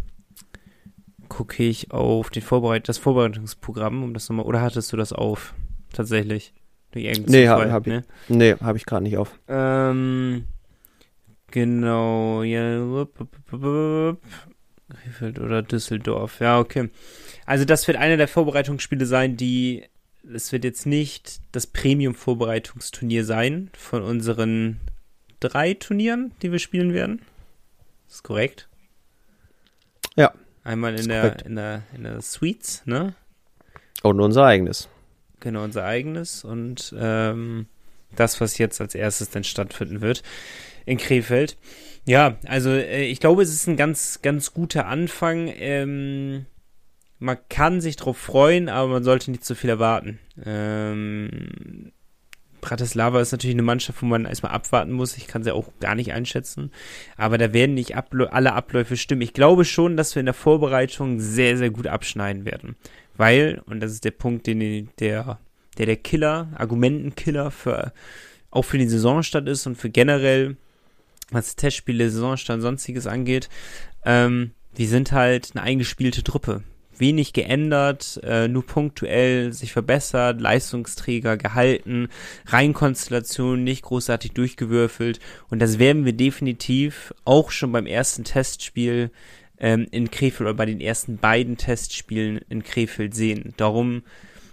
gucke 1.30 1.64
ich 1.64 1.92
auf 1.92 2.30
den 2.30 2.42
Vorbereit 2.42 2.90
das 2.90 2.98
Vorbereitungsprogramm, 2.98 4.04
um 4.04 4.14
das 4.14 4.30
nochmal, 4.30 4.46
oder 4.46 4.62
hattest 4.62 4.92
du 4.92 4.98
das 4.98 5.14
auf? 5.14 5.54
Tatsächlich? 5.94 6.54
Nee, 6.94 7.48
habe 7.48 7.72
hab 7.72 7.88
ne? 7.88 8.04
ich, 8.28 8.36
nee, 8.36 8.56
hab 8.56 8.76
ich 8.76 8.86
gerade 8.86 9.04
nicht 9.04 9.18
auf. 9.18 9.32
Ähm, 9.48 10.44
genau, 11.54 12.42
ja, 12.42 13.06
Krefeld 14.90 15.40
oder 15.40 15.62
Düsseldorf, 15.62 16.40
ja, 16.40 16.60
okay. 16.60 16.90
Also 17.46 17.64
das 17.64 17.88
wird 17.88 17.98
einer 17.98 18.18
der 18.18 18.28
Vorbereitungsspiele 18.28 19.06
sein, 19.06 19.38
die 19.38 19.86
es 20.34 20.52
wird 20.52 20.64
jetzt 20.64 20.86
nicht 20.86 21.42
das 21.52 21.68
Premium-Vorbereitungsturnier 21.68 23.26
sein 23.26 23.70
von 23.78 24.02
unseren 24.04 24.80
drei 25.40 25.74
Turnieren, 25.74 26.32
die 26.42 26.52
wir 26.52 26.60
spielen 26.60 26.94
werden. 26.94 27.22
Ist 28.10 28.24
korrekt. 28.24 28.70
Ja. 30.16 30.32
Einmal 30.64 30.98
in 30.98 31.10
der, 31.10 31.46
in 31.46 31.56
der, 31.56 31.84
in 31.94 32.04
der 32.04 32.22
Suites, 32.22 32.84
ne? 32.86 33.16
Und 34.02 34.22
unser 34.22 34.46
eigenes. 34.46 34.88
Genau, 35.42 35.64
unser 35.64 35.84
eigenes. 35.84 36.46
Und 36.46 36.96
ähm, 36.98 37.66
das, 38.16 38.40
was 38.40 38.58
jetzt 38.58 38.80
als 38.80 38.96
erstes 38.96 39.30
dann 39.30 39.44
stattfinden 39.44 40.00
wird 40.00 40.24
in 40.86 40.98
Krefeld. 40.98 41.58
Ja, 42.06 42.38
also 42.46 42.70
äh, 42.70 43.06
ich 43.06 43.20
glaube, 43.20 43.44
es 43.44 43.54
ist 43.54 43.68
ein 43.68 43.78
ganz, 43.78 44.22
ganz 44.22 44.54
guter 44.54 44.88
Anfang. 44.88 45.52
Ähm, 45.56 46.46
man 47.20 47.38
kann 47.50 47.80
sich 47.80 47.96
drauf 47.96 48.18
freuen, 48.18 48.68
aber 48.68 48.90
man 48.90 49.04
sollte 49.04 49.32
nicht 49.32 49.46
zu 49.46 49.56
viel 49.56 49.70
erwarten. 49.70 50.20
Ähm, 50.46 51.92
Bratislava 52.64 53.20
ist 53.22 53.34
natürlich 53.34 53.56
eine 53.56 53.62
Mannschaft, 53.62 54.02
wo 54.02 54.06
man 54.06 54.26
erstmal 54.26 54.54
abwarten 54.54 54.94
muss. 54.94 55.18
Ich 55.18 55.28
kann 55.28 55.44
sie 55.44 55.54
auch 55.54 55.72
gar 55.80 55.96
nicht 55.96 56.14
einschätzen. 56.14 56.72
Aber 57.18 57.38
da 57.38 57.54
werden 57.54 57.76
nicht 57.76 57.96
Abl 57.96 58.28
alle 58.28 58.54
Abläufe 58.54 58.98
stimmen. 58.98 59.22
Ich 59.22 59.34
glaube 59.34 59.66
schon, 59.66 59.98
dass 59.98 60.16
wir 60.16 60.22
in 60.22 60.26
der 60.26 60.34
Vorbereitung 60.34 61.20
sehr, 61.20 61.58
sehr 61.58 61.70
gut 61.70 61.88
abschneiden 61.88 62.46
werden. 62.46 62.76
Weil, 63.16 63.62
und 63.68 63.82
das 63.82 63.92
ist 63.92 64.06
der 64.06 64.12
Punkt, 64.12 64.48
den 64.48 64.90
der, 65.00 65.40
der, 65.78 65.86
der 65.86 65.98
Killer, 65.98 66.48
Argumentenkiller 66.56 67.52
für, 67.52 67.94
auch 68.50 68.64
für 68.64 68.78
die 68.78 68.88
Saisonstart 68.88 69.48
ist 69.48 69.68
und 69.68 69.76
für 69.76 69.90
generell, 69.90 70.56
was 71.34 71.56
Testspiele, 71.56 72.10
Saisonstand, 72.10 72.62
sonstiges 72.62 73.08
angeht, 73.08 73.50
ähm, 74.06 74.52
wir 74.76 74.88
sind 74.88 75.12
halt 75.12 75.52
eine 75.54 75.64
eingespielte 75.64 76.24
Truppe. 76.24 76.64
Wenig 76.98 77.34
geändert, 77.34 78.20
äh, 78.24 78.48
nur 78.48 78.66
punktuell 78.66 79.52
sich 79.52 79.74
verbessert, 79.74 80.40
Leistungsträger 80.40 81.38
gehalten, 81.38 82.10
Reihenkonstellationen 82.46 83.64
nicht 83.64 83.82
großartig 83.84 84.34
durchgewürfelt. 84.34 85.20
Und 85.50 85.60
das 85.60 85.80
werden 85.80 86.06
wir 86.06 86.14
definitiv 86.14 87.14
auch 87.26 87.50
schon 87.50 87.72
beim 87.72 87.88
ersten 87.88 88.24
Testspiel 88.24 89.10
ähm, 89.60 89.88
in 89.90 90.12
Krefeld 90.12 90.42
oder 90.42 90.54
bei 90.54 90.68
den 90.68 90.80
ersten 90.80 91.18
beiden 91.18 91.58
Testspielen 91.58 92.40
in 92.50 92.64
Krefeld 92.64 93.16
sehen. 93.16 93.54
Darum 93.58 94.04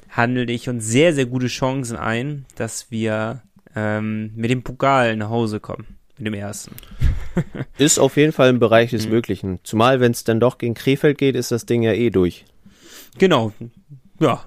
handle 0.09 0.51
ich 0.51 0.69
uns 0.69 0.87
sehr, 0.87 1.15
sehr 1.15 1.27
gute 1.27 1.49
Chancen 1.49 1.97
ein, 1.97 2.47
dass 2.57 2.91
wir 2.91 3.43
ähm, 3.77 4.33
mit 4.35 4.51
dem 4.51 4.63
Pokal 4.63 5.17
nach 5.17 5.29
Hause 5.29 5.61
kommen 5.61 6.00
mit 6.21 6.27
dem 6.27 6.35
ersten. 6.35 6.75
ist 7.79 7.99
auf 7.99 8.17
jeden 8.17 8.33
Fall 8.33 8.51
im 8.51 8.59
Bereich 8.59 8.91
des 8.91 9.07
mhm. 9.07 9.13
Möglichen. 9.13 9.59
Zumal, 9.65 10.01
wenn 10.01 10.13
es 10.13 10.25
dann 10.25 10.41
doch 10.41 10.59
gegen 10.59 10.75
Krefeld 10.75 11.19
geht, 11.19 11.35
ist 11.35 11.51
das 11.51 11.67
Ding 11.67 11.83
ja 11.83 11.93
eh 11.93 12.11
durch. 12.11 12.45
Genau. 13.19 13.53
Ja. 14.21 14.45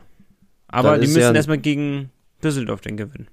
Aber 0.67 0.97
die 0.97 1.07
müssen 1.07 1.19
ja 1.19 1.33
erstmal 1.33 1.57
gegen 1.57 2.09
Düsseldorf 2.43 2.81
den 2.81 2.97
gewinnen. 2.97 3.27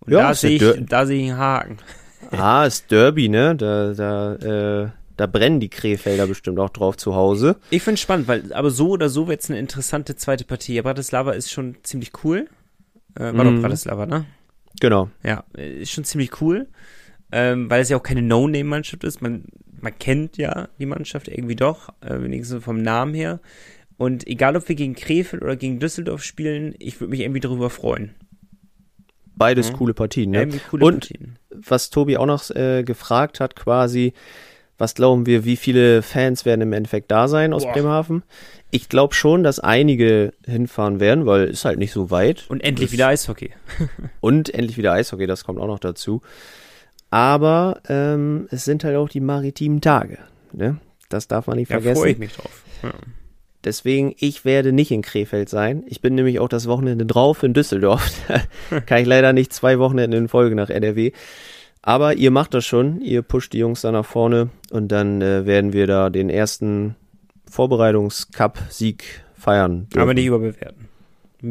Und 0.00 0.12
ja, 0.12 0.28
da 0.28 0.34
sehe 0.34 0.56
ich, 0.56 0.86
da 0.86 1.06
sehe 1.06 1.24
ich 1.24 1.30
einen 1.30 1.38
Haken. 1.38 1.78
Ah, 2.32 2.64
ist 2.64 2.90
Derby, 2.90 3.28
ne? 3.28 3.54
Da, 3.54 3.92
da, 3.92 4.34
äh, 4.34 4.88
da 5.16 5.26
brennen 5.26 5.60
die 5.60 5.68
Krefelder 5.68 6.26
bestimmt 6.26 6.58
auch 6.58 6.70
drauf 6.70 6.96
zu 6.96 7.14
Hause. 7.14 7.54
Ich 7.70 7.82
finde 7.82 7.94
es 7.94 8.00
spannend, 8.00 8.26
weil 8.26 8.52
aber 8.52 8.70
so 8.70 8.88
oder 8.88 9.08
so 9.10 9.28
wird 9.28 9.42
es 9.42 9.50
eine 9.50 9.60
interessante 9.60 10.16
zweite 10.16 10.44
Partie. 10.44 10.74
Ja, 10.74 10.82
Bratislava 10.82 11.32
ist 11.32 11.52
schon 11.52 11.76
ziemlich 11.84 12.10
cool. 12.24 12.48
Äh, 13.14 13.32
war 13.32 13.44
mhm. 13.44 13.56
doch 13.56 13.62
Bratislava, 13.62 14.06
ne? 14.06 14.24
Genau. 14.80 15.08
Ja, 15.22 15.44
ist 15.54 15.92
schon 15.92 16.02
ziemlich 16.02 16.40
cool 16.40 16.66
ähm, 17.32 17.70
weil 17.70 17.82
es 17.82 17.88
ja 17.88 17.96
auch 17.96 18.02
keine 18.02 18.22
No-Name-Mannschaft 18.22 19.04
ist. 19.04 19.20
Man, 19.20 19.44
man 19.80 19.98
kennt 19.98 20.36
ja 20.36 20.68
die 20.78 20.86
Mannschaft 20.86 21.28
irgendwie 21.28 21.56
doch, 21.56 21.90
äh, 22.00 22.20
wenigstens 22.20 22.62
vom 22.64 22.82
Namen 22.82 23.14
her. 23.14 23.40
Und 23.98 24.26
egal, 24.26 24.56
ob 24.56 24.68
wir 24.68 24.76
gegen 24.76 24.94
Krefeld 24.94 25.42
oder 25.42 25.56
gegen 25.56 25.78
Düsseldorf 25.78 26.22
spielen, 26.22 26.74
ich 26.78 27.00
würde 27.00 27.10
mich 27.10 27.20
irgendwie 27.20 27.40
darüber 27.40 27.70
freuen. 27.70 28.14
Beides 29.36 29.72
mhm. 29.72 29.76
coole 29.76 29.94
Partien, 29.94 30.30
ne? 30.30 30.48
Coole 30.70 30.84
Und 30.84 31.00
Partien. 31.00 31.38
was 31.50 31.90
Tobi 31.90 32.16
auch 32.16 32.26
noch 32.26 32.50
äh, 32.50 32.82
gefragt 32.84 33.40
hat, 33.40 33.54
quasi, 33.56 34.12
was 34.78 34.94
glauben 34.94 35.26
wir, 35.26 35.44
wie 35.44 35.56
viele 35.56 36.02
Fans 36.02 36.44
werden 36.44 36.62
im 36.62 36.72
Endeffekt 36.72 37.10
da 37.10 37.28
sein 37.28 37.52
aus 37.52 37.64
Boah. 37.64 37.72
Bremerhaven? 37.72 38.22
Ich 38.70 38.88
glaube 38.88 39.14
schon, 39.14 39.42
dass 39.42 39.60
einige 39.60 40.32
hinfahren 40.46 41.00
werden, 41.00 41.26
weil 41.26 41.44
es 41.44 41.64
halt 41.64 41.78
nicht 41.78 41.92
so 41.92 42.10
weit. 42.10 42.44
Und 42.48 42.62
endlich 42.64 42.88
das 42.88 42.92
wieder 42.92 43.08
Eishockey. 43.08 43.50
und 44.20 44.52
endlich 44.52 44.76
wieder 44.76 44.92
Eishockey, 44.92 45.26
das 45.26 45.44
kommt 45.44 45.60
auch 45.60 45.66
noch 45.66 45.78
dazu. 45.78 46.22
Aber 47.10 47.80
ähm, 47.88 48.48
es 48.50 48.64
sind 48.64 48.84
halt 48.84 48.96
auch 48.96 49.08
die 49.08 49.20
maritimen 49.20 49.80
Tage. 49.80 50.18
Ne? 50.52 50.78
Das 51.08 51.28
darf 51.28 51.46
man 51.46 51.56
nicht 51.56 51.70
ja, 51.70 51.76
vergessen. 51.76 51.94
Da 51.94 52.00
freue 52.00 52.12
ich 52.12 52.18
mich 52.18 52.32
drauf. 52.32 52.62
Ja. 52.82 52.92
Deswegen, 53.64 54.14
ich 54.18 54.44
werde 54.44 54.72
nicht 54.72 54.92
in 54.92 55.02
Krefeld 55.02 55.48
sein. 55.48 55.82
Ich 55.86 56.00
bin 56.00 56.14
nämlich 56.14 56.38
auch 56.38 56.48
das 56.48 56.68
Wochenende 56.68 57.04
drauf 57.04 57.42
in 57.42 57.52
Düsseldorf. 57.52 58.12
Kann 58.86 59.02
ich 59.02 59.06
leider 59.08 59.32
nicht 59.32 59.52
zwei 59.52 59.78
Wochenende 59.78 60.16
in 60.16 60.28
Folge 60.28 60.54
nach 60.54 60.70
NRW. 60.70 61.12
Aber 61.82 62.14
ihr 62.14 62.30
macht 62.30 62.54
das 62.54 62.64
schon. 62.64 63.00
Ihr 63.00 63.22
pusht 63.22 63.52
die 63.52 63.58
Jungs 63.58 63.80
da 63.80 63.92
nach 63.92 64.04
vorne 64.04 64.50
und 64.70 64.88
dann 64.92 65.22
äh, 65.22 65.46
werden 65.46 65.72
wir 65.72 65.86
da 65.86 66.10
den 66.10 66.30
ersten 66.30 66.96
Vorbereitungs-Cup-Sieg 67.50 69.24
feiern. 69.34 69.88
Dürfen. 69.88 70.00
Aber 70.00 70.14
nicht 70.14 70.26
überbewerten. 70.26 70.88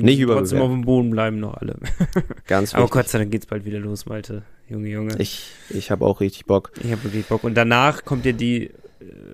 Nicht 0.04 0.20
überbewerten. 0.20 0.50
Trotzdem 0.50 0.62
auf 0.62 0.72
dem 0.72 0.82
Boden 0.82 1.10
bleiben 1.10 1.40
noch 1.40 1.56
alle. 1.56 1.78
Ganz. 2.48 2.74
Aber 2.74 2.88
Gott 2.88 3.08
sei 3.10 3.20
Dank 3.20 3.32
geht's 3.32 3.46
bald 3.46 3.66
wieder 3.66 3.80
los, 3.80 4.06
Malte. 4.06 4.44
Junge, 4.68 4.90
Junge. 4.90 5.16
Ich, 5.20 5.52
ich 5.70 5.92
habe 5.92 6.06
auch 6.06 6.22
richtig 6.22 6.46
Bock. 6.46 6.72
Ich 6.84 6.92
habe 6.92 7.04
wirklich 7.04 7.26
Bock. 7.26 7.44
Und 7.44 7.56
danach 7.56 8.04
kommt 8.04 8.26
ja 8.26 8.32
die, 8.32 8.72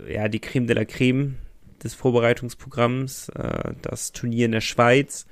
äh, 0.07 0.13
ja, 0.13 0.27
die 0.27 0.39
Creme 0.39 0.67
de 0.67 0.75
la 0.75 0.85
Creme 0.85 1.35
des 1.83 1.93
Vorbereitungsprogramms, 1.93 3.29
äh, 3.29 3.73
das 3.81 4.11
Turnier 4.11 4.45
in 4.45 4.51
der 4.51 4.61
Schweiz 4.61 5.25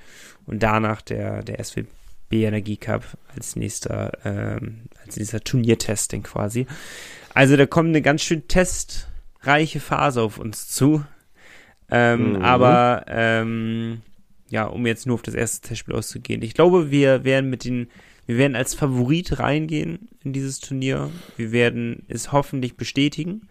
und 0.46 0.64
danach 0.64 1.02
der, 1.02 1.44
der 1.44 1.64
SWB 1.64 1.90
Energie 2.32 2.78
Cup 2.78 3.04
als 3.36 3.56
nächster, 3.56 4.12
ähm, 4.24 4.84
als 5.06 5.18
nächster 5.18 5.42
Turniertesting 5.42 6.24
quasi. 6.24 6.66
Also 7.34 7.56
da 7.56 7.66
kommt 7.66 7.90
eine 7.90 8.02
ganz 8.02 8.22
schön 8.22 8.48
testreiche 8.48 9.80
Phase 9.80 10.22
auf 10.22 10.40
uns 10.40 10.68
zu. 10.70 11.04
Ähm, 11.92 12.34
mhm. 12.34 12.42
Aber 12.42 13.06
ähm, 13.08 14.02
ja, 14.50 14.66
um 14.66 14.86
jetzt 14.86 15.06
nur 15.06 15.16
auf 15.16 15.22
das 15.22 15.36
erste 15.36 15.68
Testspiel 15.68 15.96
auszugehen. 15.96 16.42
Ich 16.42 16.54
glaube, 16.54 16.92
wir 16.92 17.24
werden 17.24 17.50
mit 17.50 17.64
den 17.64 17.90
wir 18.30 18.38
werden 18.38 18.56
als 18.56 18.76
Favorit 18.76 19.40
reingehen 19.40 20.08
in 20.24 20.34
dieses 20.34 20.60
Turnier. 20.60 21.10
Wir 21.36 21.52
werden 21.52 22.04
es 22.10 22.32
hoffentlich 22.32 22.78
bestätigen. 22.78 23.50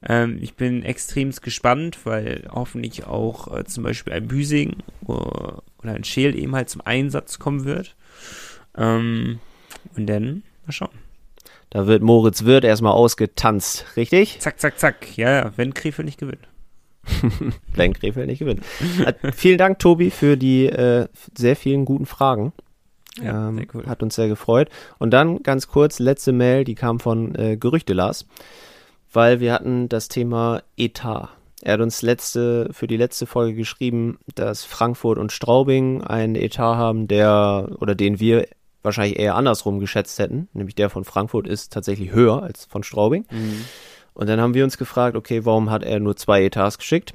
Ähm, 0.00 0.38
ich 0.40 0.54
bin 0.54 0.84
extrem 0.84 1.32
gespannt, 1.32 1.98
weil 2.04 2.46
hoffentlich 2.48 3.04
auch 3.04 3.52
äh, 3.52 3.64
zum 3.64 3.82
Beispiel 3.82 4.12
ein 4.12 4.28
Büsing 4.28 4.76
oder, 5.04 5.64
oder 5.82 5.94
ein 5.94 6.04
Scheel 6.04 6.38
eben 6.38 6.54
halt 6.54 6.70
zum 6.70 6.82
Einsatz 6.84 7.40
kommen 7.40 7.64
wird. 7.64 7.96
Ähm, 8.76 9.40
und 9.96 10.06
dann 10.06 10.44
mal 10.64 10.72
schauen. 10.72 10.94
Da 11.70 11.88
wird 11.88 12.04
Moritz 12.04 12.44
Wirth 12.44 12.62
erstmal 12.62 12.92
ausgetanzt, 12.92 13.86
richtig? 13.96 14.38
Zack, 14.38 14.60
zack, 14.60 14.78
zack. 14.78 15.16
Ja, 15.16 15.32
ja, 15.32 15.52
wenn 15.56 15.74
Krefeld 15.74 16.06
nicht 16.06 16.20
gewinnt. 16.20 16.46
wenn 17.74 17.92
Krefeld 17.92 18.26
nicht 18.26 18.40
gewinnt. 18.40 18.62
Äh, 19.04 19.32
vielen 19.32 19.58
Dank, 19.58 19.78
Tobi, 19.78 20.10
für 20.10 20.36
die 20.36 20.66
äh, 20.66 21.06
sehr 21.36 21.56
vielen 21.56 21.84
guten 21.84 22.06
Fragen. 22.06 22.52
Ja, 23.20 23.48
ähm, 23.48 23.66
cool. 23.72 23.86
Hat 23.86 24.02
uns 24.02 24.14
sehr 24.14 24.28
gefreut. 24.28 24.68
Und 24.98 25.10
dann 25.10 25.42
ganz 25.42 25.68
kurz, 25.68 25.98
letzte 25.98 26.32
Mail, 26.32 26.64
die 26.64 26.74
kam 26.74 27.00
von 27.00 27.34
äh, 27.34 27.56
Gerüchte 27.56 27.94
Lars, 27.94 28.26
weil 29.12 29.40
wir 29.40 29.52
hatten 29.52 29.88
das 29.88 30.08
Thema 30.08 30.62
Etat. 30.76 31.30
Er 31.62 31.74
hat 31.74 31.80
uns 31.80 32.02
letzte, 32.02 32.68
für 32.72 32.86
die 32.86 32.98
letzte 32.98 33.26
Folge 33.26 33.54
geschrieben, 33.54 34.18
dass 34.34 34.64
Frankfurt 34.64 35.18
und 35.18 35.32
Straubing 35.32 36.02
einen 36.02 36.36
Etat 36.36 36.76
haben, 36.76 37.08
der, 37.08 37.70
oder 37.80 37.94
den 37.94 38.20
wir 38.20 38.46
wahrscheinlich 38.82 39.18
eher 39.18 39.34
andersrum 39.34 39.80
geschätzt 39.80 40.18
hätten. 40.18 40.48
Nämlich 40.52 40.74
der 40.74 40.90
von 40.90 41.04
Frankfurt 41.04 41.46
ist 41.46 41.72
tatsächlich 41.72 42.12
höher 42.12 42.42
als 42.42 42.66
von 42.66 42.82
Straubing. 42.82 43.24
Mhm. 43.30 43.64
Und 44.16 44.30
dann 44.30 44.40
haben 44.40 44.54
wir 44.54 44.64
uns 44.64 44.78
gefragt, 44.78 45.14
okay, 45.14 45.44
warum 45.44 45.70
hat 45.70 45.82
er 45.82 46.00
nur 46.00 46.16
zwei 46.16 46.42
Etats 46.42 46.78
geschickt? 46.78 47.12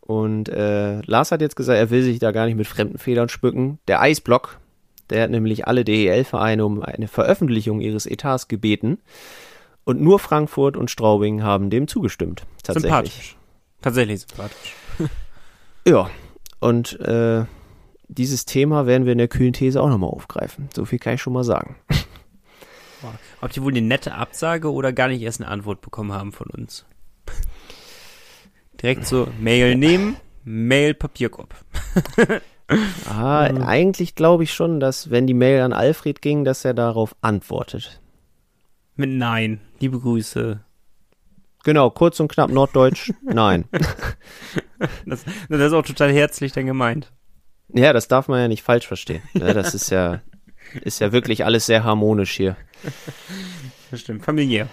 Und 0.00 0.48
äh, 0.48 1.00
Lars 1.00 1.32
hat 1.32 1.40
jetzt 1.40 1.56
gesagt, 1.56 1.76
er 1.76 1.90
will 1.90 2.04
sich 2.04 2.20
da 2.20 2.30
gar 2.30 2.46
nicht 2.46 2.54
mit 2.54 2.68
fremden 2.68 2.98
Federn 2.98 3.28
spücken. 3.28 3.80
Der 3.88 4.00
Eisblock, 4.00 4.60
der 5.10 5.24
hat 5.24 5.30
nämlich 5.30 5.66
alle 5.66 5.84
DEL-Vereine 5.84 6.64
um 6.64 6.82
eine 6.82 7.08
Veröffentlichung 7.08 7.80
ihres 7.80 8.06
Etats 8.06 8.46
gebeten. 8.46 8.98
Und 9.82 10.00
nur 10.00 10.20
Frankfurt 10.20 10.76
und 10.76 10.88
Straubing 10.88 11.42
haben 11.42 11.68
dem 11.68 11.88
zugestimmt. 11.88 12.44
Tatsächlich. 12.62 12.82
Sympathisch. 12.82 13.36
Tatsächlich 13.82 14.20
sympathisch. 14.20 14.74
Ja, 15.86 16.08
und 16.60 16.98
äh, 17.00 17.44
dieses 18.08 18.46
Thema 18.46 18.86
werden 18.86 19.04
wir 19.04 19.12
in 19.12 19.18
der 19.18 19.28
kühlen 19.28 19.52
These 19.52 19.82
auch 19.82 19.90
nochmal 19.90 20.08
aufgreifen. 20.08 20.70
So 20.74 20.86
viel 20.86 20.98
kann 20.98 21.16
ich 21.16 21.20
schon 21.20 21.34
mal 21.34 21.44
sagen. 21.44 21.76
Ob 23.40 23.50
die 23.50 23.62
wohl 23.62 23.72
eine 23.72 23.82
nette 23.82 24.14
Absage 24.14 24.72
oder 24.72 24.92
gar 24.92 25.08
nicht 25.08 25.22
erst 25.22 25.40
eine 25.40 25.50
Antwort 25.50 25.80
bekommen 25.80 26.12
haben 26.12 26.32
von 26.32 26.48
uns? 26.48 26.84
Direkt 28.82 29.06
so 29.06 29.28
Mail 29.40 29.76
nehmen, 29.76 30.16
Mail 30.44 30.94
Papierkorb. 30.94 31.54
Ah, 33.06 33.42
eigentlich 33.42 34.14
glaube 34.14 34.44
ich 34.44 34.54
schon, 34.54 34.80
dass 34.80 35.10
wenn 35.10 35.26
die 35.26 35.34
Mail 35.34 35.60
an 35.60 35.74
Alfred 35.74 36.22
ging, 36.22 36.44
dass 36.44 36.64
er 36.64 36.72
darauf 36.72 37.14
antwortet. 37.20 38.00
Mit 38.96 39.10
Nein. 39.10 39.60
Liebe 39.80 40.00
Grüße. 40.00 40.60
Genau, 41.64 41.90
kurz 41.90 42.20
und 42.20 42.28
knapp 42.28 42.50
norddeutsch. 42.50 43.12
Nein. 43.22 43.66
Das, 45.06 45.24
das 45.48 45.60
ist 45.60 45.72
auch 45.72 45.84
total 45.84 46.12
herzlich 46.12 46.52
dann 46.52 46.66
gemeint. 46.66 47.12
Ja, 47.68 47.92
das 47.92 48.08
darf 48.08 48.28
man 48.28 48.40
ja 48.40 48.48
nicht 48.48 48.62
falsch 48.62 48.86
verstehen. 48.86 49.22
Das 49.34 49.74
ist 49.74 49.90
ja, 49.90 50.20
ist 50.82 51.00
ja 51.00 51.12
wirklich 51.12 51.44
alles 51.44 51.66
sehr 51.66 51.84
harmonisch 51.84 52.32
hier. 52.32 52.56
Das 53.90 54.00
stimmt. 54.00 54.24
Familiär. 54.24 54.68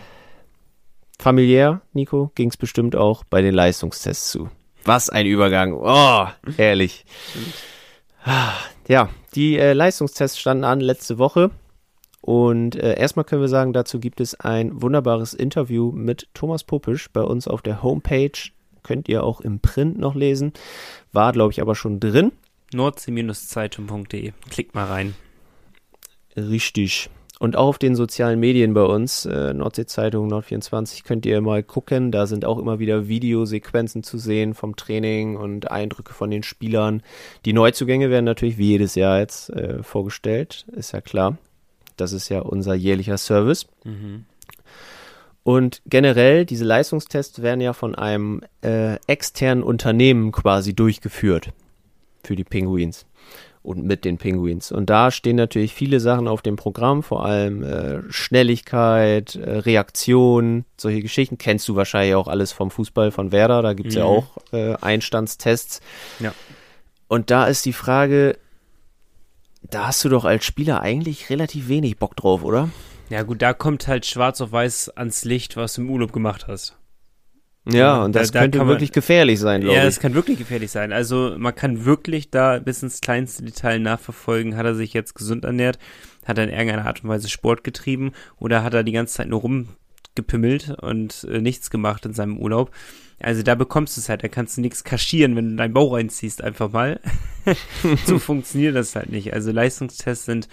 Familiär, 1.20 1.82
Nico, 1.94 2.32
ging 2.34 2.50
es 2.50 2.58
bestimmt 2.58 2.96
auch 2.96 3.24
bei 3.24 3.42
den 3.42 3.54
Leistungstests 3.54 4.32
zu. 4.32 4.50
Was 4.84 5.10
ein 5.10 5.28
Übergang. 5.28 5.74
Oh, 5.74 6.28
herrlich. 6.58 7.06
Ja, 8.88 9.10
die 9.36 9.58
äh, 9.58 9.74
Leistungstests 9.74 10.40
standen 10.40 10.64
an 10.64 10.80
letzte 10.80 11.18
Woche. 11.20 11.52
Und 12.22 12.76
äh, 12.76 13.00
erstmal 13.00 13.26
können 13.26 13.42
wir 13.42 13.48
sagen, 13.48 13.74
dazu 13.74 14.00
gibt 14.00 14.22
es 14.22 14.40
ein 14.40 14.82
wunderbares 14.82 15.34
Interview 15.34 15.92
mit 15.92 16.28
Thomas 16.34 16.64
Popisch 16.64 17.10
bei 17.12 17.22
uns 17.22 17.48
auf 17.48 17.62
der 17.62 17.84
Homepage. 17.84 18.32
Könnt 18.84 19.10
ihr 19.10 19.24
auch 19.24 19.42
im 19.42 19.60
Print 19.60 19.98
noch 19.98 20.16
lesen. 20.16 20.54
War, 21.12 21.32
glaube 21.34 21.52
ich, 21.52 21.62
aber 21.62 21.76
schon 21.76 22.00
drin. 22.00 22.32
nordsee-zeitung.de. 22.74 24.34
Klickt 24.50 24.76
mal 24.76 24.86
rein. 24.86 25.16
Richtig. 26.36 27.10
Und 27.42 27.56
auch 27.56 27.70
auf 27.70 27.80
den 27.80 27.96
sozialen 27.96 28.40
Medien 28.40 28.76
bei 28.76 28.84
uns, 28.84 29.26
äh, 29.26 29.52
Nordsee-Zeitung, 29.52 30.32
Nord24, 30.32 31.04
könnt 31.04 31.26
ihr 31.26 31.42
mal 31.42 31.64
gucken. 31.64 32.12
Da 32.12 32.28
sind 32.28 32.46
auch 32.46 32.60
immer 32.60 32.78
wieder 32.78 33.08
Videosequenzen 33.08 34.04
zu 34.04 34.20
sehen 34.20 34.54
vom 34.54 34.76
Training 34.76 35.38
und 35.38 35.72
Eindrücke 35.72 36.14
von 36.14 36.30
den 36.30 36.44
Spielern. 36.44 37.02
Die 37.46 37.54
Neuzugänge 37.54 38.12
werden 38.12 38.26
natürlich 38.26 38.60
wie 38.60 38.68
jedes 38.68 38.94
Jahr 38.94 39.18
jetzt 39.18 39.50
äh, 39.50 39.82
vorgestellt, 39.82 40.68
ist 40.72 40.92
ja 40.92 41.02
klar. 41.02 41.40
Das 41.98 42.14
ist 42.14 42.30
ja 42.30 42.42
unser 42.42 42.76
jährlicher 42.76 43.18
Service. 43.18 43.66
Mhm. 43.86 44.26
Und 45.42 45.82
generell, 45.88 46.46
diese 46.46 46.66
Leistungstests 46.66 47.42
werden 47.42 47.62
ja 47.62 47.74
von 47.74 47.96
einem 47.96 48.42
äh, 48.62 48.98
externen 49.08 49.64
Unternehmen 49.64 50.32
quasi 50.32 50.76
durchgeführt 50.76 51.50
für 52.24 52.36
die 52.36 52.44
Pinguins 52.44 53.08
und 53.64 53.84
mit 53.86 54.06
den 54.06 54.18
Pinguins. 54.18 54.72
Und 54.72 54.90
da 54.90 55.12
stehen 55.12 55.36
natürlich 55.36 55.74
viele 55.74 56.00
Sachen 56.00 56.28
auf 56.28 56.42
dem 56.42 56.56
Programm, 56.56 57.04
vor 57.04 57.26
allem 57.26 57.62
äh, 57.64 58.02
Schnelligkeit, 58.10 59.36
äh, 59.36 59.58
Reaktion, 59.60 60.66
solche 60.78 61.02
Geschichten. 61.02 61.38
Kennst 61.38 61.68
du 61.68 61.76
wahrscheinlich 61.76 62.16
auch 62.16 62.28
alles 62.28 62.52
vom 62.52 62.72
Fußball 62.72 63.12
von 63.12 63.32
Werder, 63.32 63.62
da 63.62 63.74
gibt's 63.74 63.96
ja 63.96 64.04
Mhm. 64.04 64.10
auch 64.10 64.38
äh, 64.52 64.76
Einstandstests. 64.82 65.80
Ja. 66.20 66.34
Und 67.08 67.30
da 67.30 67.46
ist 67.46 67.66
die 67.66 67.74
Frage, 67.74 68.38
da 69.62 69.88
hast 69.88 70.04
du 70.04 70.10
doch 70.10 70.26
als 70.26 70.44
Spieler 70.44 70.82
eigentlich 70.82 71.30
relativ 71.30 71.68
wenig 71.68 71.98
Bock 71.98 72.16
drauf, 72.16 72.44
oder? 72.44 72.70
Ja 73.10 73.24
gut, 73.24 73.42
da 73.42 73.54
kommt 73.54 73.88
halt 73.88 74.06
schwarz 74.06 74.42
auf 74.42 74.52
weiß 74.52 74.90
ans 74.96 75.24
Licht, 75.26 75.56
was 75.58 75.74
du 75.74 75.82
im 75.82 75.90
Urlaub 75.90 76.14
gemacht 76.14 76.46
hast. 76.48 76.78
Ja, 77.66 78.04
und 78.04 78.16
Da- 78.16 78.20
das 78.22 78.32
da 78.32 78.40
könnte 78.42 78.58
kann 78.58 78.68
man- 78.68 78.76
wirklich 78.76 78.92
gefährlich 78.92 79.40
sein, 79.40 79.62
glaube 79.62 79.76
Ja, 79.76 79.84
ich. 79.84 79.90
es 79.90 80.00
kann 80.00 80.14
wirklich 80.16 80.40
gefährlich 80.40 80.72
sein. 80.72 80.92
Also 80.92 81.36
man 81.38 81.54
kann 81.54 81.86
wirklich 81.86 82.32
da 82.32 82.58
bis 82.60 82.82
ins 82.82 83.02
kleinste 83.02 83.44
Detail 83.44 83.80
nachverfolgen, 83.80 84.58
hat 84.58 84.66
er 84.66 84.74
sich 84.76 84.94
jetzt 84.94 85.14
gesund 85.14 85.46
ernährt, 85.46 85.78
hat 86.26 86.38
er 86.40 86.46
in 86.46 86.50
irgendeiner 86.50 86.86
Art 86.88 87.04
und 87.04 87.10
Weise 87.10 87.30
Sport 87.30 87.64
getrieben 87.64 88.14
oder 88.40 88.64
hat 88.64 88.74
er 88.74 88.84
die 88.84 88.92
ganze 88.92 89.14
Zeit 89.16 89.28
nur 89.28 89.42
rumgepimmelt 89.42 90.70
und 90.82 91.24
äh, 91.30 91.40
nichts 91.40 91.70
gemacht 91.70 92.06
in 92.06 92.14
seinem 92.14 92.38
Urlaub. 92.40 92.72
Also 93.20 93.44
da 93.44 93.54
bekommst 93.54 93.96
du 93.96 94.02
es 94.02 94.10
halt, 94.10 94.24
da 94.24 94.28
kannst 94.28 94.58
du 94.58 94.62
nichts 94.62 94.84
kaschieren, 94.84 95.36
wenn 95.36 95.52
du 95.52 95.56
deinen 95.56 95.74
Bauch 95.76 95.94
reinziehst, 95.94 96.44
einfach 96.44 96.72
mal. 96.72 97.00
so 98.06 98.18
funktioniert 98.20 98.76
das 98.76 98.96
halt 98.96 99.12
nicht. 99.12 99.34
Also 99.34 99.52
Leistungstests 99.52 100.26
sind, 100.26 100.48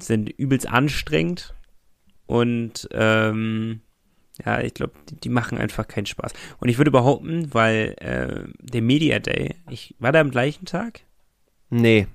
sind 0.00 0.28
übelst 0.30 0.68
anstrengend 0.68 1.54
und 2.26 2.88
ähm, 2.92 3.80
ja, 4.44 4.60
ich 4.60 4.74
glaube, 4.74 4.92
die, 5.08 5.16
die 5.16 5.28
machen 5.28 5.58
einfach 5.58 5.88
keinen 5.88 6.06
Spaß. 6.06 6.32
Und 6.60 6.68
ich 6.68 6.78
würde 6.78 6.90
behaupten, 6.90 7.52
weil 7.52 7.94
äh, 7.98 8.48
der 8.60 8.82
Media 8.82 9.18
Day, 9.18 9.56
ich 9.68 9.94
war 9.98 10.12
da 10.12 10.20
am 10.20 10.30
gleichen 10.30 10.66
Tag? 10.66 11.00
Nee, 11.70 12.06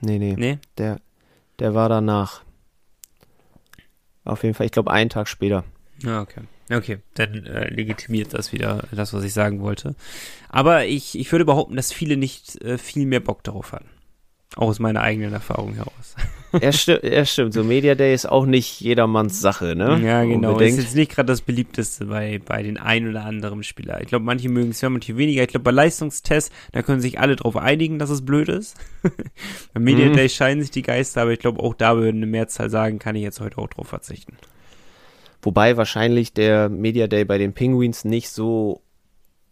nee, 0.00 0.18
nee. 0.18 0.34
Nee? 0.36 0.58
Der, 0.78 1.00
der 1.58 1.74
war 1.74 1.88
danach. 1.88 2.44
Auf 4.24 4.42
jeden 4.44 4.54
Fall, 4.54 4.66
ich 4.66 4.72
glaube, 4.72 4.92
einen 4.92 5.10
Tag 5.10 5.28
später. 5.28 5.64
Ja, 6.02 6.20
okay. 6.20 6.42
Okay, 6.70 6.98
dann 7.14 7.44
äh, 7.44 7.68
legitimiert 7.68 8.32
das 8.32 8.52
wieder 8.52 8.84
das, 8.92 9.12
was 9.12 9.24
ich 9.24 9.34
sagen 9.34 9.60
wollte. 9.60 9.94
Aber 10.48 10.86
ich, 10.86 11.18
ich 11.18 11.30
würde 11.32 11.44
behaupten, 11.44 11.76
dass 11.76 11.92
viele 11.92 12.16
nicht 12.16 12.62
äh, 12.62 12.78
viel 12.78 13.04
mehr 13.04 13.20
Bock 13.20 13.42
darauf 13.44 13.72
hatten. 13.72 13.88
Auch 14.56 14.68
aus 14.68 14.78
meiner 14.78 15.00
eigenen 15.00 15.32
Erfahrung 15.32 15.74
heraus. 15.74 16.14
Ja, 16.60 16.72
sti 16.72 16.98
ja, 17.02 17.24
stimmt. 17.24 17.54
So 17.54 17.64
Media 17.64 17.94
Day 17.94 18.12
ist 18.12 18.26
auch 18.26 18.44
nicht 18.44 18.80
jedermanns 18.82 19.40
Sache, 19.40 19.74
ne? 19.74 19.98
Ja, 20.04 20.22
genau. 20.24 20.50
Ist 20.50 20.52
Unbedingt. 20.54 20.78
jetzt 20.78 20.94
nicht 20.94 21.10
gerade 21.12 21.28
das 21.28 21.40
beliebteste 21.40 22.04
bei, 22.04 22.38
bei 22.44 22.62
den 22.62 22.76
ein 22.76 23.08
oder 23.08 23.24
anderen 23.24 23.62
Spieler. 23.62 24.02
Ich 24.02 24.08
glaube, 24.08 24.26
manche 24.26 24.50
mögen 24.50 24.70
es 24.72 24.82
mehr, 24.82 24.90
manche 24.90 25.16
weniger. 25.16 25.42
Ich 25.42 25.48
glaube, 25.48 25.64
bei 25.64 25.70
Leistungstests, 25.70 26.54
da 26.72 26.82
können 26.82 27.00
sich 27.00 27.18
alle 27.18 27.36
drauf 27.36 27.56
einigen, 27.56 27.98
dass 27.98 28.10
es 28.10 28.24
blöd 28.24 28.48
ist. 28.50 28.76
bei 29.72 29.80
Media 29.80 30.08
Mhm. 30.08 30.16
Day 30.16 30.28
scheinen 30.28 30.60
sich 30.60 30.70
die 30.70 30.82
Geister, 30.82 31.22
aber 31.22 31.32
ich 31.32 31.38
glaube, 31.38 31.62
auch 31.62 31.72
da 31.72 31.96
würden 31.96 32.18
eine 32.18 32.26
Mehrzahl 32.26 32.68
sagen, 32.68 32.98
kann 32.98 33.16
ich 33.16 33.22
jetzt 33.22 33.40
heute 33.40 33.56
auch 33.56 33.68
drauf 33.68 33.88
verzichten. 33.88 34.36
Wobei 35.40 35.76
wahrscheinlich 35.78 36.34
der 36.34 36.68
Media 36.68 37.06
Day 37.06 37.24
bei 37.24 37.38
den 37.38 37.54
Penguins 37.54 38.04
nicht 38.04 38.28
so 38.28 38.82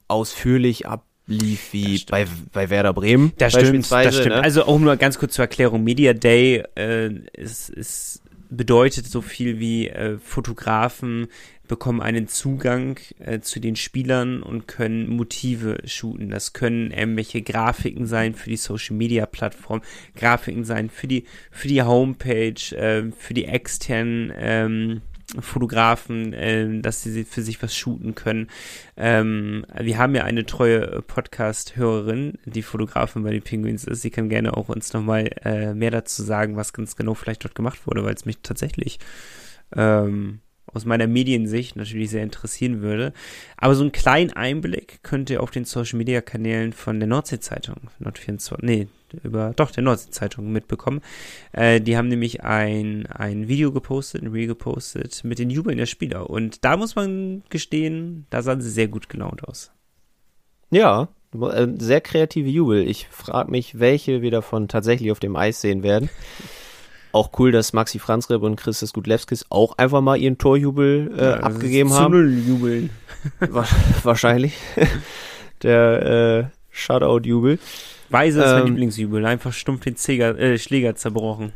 ausführlich 0.08 0.86
ablief 1.26 1.72
wie 1.72 2.04
bei, 2.08 2.26
bei 2.52 2.70
Werder 2.70 2.92
Bremen. 2.92 3.32
Das 3.38 3.52
stimmt, 3.52 3.90
das 3.90 4.14
stimmt. 4.16 4.36
Ne? 4.36 4.42
Also 4.42 4.64
auch 4.64 4.78
nur 4.78 4.96
ganz 4.96 5.18
kurz 5.18 5.34
zur 5.34 5.44
Erklärung. 5.44 5.84
Media 5.84 6.12
Day 6.12 6.64
äh, 6.76 7.10
ist, 7.34 7.70
ist, 7.70 8.22
bedeutet 8.48 9.06
so 9.06 9.22
viel 9.22 9.58
wie 9.58 9.88
äh, 9.88 10.18
Fotografen 10.18 11.28
bekommen 11.70 12.02
einen 12.02 12.26
Zugang 12.26 12.98
äh, 13.20 13.38
zu 13.38 13.60
den 13.60 13.76
Spielern 13.76 14.42
und 14.42 14.66
können 14.66 15.08
Motive 15.08 15.78
shooten. 15.84 16.28
Das 16.28 16.52
können 16.52 16.90
irgendwelche 16.90 17.42
Grafiken 17.42 18.06
sein 18.06 18.34
für 18.34 18.50
die 18.50 18.56
Social 18.56 18.96
Media 18.96 19.24
Plattform, 19.24 19.80
Grafiken 20.16 20.64
sein 20.64 20.90
für 20.90 21.06
die 21.06 21.26
für 21.52 21.68
die 21.68 21.82
Homepage, 21.82 22.76
äh, 22.76 23.12
für 23.16 23.34
die 23.34 23.44
externen 23.44 24.32
ähm, 24.36 25.02
Fotografen, 25.38 26.32
äh, 26.32 26.80
dass 26.80 27.02
sie 27.02 27.24
für 27.24 27.42
sich 27.42 27.62
was 27.62 27.74
shooten 27.76 28.14
können. 28.14 28.48
Ähm, 28.96 29.64
wir 29.78 29.98
haben 29.98 30.14
ja 30.14 30.24
eine 30.24 30.46
treue 30.46 31.02
Podcast-Hörerin, 31.02 32.38
die 32.44 32.62
Fotografin 32.62 33.22
bei 33.22 33.30
den 33.30 33.42
Penguins 33.42 33.84
ist. 33.84 34.02
Sie 34.02 34.10
kann 34.10 34.28
gerne 34.28 34.56
auch 34.56 34.68
uns 34.68 34.92
nochmal 34.92 35.30
äh, 35.44 35.74
mehr 35.74 35.90
dazu 35.90 36.22
sagen, 36.22 36.56
was 36.56 36.72
ganz 36.72 36.96
genau 36.96 37.14
vielleicht 37.14 37.44
dort 37.44 37.54
gemacht 37.54 37.86
wurde, 37.86 38.04
weil 38.04 38.14
es 38.14 38.24
mich 38.24 38.38
tatsächlich 38.42 38.98
ähm, 39.76 40.40
aus 40.72 40.84
meiner 40.84 41.06
Mediensicht 41.06 41.76
natürlich 41.76 42.10
sehr 42.10 42.22
interessieren 42.22 42.80
würde. 42.80 43.12
Aber 43.56 43.74
so 43.74 43.82
einen 43.82 43.92
kleinen 43.92 44.32
Einblick 44.32 45.02
könnt 45.02 45.30
ihr 45.30 45.42
auf 45.42 45.50
den 45.50 45.64
Social 45.64 45.98
Media 45.98 46.20
Kanälen 46.20 46.72
von 46.72 47.00
der 47.00 47.08
Nordsee-Zeitung, 47.08 47.76
Nord24, 48.00 48.58
nee, 48.62 48.88
über, 49.22 49.52
doch, 49.56 49.70
der 49.70 49.82
Nordsee-Zeitung 49.82 50.50
mitbekommen. 50.52 51.00
Äh, 51.52 51.80
die 51.80 51.96
haben 51.96 52.08
nämlich 52.08 52.42
ein, 52.42 53.06
ein 53.06 53.48
Video 53.48 53.72
gepostet, 53.72 54.22
ein 54.22 54.28
Reel 54.28 54.46
gepostet 54.46 55.22
mit 55.24 55.38
den 55.38 55.50
Jubeln 55.50 55.78
der 55.78 55.86
Spieler. 55.86 56.30
Und 56.30 56.64
da 56.64 56.76
muss 56.76 56.94
man 56.94 57.42
gestehen, 57.48 58.26
da 58.30 58.42
sahen 58.42 58.60
sie 58.60 58.70
sehr 58.70 58.88
gut 58.88 59.08
gelaunt 59.08 59.44
aus. 59.44 59.72
Ja, 60.70 61.08
äh, 61.34 61.68
sehr 61.78 62.00
kreative 62.00 62.48
Jubel. 62.48 62.88
Ich 62.88 63.08
frage 63.08 63.50
mich, 63.50 63.78
welche 63.78 64.22
wir 64.22 64.30
davon 64.30 64.68
tatsächlich 64.68 65.10
auf 65.10 65.20
dem 65.20 65.36
Eis 65.36 65.60
sehen 65.60 65.82
werden. 65.82 66.08
Auch 67.12 67.30
cool, 67.38 67.50
dass 67.52 67.72
Maxi 67.72 67.98
Franzreb 67.98 68.42
und 68.42 68.56
Christus 68.56 68.92
Gudlewskis 68.92 69.44
auch 69.50 69.76
einfach 69.78 70.00
mal 70.00 70.16
ihren 70.16 70.38
Torjubel 70.38 71.12
äh, 71.18 71.24
Ja, 71.24 71.34
abgegeben 71.40 71.92
haben. 71.92 72.46
Jubeln. 72.46 72.90
Wa- 73.40 73.66
Wahrscheinlich. 74.04 74.54
Der 75.62 76.50
äh, 76.50 76.56
Shutout-Jubel. 76.70 77.58
Weise 78.08 78.40
ist 78.42 78.46
mein 78.52 78.60
Ähm, 78.62 78.66
Lieblingsjubel. 78.68 79.24
Einfach 79.26 79.52
stumpf 79.52 79.82
den 79.84 79.96
Zeger, 79.96 80.38
äh, 80.38 80.58
Schläger 80.58 80.94
zerbrochen. 80.94 81.52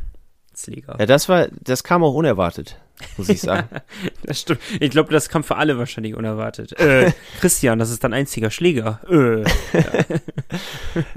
Rechtsliga. 0.55 0.95
Ja, 0.97 1.05
das 1.05 1.27
war, 1.27 1.47
das 1.61 1.83
kam 1.83 2.03
auch 2.03 2.13
unerwartet, 2.13 2.79
muss 3.17 3.27
ich 3.27 3.41
sagen. 3.41 3.67
das 4.23 4.39
stimmt. 4.39 4.61
Ich 4.79 4.89
glaube, 4.89 5.11
das 5.11 5.27
kam 5.27 5.43
für 5.43 5.57
alle 5.57 5.77
wahrscheinlich 5.77 6.15
unerwartet. 6.15 6.79
Äh, 6.79 7.11
Christian, 7.39 7.77
das 7.77 7.91
ist 7.91 8.03
dein 8.03 8.13
einziger 8.13 8.49
Schläger. 8.49 9.01
Äh. 9.09 9.43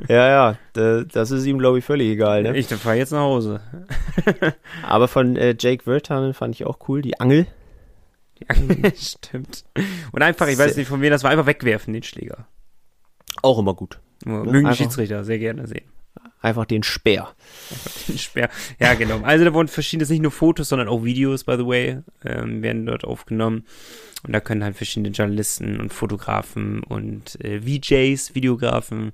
ja, 0.08 0.56
ja, 0.74 1.04
das 1.12 1.30
ist 1.30 1.46
ihm, 1.46 1.58
glaube 1.58 1.78
ich, 1.78 1.84
völlig 1.84 2.08
egal. 2.08 2.42
Ne? 2.42 2.56
Ich 2.56 2.66
fahre 2.66 2.96
jetzt 2.96 3.12
nach 3.12 3.20
Hause. 3.20 3.60
Aber 4.82 5.06
von 5.06 5.36
äh, 5.36 5.54
Jake 5.58 5.86
Wirtanen 5.86 6.34
fand 6.34 6.56
ich 6.56 6.66
auch 6.66 6.88
cool, 6.88 7.00
die 7.00 7.20
Angel. 7.20 7.46
Die 8.40 8.50
Angel, 8.50 8.92
stimmt. 8.96 9.64
Und 10.10 10.22
einfach, 10.22 10.48
ich 10.48 10.58
weiß 10.58 10.76
nicht 10.76 10.88
von 10.88 11.00
wem, 11.00 11.10
das 11.10 11.22
war 11.22 11.30
einfach 11.30 11.46
wegwerfen, 11.46 11.94
den 11.94 12.02
Schläger. 12.02 12.48
Auch 13.42 13.58
immer 13.58 13.74
gut. 13.74 14.00
Mögen 14.24 14.68
die 14.68 14.76
Schiedsrichter 14.76 15.22
sehr 15.22 15.38
gerne 15.38 15.68
sehen. 15.68 15.84
Einfach 16.40 16.66
den 16.66 16.82
Speer. 16.82 17.34
Den 18.08 18.18
Speer. 18.18 18.48
Ja, 18.78 18.94
genau. 18.94 19.20
Also 19.22 19.44
da 19.44 19.52
wurden 19.52 19.68
verschiedene, 19.68 20.08
nicht 20.08 20.22
nur 20.22 20.30
Fotos, 20.30 20.68
sondern 20.68 20.88
auch 20.88 21.04
Videos, 21.04 21.44
by 21.44 21.56
the 21.56 21.66
way, 21.66 21.98
ähm, 22.24 22.62
werden 22.62 22.86
dort 22.86 23.04
aufgenommen. 23.04 23.64
Und 24.24 24.32
da 24.32 24.40
können 24.40 24.64
halt 24.64 24.76
verschiedene 24.76 25.10
Journalisten 25.10 25.80
und 25.80 25.92
Fotografen 25.92 26.82
und 26.82 27.42
äh, 27.44 27.60
VJs, 27.60 28.34
Videografen, 28.34 29.12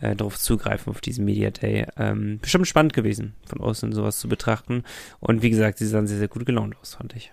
äh, 0.00 0.14
darauf 0.14 0.38
zugreifen 0.38 0.90
auf 0.90 1.00
diesen 1.00 1.24
Media 1.24 1.50
Day. 1.50 1.86
Ähm, 1.96 2.38
bestimmt 2.40 2.68
spannend 2.68 2.92
gewesen, 2.92 3.34
von 3.46 3.60
außen 3.60 3.92
sowas 3.92 4.18
zu 4.18 4.28
betrachten. 4.28 4.84
Und 5.20 5.42
wie 5.42 5.50
gesagt, 5.50 5.78
sie 5.78 5.86
sahen 5.86 6.06
sehr, 6.06 6.18
sehr 6.18 6.28
gut 6.28 6.46
gelaunt 6.46 6.76
aus, 6.80 6.94
fand 6.94 7.14
ich. 7.14 7.32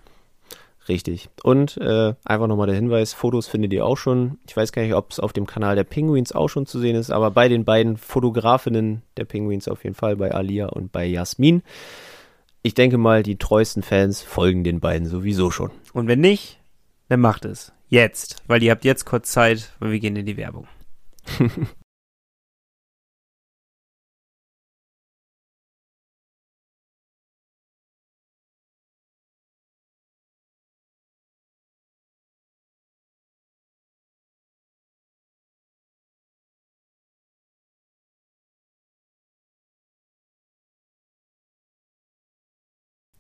Richtig. 0.90 1.30
Und 1.44 1.78
äh, 1.78 2.14
einfach 2.26 2.48
nochmal 2.48 2.68
der 2.68 2.76
Hinweis, 2.76 3.14
Fotos 3.14 3.48
findet 3.48 3.72
ihr 3.74 3.86
auch 3.86 3.98
schon. 3.98 4.38
Ich 4.48 4.56
weiß 4.56 4.72
gar 4.72 4.82
nicht, 4.82 4.94
ob 4.94 5.12
es 5.12 5.20
auf 5.20 5.32
dem 5.32 5.48
Kanal 5.48 5.76
der 5.76 5.86
Penguins 5.86 6.34
auch 6.34 6.50
schon 6.50 6.66
zu 6.66 6.80
sehen 6.80 6.96
ist, 6.96 7.10
aber 7.10 7.32
bei 7.32 7.48
den 7.48 7.64
beiden 7.64 7.98
Fotografinnen 7.98 9.02
der 9.16 9.26
Penguins 9.26 9.68
auf 9.68 9.84
jeden 9.84 9.96
Fall, 9.96 10.18
bei 10.18 10.32
Alia 10.32 10.68
und 10.68 10.92
bei 10.92 11.06
Jasmin. 11.06 11.64
Ich 12.64 12.74
denke 12.74 12.98
mal, 12.98 13.24
die 13.24 13.38
treuesten 13.38 13.84
Fans 13.84 14.22
folgen 14.22 14.64
den 14.64 14.80
beiden 14.80 15.08
sowieso 15.08 15.52
schon. 15.52 15.72
Und 15.94 16.08
wenn 16.08 16.20
nicht, 16.20 16.60
dann 17.10 17.20
macht 17.20 17.46
es. 17.46 17.72
Jetzt. 17.88 18.38
Weil 18.48 18.64
ihr 18.64 18.72
habt 18.72 18.86
jetzt 18.86 19.06
kurz 19.06 19.32
Zeit, 19.32 19.74
weil 19.80 19.92
wir 19.92 20.00
gehen 20.00 20.16
in 20.16 20.26
die 20.26 20.38
Werbung. 20.38 20.68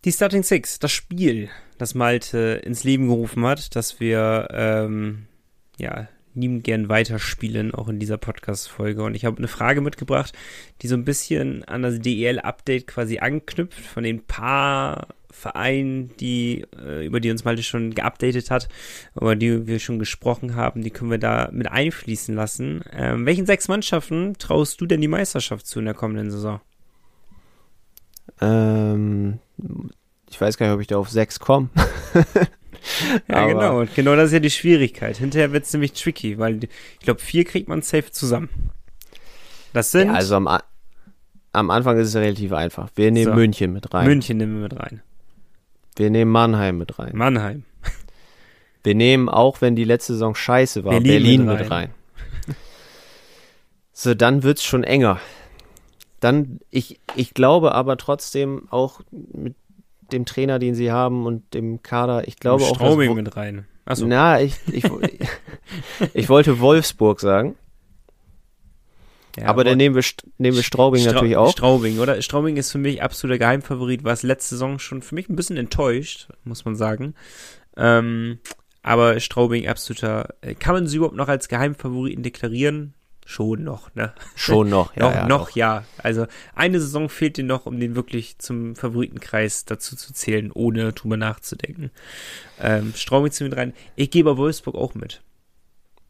Die 0.06 0.12
Starting 0.12 0.43
Six, 0.43 0.80
das 0.80 0.91
Spiel, 0.91 1.49
das 1.78 1.95
Malte 1.95 2.62
ins 2.66 2.84
Leben 2.84 3.08
gerufen 3.08 3.45
hat, 3.45 3.74
dass 3.74 4.01
wir 4.01 4.49
ähm, 4.51 5.28
ja 5.78 6.10
liebend 6.36 6.66
gern 6.66 6.89
weiterspielen, 6.89 7.74
auch 7.74 7.88
in 7.88 7.99
dieser 7.99 8.18
Podcast-Folge. 8.18 9.01
Und 9.01 9.16
ich 9.16 9.24
habe 9.24 9.38
eine 9.38 9.47
Frage 9.47 9.80
mitgebracht, 9.80 10.34
die 10.82 10.89
so 10.89 10.95
ein 10.95 11.06
bisschen 11.06 11.64
an 11.64 11.84
das 11.84 11.99
DEL-Update 11.99 12.86
quasi 12.86 13.20
anknüpft, 13.20 13.80
von 13.80 14.04
den 14.04 14.26
paar 14.26 15.08
Vereinen, 15.32 16.12
die, 16.20 16.66
äh, 16.78 17.06
über 17.06 17.22
die 17.22 17.32
uns 17.32 17.45
Malte 17.45 17.64
schon 17.64 17.95
geupdatet 17.95 18.51
hat, 18.51 18.68
über 19.16 19.38
die 19.38 19.68
wir 19.68 19.80
schon 19.80 19.99
gesprochen 19.99 20.56
haben, 20.56 20.82
die 20.82 20.91
können 20.91 21.12
wir 21.12 21.18
da 21.18 21.49
mit 21.54 21.72
einfließen 21.72 22.36
lassen. 22.36 22.84
Ähm, 22.91 23.26
welchen 23.26 23.45
sechs 23.45 23.70
Mannschaften 23.70 24.34
traust 24.38 24.82
du 24.82 24.86
denn 24.86 24.99
die 24.99 25.08
Meisterschaft 25.08 25.66
zu 25.66 25.80
in 25.80 25.86
der 25.86 25.93
kommenden 25.93 26.30
Saison? 26.30 26.60
Ähm, 28.41 29.39
ich 30.29 30.39
weiß 30.39 30.57
gar 30.57 30.67
nicht, 30.67 30.75
ob 30.75 30.81
ich 30.81 30.88
da 30.88 30.97
auf 30.97 31.09
sechs 31.09 31.39
komme. 31.39 31.69
ja, 33.27 33.36
Aber 33.36 33.47
genau. 33.47 33.79
Und 33.81 33.95
genau 33.95 34.15
das 34.15 34.27
ist 34.27 34.34
ja 34.34 34.39
die 34.39 34.49
Schwierigkeit. 34.49 35.17
Hinterher 35.17 35.51
wird 35.51 35.65
es 35.65 35.73
nämlich 35.73 35.93
tricky, 35.93 36.38
weil 36.38 36.63
ich 36.63 36.99
glaube, 36.99 37.19
vier 37.19 37.45
kriegt 37.45 37.67
man 37.67 37.81
safe 37.81 38.11
zusammen. 38.11 38.49
Das 39.73 39.91
sind. 39.91 40.07
Ja, 40.07 40.13
also 40.13 40.36
am, 40.36 40.47
am 41.51 41.69
Anfang 41.69 41.97
ist 41.97 42.09
es 42.09 42.15
relativ 42.15 42.51
einfach. 42.53 42.89
Wir 42.95 43.11
nehmen 43.11 43.31
so. 43.31 43.36
München 43.36 43.73
mit 43.73 43.93
rein. 43.93 44.05
München 44.05 44.38
nehmen 44.38 44.55
wir 44.55 44.63
mit 44.63 44.79
rein. 44.79 45.01
Wir 45.95 46.09
nehmen 46.09 46.31
Mannheim 46.31 46.77
mit 46.77 46.97
rein. 46.99 47.11
Mannheim. 47.15 47.63
Wir 48.84 48.95
nehmen, 48.95 49.29
auch 49.29 49.61
wenn 49.61 49.77
die 49.77 49.86
letzte 49.86 50.13
Saison 50.13 50.36
scheiße 50.36 50.84
war, 50.84 50.91
Berlin, 50.91 51.11
Berlin 51.11 51.45
mit, 51.45 51.49
rein. 51.49 51.59
mit 51.61 51.71
rein. 51.71 51.93
So, 53.93 54.15
dann 54.15 54.43
wird's 54.43 54.63
schon 54.63 54.84
enger. 54.84 55.19
Dann, 56.24 56.59
ich, 56.69 57.01
ich 57.15 57.34
glaube 57.34 57.74
aber 57.74 57.97
trotzdem 57.97 58.67
auch 58.69 59.01
mit 59.11 59.55
dem 60.13 60.26
Trainer, 60.26 60.57
den 60.59 60.74
sie 60.74 60.91
haben 60.91 61.26
und 61.26 61.53
dem 61.53 61.84
Kader, 61.84 62.28
ich 62.28 62.38
glaube 62.38 62.63
auch. 62.63 62.76
Straubing 62.76 63.13
mit 63.13 63.36
rein. 63.36 63.67
Achso. 63.86 64.05
Na, 64.05 64.39
ich, 64.39 64.55
ich, 64.71 64.86
ich 66.13 66.30
wollte 66.30 66.59
Wolfsburg 66.59 67.19
sagen. 67.19 67.55
Ja, 69.38 69.47
aber 69.47 69.63
dann 69.63 69.78
nehmen 69.78 69.95
wir, 69.95 70.03
nehmen 70.38 70.55
wir 70.55 70.63
Straubing 70.63 71.01
Stra 71.01 71.13
natürlich 71.13 71.36
auch. 71.36 71.51
Straubing, 71.51 71.99
oder? 71.99 72.21
Straubing 72.21 72.55
ist 72.55 72.71
für 72.71 72.78
mich 72.78 73.01
absoluter 73.01 73.39
Geheimfavorit, 73.39 74.03
war 74.03 74.13
es 74.13 74.24
letzte 74.24 74.55
Saison 74.55 74.78
schon 74.80 75.01
für 75.01 75.15
mich 75.15 75.28
ein 75.28 75.36
bisschen 75.36 75.57
enttäuscht, 75.57 76.30
muss 76.43 76.65
man 76.65 76.76
sagen. 76.76 77.15
Ähm, 77.76 78.39
aber 78.84 79.19
Straubing 79.19 79.67
absoluter, 79.67 80.36
äh, 80.41 80.53
kann 80.53 80.76
man 80.76 80.88
sie 80.88 80.97
überhaupt 80.97 81.15
noch 81.17 81.30
als 81.30 81.47
Geheimfavoriten 81.47 82.21
deklarieren? 82.21 82.93
Schon 83.26 83.63
noch, 83.63 83.93
ne? 83.95 84.13
Schon 84.36 84.69
noch, 84.69 84.95
ja. 84.95 85.03
noch, 85.03 85.15
ja, 85.15 85.28
noch, 85.28 85.49
ja. 85.51 85.86
Also 85.97 86.26
eine 86.55 86.80
Saison 86.80 87.09
fehlt 87.09 87.38
dir 87.38 87.43
noch, 87.43 87.65
um 87.65 87.80
den 87.80 87.95
wirklich 87.95 88.38
zum 88.39 88.76
Favoritenkreis 88.76 89.65
dazu 89.65 89.95
zu 89.95 90.13
zählen, 90.13 90.51
ohne 90.51 90.93
drüber 90.93 91.17
nachzudenken. 91.17 91.91
Ähm, 92.59 92.93
Straubing 92.95 93.32
zu 93.32 93.43
mit 93.43 93.55
rein. 93.55 93.74
Ich 93.95 94.11
gebe 94.11 94.38
Wolfsburg 94.38 94.76
auch 94.76 94.93
mit. 94.93 95.21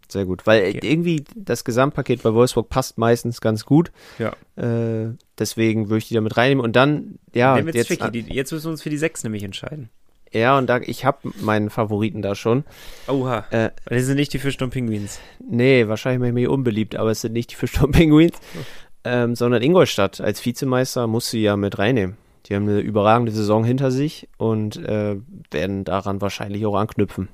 Sehr 0.10 0.26
gut, 0.26 0.46
weil 0.46 0.70
okay. 0.70 0.80
irgendwie 0.84 1.24
das 1.36 1.64
Gesamtpaket 1.64 2.22
bei 2.24 2.34
Wolfsburg 2.34 2.70
passt 2.70 2.98
meistens 2.98 3.42
ganz 3.42 3.66
gut. 3.66 3.92
Ja. 4.20 4.34
Äh, 4.56 5.16
deswegen 5.40 5.90
würde 5.90 6.00
ich 6.00 6.08
die 6.08 6.14
da 6.14 6.22
mit 6.22 6.38
reinnehmen. 6.38 6.64
Und 6.64 6.76
dann, 6.76 7.20
ja. 7.34 7.58
Jetzt, 7.58 7.90
jetzt 7.90 8.52
müssen 8.52 8.66
wir 8.66 8.72
uns 8.72 8.84
für 8.84 8.90
die 8.90 8.98
sechs 8.98 9.24
nämlich 9.24 9.44
entscheiden. 9.44 9.90
Ja, 10.34 10.58
und 10.58 10.68
da, 10.68 10.80
ich 10.80 11.06
habe 11.06 11.32
meinen 11.42 11.70
Favoriten 11.70 12.22
da 12.22 12.34
schon. 12.34 12.64
Oha. 13.08 13.46
Äh, 13.52 13.70
das 13.86 14.06
sind 14.06 14.16
nicht 14.16 14.34
die 14.34 14.40
Fischsturm-Pinguins. 14.40 15.20
Nee, 15.48 15.88
wahrscheinlich 15.88 16.22
bin 16.22 16.30
ich 16.30 16.34
mir 16.34 16.52
unbeliebt, 16.52 16.96
aber 16.96 17.12
es 17.12 17.22
sind 17.22 17.34
nicht 17.34 17.52
die 17.52 17.56
Fischsturm-Pinguins, 17.56 18.36
oh. 18.36 18.60
ähm, 19.04 19.36
sondern 19.36 19.62
Ingolstadt 19.62 20.20
als 20.22 20.44
Vizemeister 20.44 21.06
muss 21.06 21.30
sie 21.30 21.44
ja 21.44 21.56
mit 21.56 21.78
reinnehmen. 21.78 22.18
Die 22.48 22.56
haben 22.56 22.68
eine 22.68 22.80
überragende 22.80 23.32
Saison 23.32 23.64
hinter 23.64 23.92
sich 23.92 24.28
und 24.38 24.78
äh, 24.78 25.18
werden 25.52 25.86
daran 25.86 26.20
wahrscheinlich 26.20 26.66
auch 26.66 26.76
anknüpfen. 26.76 27.30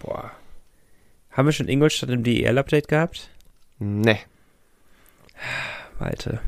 Boah. 0.00 0.30
Haben 1.30 1.46
wir 1.46 1.52
schon 1.52 1.68
Ingolstadt 1.68 2.10
im 2.10 2.22
DEL-Update 2.22 2.88
gehabt? 2.88 3.30
Nee. 3.78 4.18
Malte. 5.98 6.40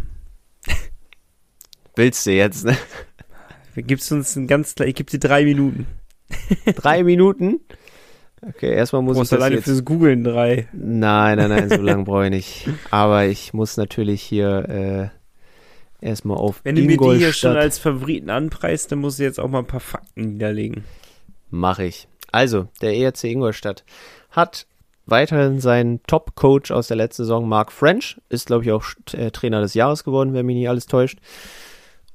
Willst 1.96 2.26
du 2.26 2.32
jetzt, 2.32 2.64
ne? 2.64 2.76
Gibst 3.76 4.12
uns 4.12 4.36
ein 4.36 4.46
ganz 4.46 4.74
klar, 4.74 4.88
ich 4.88 4.94
gebe 4.94 5.10
dir 5.10 5.18
drei 5.18 5.44
Minuten. 5.44 5.86
drei 6.76 7.02
Minuten? 7.02 7.60
Okay, 8.46 8.72
erstmal 8.72 9.02
muss 9.02 9.18
ich. 9.18 9.28
Du 9.28 9.36
alleine 9.36 9.56
jetzt... 9.56 9.64
fürs 9.64 9.84
Googlen 9.84 10.22
drei. 10.22 10.68
Nein, 10.72 11.38
nein, 11.38 11.48
nein, 11.48 11.68
so 11.68 11.76
lange 11.80 12.04
brauche 12.04 12.24
ich 12.24 12.30
nicht. 12.30 12.68
Aber 12.90 13.24
ich 13.26 13.54
muss 13.54 13.76
natürlich 13.76 14.22
hier 14.22 15.10
äh, 16.02 16.06
erstmal 16.06 16.36
auf. 16.36 16.60
Wenn 16.62 16.76
du 16.76 16.82
mir 16.82 16.98
die 16.98 17.16
hier 17.16 17.32
schon 17.32 17.56
als 17.56 17.78
Favoriten 17.78 18.30
anpreist, 18.30 18.92
dann 18.92 19.00
musst 19.00 19.18
du 19.18 19.22
jetzt 19.22 19.40
auch 19.40 19.48
mal 19.48 19.60
ein 19.60 19.66
paar 19.66 19.80
Fakten 19.80 20.32
niederlegen. 20.32 20.84
Mache 21.50 21.84
ich. 21.84 22.08
Also, 22.32 22.68
der 22.82 22.96
ERC 22.96 23.24
Ingolstadt 23.24 23.84
hat 24.30 24.66
weiterhin 25.06 25.60
seinen 25.60 26.02
Top-Coach 26.04 26.70
aus 26.70 26.88
der 26.88 26.96
letzten 26.96 27.22
Saison, 27.22 27.48
Mark 27.48 27.70
French, 27.70 28.20
ist, 28.28 28.46
glaube 28.46 28.64
ich, 28.64 28.72
auch 28.72 28.84
äh, 29.12 29.30
Trainer 29.30 29.60
des 29.60 29.74
Jahres 29.74 30.02
geworden, 30.04 30.34
wenn 30.34 30.46
mich 30.46 30.56
nicht 30.56 30.68
alles 30.68 30.86
täuscht 30.86 31.18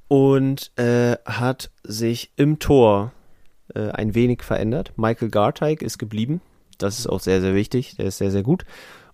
und 0.09 0.77
äh, 0.77 1.15
hat 1.25 1.71
sich 1.83 2.33
im 2.35 2.59
Tor 2.59 3.13
äh, 3.73 3.91
ein 3.91 4.15
wenig 4.15 4.43
verändert. 4.43 4.91
Michael 4.97 5.29
Garteig 5.29 5.81
ist 5.81 5.97
geblieben. 5.97 6.41
Das 6.77 6.99
ist 6.99 7.07
auch 7.07 7.21
sehr, 7.21 7.39
sehr 7.39 7.55
wichtig. 7.55 7.95
Der 7.95 8.07
ist 8.07 8.17
sehr, 8.17 8.31
sehr 8.31 8.43
gut. 8.43 8.65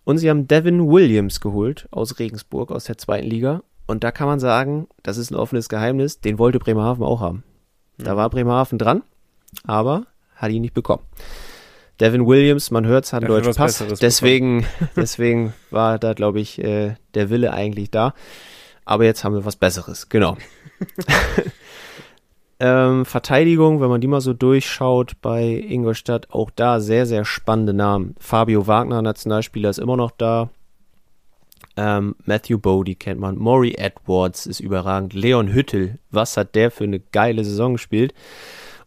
Und 0.04 0.18
sie 0.18 0.30
haben 0.30 0.48
Devin 0.48 0.90
Williams 0.90 1.42
geholt 1.42 1.88
aus 1.92 2.18
Regensburg, 2.18 2.72
aus 2.72 2.86
der 2.86 2.98
zweiten 2.98 3.28
Liga. 3.28 3.62
Und 3.86 4.04
da 4.04 4.12
kann 4.12 4.28
man 4.28 4.40
sagen, 4.40 4.88
das 5.04 5.18
ist 5.18 5.32
ein 5.32 5.36
offenes 5.36 5.70
Geheimnis, 5.70 6.22
den 6.22 6.40
wollte 6.40 6.60
Bremerhaven 6.60 7.04
auch 7.04 7.22
haben. 7.22 7.44
Da 7.98 8.12
hm. 8.12 8.18
war 8.18 8.30
Bremerhaven 8.30 8.80
dran, 8.80 9.04
aber 9.66 10.08
hat 10.36 10.52
ihn 10.52 10.62
nicht 10.62 10.74
bekommen. 10.74 11.04
Devin 12.00 12.26
Williams, 12.26 12.72
man 12.72 12.86
hört 12.86 13.06
es, 13.06 13.14
hat 13.14 13.24
einen 13.24 13.32
deutschen 13.32 13.54
Pass. 13.54 13.84
Deswegen, 14.02 14.66
deswegen 14.96 15.54
war 15.72 16.00
da, 16.00 16.14
glaube 16.14 16.40
ich, 16.40 16.64
äh, 16.64 16.96
der 17.14 17.30
Wille 17.30 17.54
eigentlich 17.54 17.92
da. 17.92 18.14
Aber 18.86 19.04
jetzt 19.04 19.24
haben 19.24 19.34
wir 19.34 19.46
was 19.46 19.56
Besseres, 19.56 20.10
genau. 20.10 20.38
ähm, 22.60 23.06
Verteidigung, 23.06 23.82
wenn 23.82 23.90
man 23.90 24.02
die 24.02 24.08
mal 24.08 24.22
so 24.22 24.34
durchschaut 24.34 25.14
bei 25.22 25.44
Ingolstadt, 25.46 26.32
auch 26.32 26.50
da 26.50 26.80
sehr, 26.80 27.06
sehr 27.06 27.26
spannende 27.26 27.74
Namen. 27.74 28.16
Fabio 28.20 28.68
Wagner, 28.68 29.02
Nationalspieler, 29.02 29.70
ist 29.70 29.80
immer 29.80 29.98
noch 29.98 30.12
da. 30.12 30.50
Ähm, 31.78 32.16
Matthew 32.26 32.58
Bodie 32.58 32.96
kennt 32.96 33.20
man. 33.20 33.38
Maury 33.38 33.76
Edwards 33.78 34.46
ist 34.46 34.60
überragend. 34.60 35.14
Leon 35.14 35.50
Hüttel, 35.50 36.00
was 36.10 36.38
hat 36.38 36.56
der 36.56 36.72
für 36.72 36.86
eine 36.86 37.00
geile 37.00 37.44
Saison 37.44 37.74
gespielt? 37.74 38.14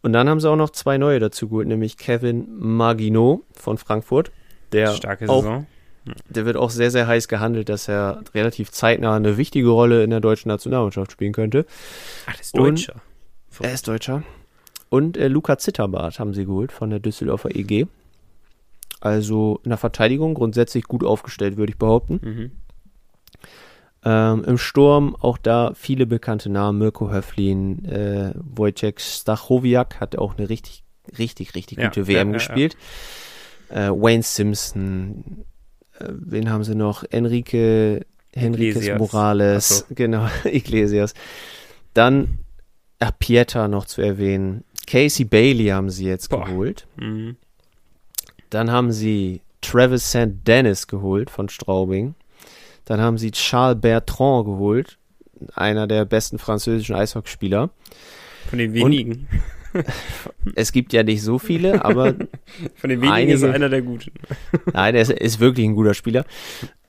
Und 0.01 0.13
dann 0.13 0.29
haben 0.29 0.39
sie 0.39 0.49
auch 0.49 0.55
noch 0.55 0.69
zwei 0.69 0.97
neue 0.97 1.19
dazu 1.19 1.49
geholt, 1.49 1.67
nämlich 1.67 1.97
Kevin 1.97 2.47
Maginot 2.57 3.43
von 3.51 3.77
Frankfurt. 3.77 4.31
Der 4.71 4.93
Starke 4.93 5.29
auch, 5.29 5.43
Saison. 5.43 5.67
Der 6.29 6.45
wird 6.45 6.57
auch 6.57 6.69
sehr, 6.69 6.91
sehr 6.91 7.07
heiß 7.07 7.27
gehandelt, 7.27 7.69
dass 7.69 7.87
er 7.87 8.21
relativ 8.33 8.71
zeitnah 8.71 9.15
eine 9.15 9.37
wichtige 9.37 9.69
Rolle 9.69 10.03
in 10.03 10.09
der 10.09 10.21
deutschen 10.21 10.49
Nationalmannschaft 10.49 11.11
spielen 11.11 11.33
könnte. 11.33 11.65
Ach, 12.25 12.35
das 12.35 12.47
ist 12.47 12.57
Deutscher. 12.57 12.93
Und, 12.93 13.65
er 13.65 13.73
ist 13.73 13.87
Deutscher. 13.87 14.23
Und 14.89 15.17
äh, 15.17 15.27
Luca 15.27 15.57
Zitterbart 15.57 16.19
haben 16.19 16.33
sie 16.33 16.45
geholt 16.45 16.71
von 16.71 16.89
der 16.89 16.99
Düsseldorfer 16.99 17.55
EG. 17.55 17.85
Also 19.01 19.61
in 19.63 19.69
der 19.69 19.77
Verteidigung 19.77 20.33
grundsätzlich 20.33 20.85
gut 20.85 21.03
aufgestellt, 21.03 21.57
würde 21.57 21.71
ich 21.71 21.77
behaupten. 21.77 22.19
Mhm. 22.21 22.51
Ähm, 24.03 24.43
Im 24.45 24.57
Sturm 24.57 25.15
auch 25.19 25.37
da 25.37 25.73
viele 25.75 26.05
bekannte 26.05 26.49
Namen. 26.49 26.79
Mirko 26.79 27.11
Höflin, 27.11 27.85
äh, 27.85 28.33
Wojciech 28.35 28.99
Stachowiak 28.99 29.99
hat 29.99 30.17
auch 30.17 30.37
eine 30.37 30.49
richtig, 30.49 30.83
richtig, 31.17 31.55
richtig 31.55 31.77
Ja, 31.77 31.87
gute 31.87 32.01
ja, 32.01 32.07
WM 32.07 32.29
ja, 32.29 32.33
gespielt. 32.33 32.77
Äh, 33.69 33.89
Wayne 33.89 34.23
Simpson, 34.23 35.45
wen 36.07 36.49
haben 36.49 36.63
sie 36.63 36.75
noch? 36.75 37.03
Enrique 37.09 38.05
Henriquez 38.33 38.75
Iglesias. 38.75 38.99
Morales, 38.99 39.79
so. 39.79 39.85
genau, 39.95 40.27
Iglesias. 40.45 41.13
Dann 41.93 42.39
ach, 42.99 43.11
Pieta 43.17 43.67
noch 43.67 43.85
zu 43.85 44.01
erwähnen. 44.01 44.63
Casey 44.87 45.25
Bailey 45.25 45.67
haben 45.67 45.89
sie 45.89 46.05
jetzt 46.05 46.29
Boah. 46.29 46.45
geholt. 46.45 46.87
Mhm. 46.97 47.37
Dann 48.49 48.71
haben 48.71 48.91
sie 48.91 49.41
Travis 49.61 50.09
St. 50.09 50.47
Dennis 50.47 50.87
geholt 50.87 51.29
von 51.29 51.49
Straubing. 51.49 52.15
Dann 52.85 52.99
haben 52.99 53.17
sie 53.17 53.31
Charles 53.31 53.79
Bertrand 53.81 54.45
geholt, 54.45 54.97
einer 55.53 55.85
der 55.87 56.05
besten 56.05 56.39
französischen 56.39 56.95
Eishockeyspieler. 56.95 57.69
Von 58.49 58.57
den 58.59 58.73
wenigen. 58.73 59.27
Es 60.55 60.71
gibt 60.71 60.93
ja 60.93 61.03
nicht 61.03 61.21
so 61.21 61.39
viele, 61.39 61.83
aber 61.85 62.15
Von 62.75 62.89
den 62.89 63.01
wenigen 63.01 63.13
einige- 63.13 63.33
ist 63.35 63.43
er 63.43 63.53
einer 63.53 63.69
der 63.69 63.81
Guten. 63.81 64.11
nein, 64.73 64.95
er 64.95 65.01
ist, 65.01 65.11
ist 65.11 65.39
wirklich 65.39 65.65
ein 65.67 65.75
guter 65.75 65.93
Spieler. 65.93 66.25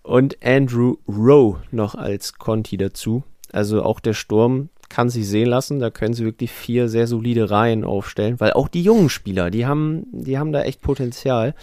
Und 0.02 0.38
Andrew 0.44 0.96
Rowe 1.08 1.60
noch 1.70 1.94
als 1.94 2.34
Conti 2.34 2.76
dazu. 2.76 3.22
Also 3.52 3.82
auch 3.82 4.00
der 4.00 4.14
Sturm 4.14 4.70
kann 4.88 5.08
sich 5.10 5.28
sehen 5.28 5.46
lassen. 5.48 5.78
Da 5.78 5.90
können 5.90 6.14
sie 6.14 6.24
wirklich 6.24 6.50
vier 6.50 6.88
sehr 6.88 7.06
solide 7.06 7.50
Reihen 7.50 7.84
aufstellen, 7.84 8.40
weil 8.40 8.52
auch 8.54 8.68
die 8.68 8.82
jungen 8.82 9.08
Spieler, 9.08 9.50
die 9.50 9.66
haben, 9.66 10.06
die 10.12 10.38
haben 10.38 10.52
da 10.52 10.62
echt 10.62 10.80
Potenzial. 10.80 11.54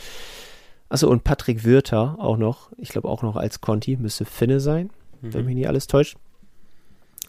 Achso, 0.89 1.09
und 1.09 1.25
Patrick 1.25 1.65
Wirter 1.65 2.15
auch 2.19 2.37
noch. 2.37 2.71
Ich 2.77 2.89
glaube 2.89 3.09
auch 3.09 3.21
noch 3.23 3.35
als 3.35 3.59
Conti. 3.59 3.97
Müsste 3.97 4.23
Finne 4.23 4.59
sein, 4.61 4.89
wenn 5.21 5.45
mich 5.45 5.55
nicht 5.55 5.67
alles 5.67 5.87
täuscht. 5.87 6.15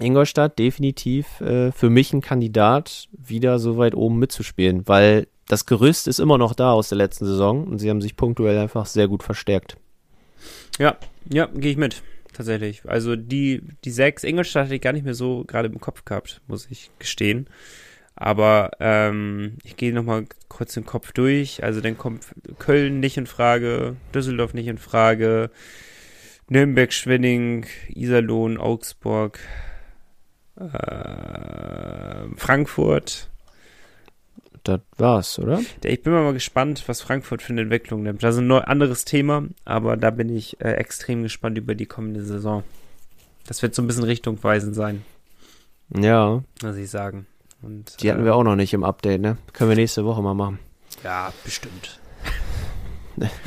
Ingolstadt 0.01 0.59
definitiv 0.59 1.41
äh, 1.41 1.73
für 1.73 1.91
mich 1.91 2.13
ein 2.13 2.21
Kandidat, 2.21 3.09
wieder 3.13 3.59
so 3.59 3.79
weit 3.79 3.95
oben 3.95 4.19
mitzuspielen, 4.19 4.87
weil 4.87 5.27
das 5.49 5.67
Gerüst 5.67 6.09
ist 6.09 6.21
immer 6.21 6.39
noch 6.39 6.55
da 6.55 6.73
aus 6.73 6.91
der 6.91 6.99
letzten 6.99 7.25
Saison 7.25 7.65
und 7.65 7.79
sie 7.79 7.91
haben 7.91 8.03
sich 8.03 8.17
punktuell 8.17 8.59
einfach 8.59 8.87
sehr 8.87 9.09
gut 9.09 9.23
verstärkt. 9.23 9.77
Ja, 10.79 10.97
ja, 11.31 11.47
gehe 11.47 11.73
ich 11.73 11.77
mit. 11.77 12.03
Tatsächlich. 12.33 12.83
Also 12.87 13.17
die, 13.17 13.63
die 13.85 13.91
sechs, 13.91 14.23
Ingolstadt 14.23 14.67
hatte 14.67 14.77
ich 14.77 14.81
gar 14.81 14.93
nicht 14.93 15.05
mehr 15.05 15.15
so 15.15 15.43
gerade 15.45 15.69
im 15.69 15.81
Kopf 15.81 16.05
gehabt, 16.05 16.41
muss 16.47 16.69
ich 16.71 16.91
gestehen. 17.01 17.49
Aber 18.15 18.73
ähm, 18.79 19.59
ich 19.65 19.77
gehe 19.77 19.93
nochmal 19.93 20.27
kurz 20.49 20.75
den 20.75 20.87
Kopf 20.87 21.13
durch. 21.13 21.65
Also 21.65 21.81
dann 21.81 21.99
kommt 21.99 22.27
Köln 22.59 23.01
nicht 23.01 23.17
in 23.17 23.27
Frage, 23.27 23.97
Düsseldorf 24.15 24.55
nicht 24.55 24.69
in 24.69 24.79
Frage, 24.79 25.51
Nürnberg, 26.49 26.93
Schwenning, 26.93 27.67
Iserlohn, 27.89 28.59
Augsburg, 28.59 29.41
äh, 30.61 32.37
Frankfurt. 32.37 33.29
Das 34.65 34.81
war's, 34.99 35.39
oder? 35.39 35.61
Ich 35.83 36.03
bin 36.03 36.13
mal 36.13 36.33
gespannt, 36.33 36.85
was 36.87 37.01
Frankfurt 37.01 37.43
für 37.43 37.53
eine 37.53 37.63
Entwicklung 37.63 38.03
nimmt. 38.03 38.23
Das 38.23 38.35
ist 38.35 38.41
ein 38.43 38.51
anderes 38.51 39.05
Thema, 39.05 39.45
aber 39.65 39.97
da 39.97 40.11
bin 40.11 40.35
ich 40.35 40.61
äh, 40.61 40.73
extrem 40.73 41.23
gespannt 41.23 41.57
über 41.57 41.75
die 41.75 41.87
kommende 41.87 42.23
Saison. 42.23 42.65
Das 43.47 43.63
wird 43.63 43.75
so 43.75 43.81
ein 43.83 43.87
bisschen 43.87 44.05
richtungweisend 44.05 44.75
sein, 44.75 45.05
Ja, 45.97 46.43
muss 46.63 46.77
ich 46.77 46.91
sagen. 46.91 47.27
Und, 47.63 48.03
die 48.03 48.11
hatten 48.11 48.25
wir 48.25 48.35
auch 48.35 48.45
noch 48.45 48.57
nicht 48.57 48.75
im 48.75 48.85
Update, 48.85 49.21
ne? 49.21 49.39
Können 49.53 49.71
wir 49.71 49.77
nächste 49.77 50.05
Woche 50.05 50.23
mal 50.23 50.35
machen. 50.35 50.59
Ja, 51.03 51.33
bestimmt. 51.45 51.99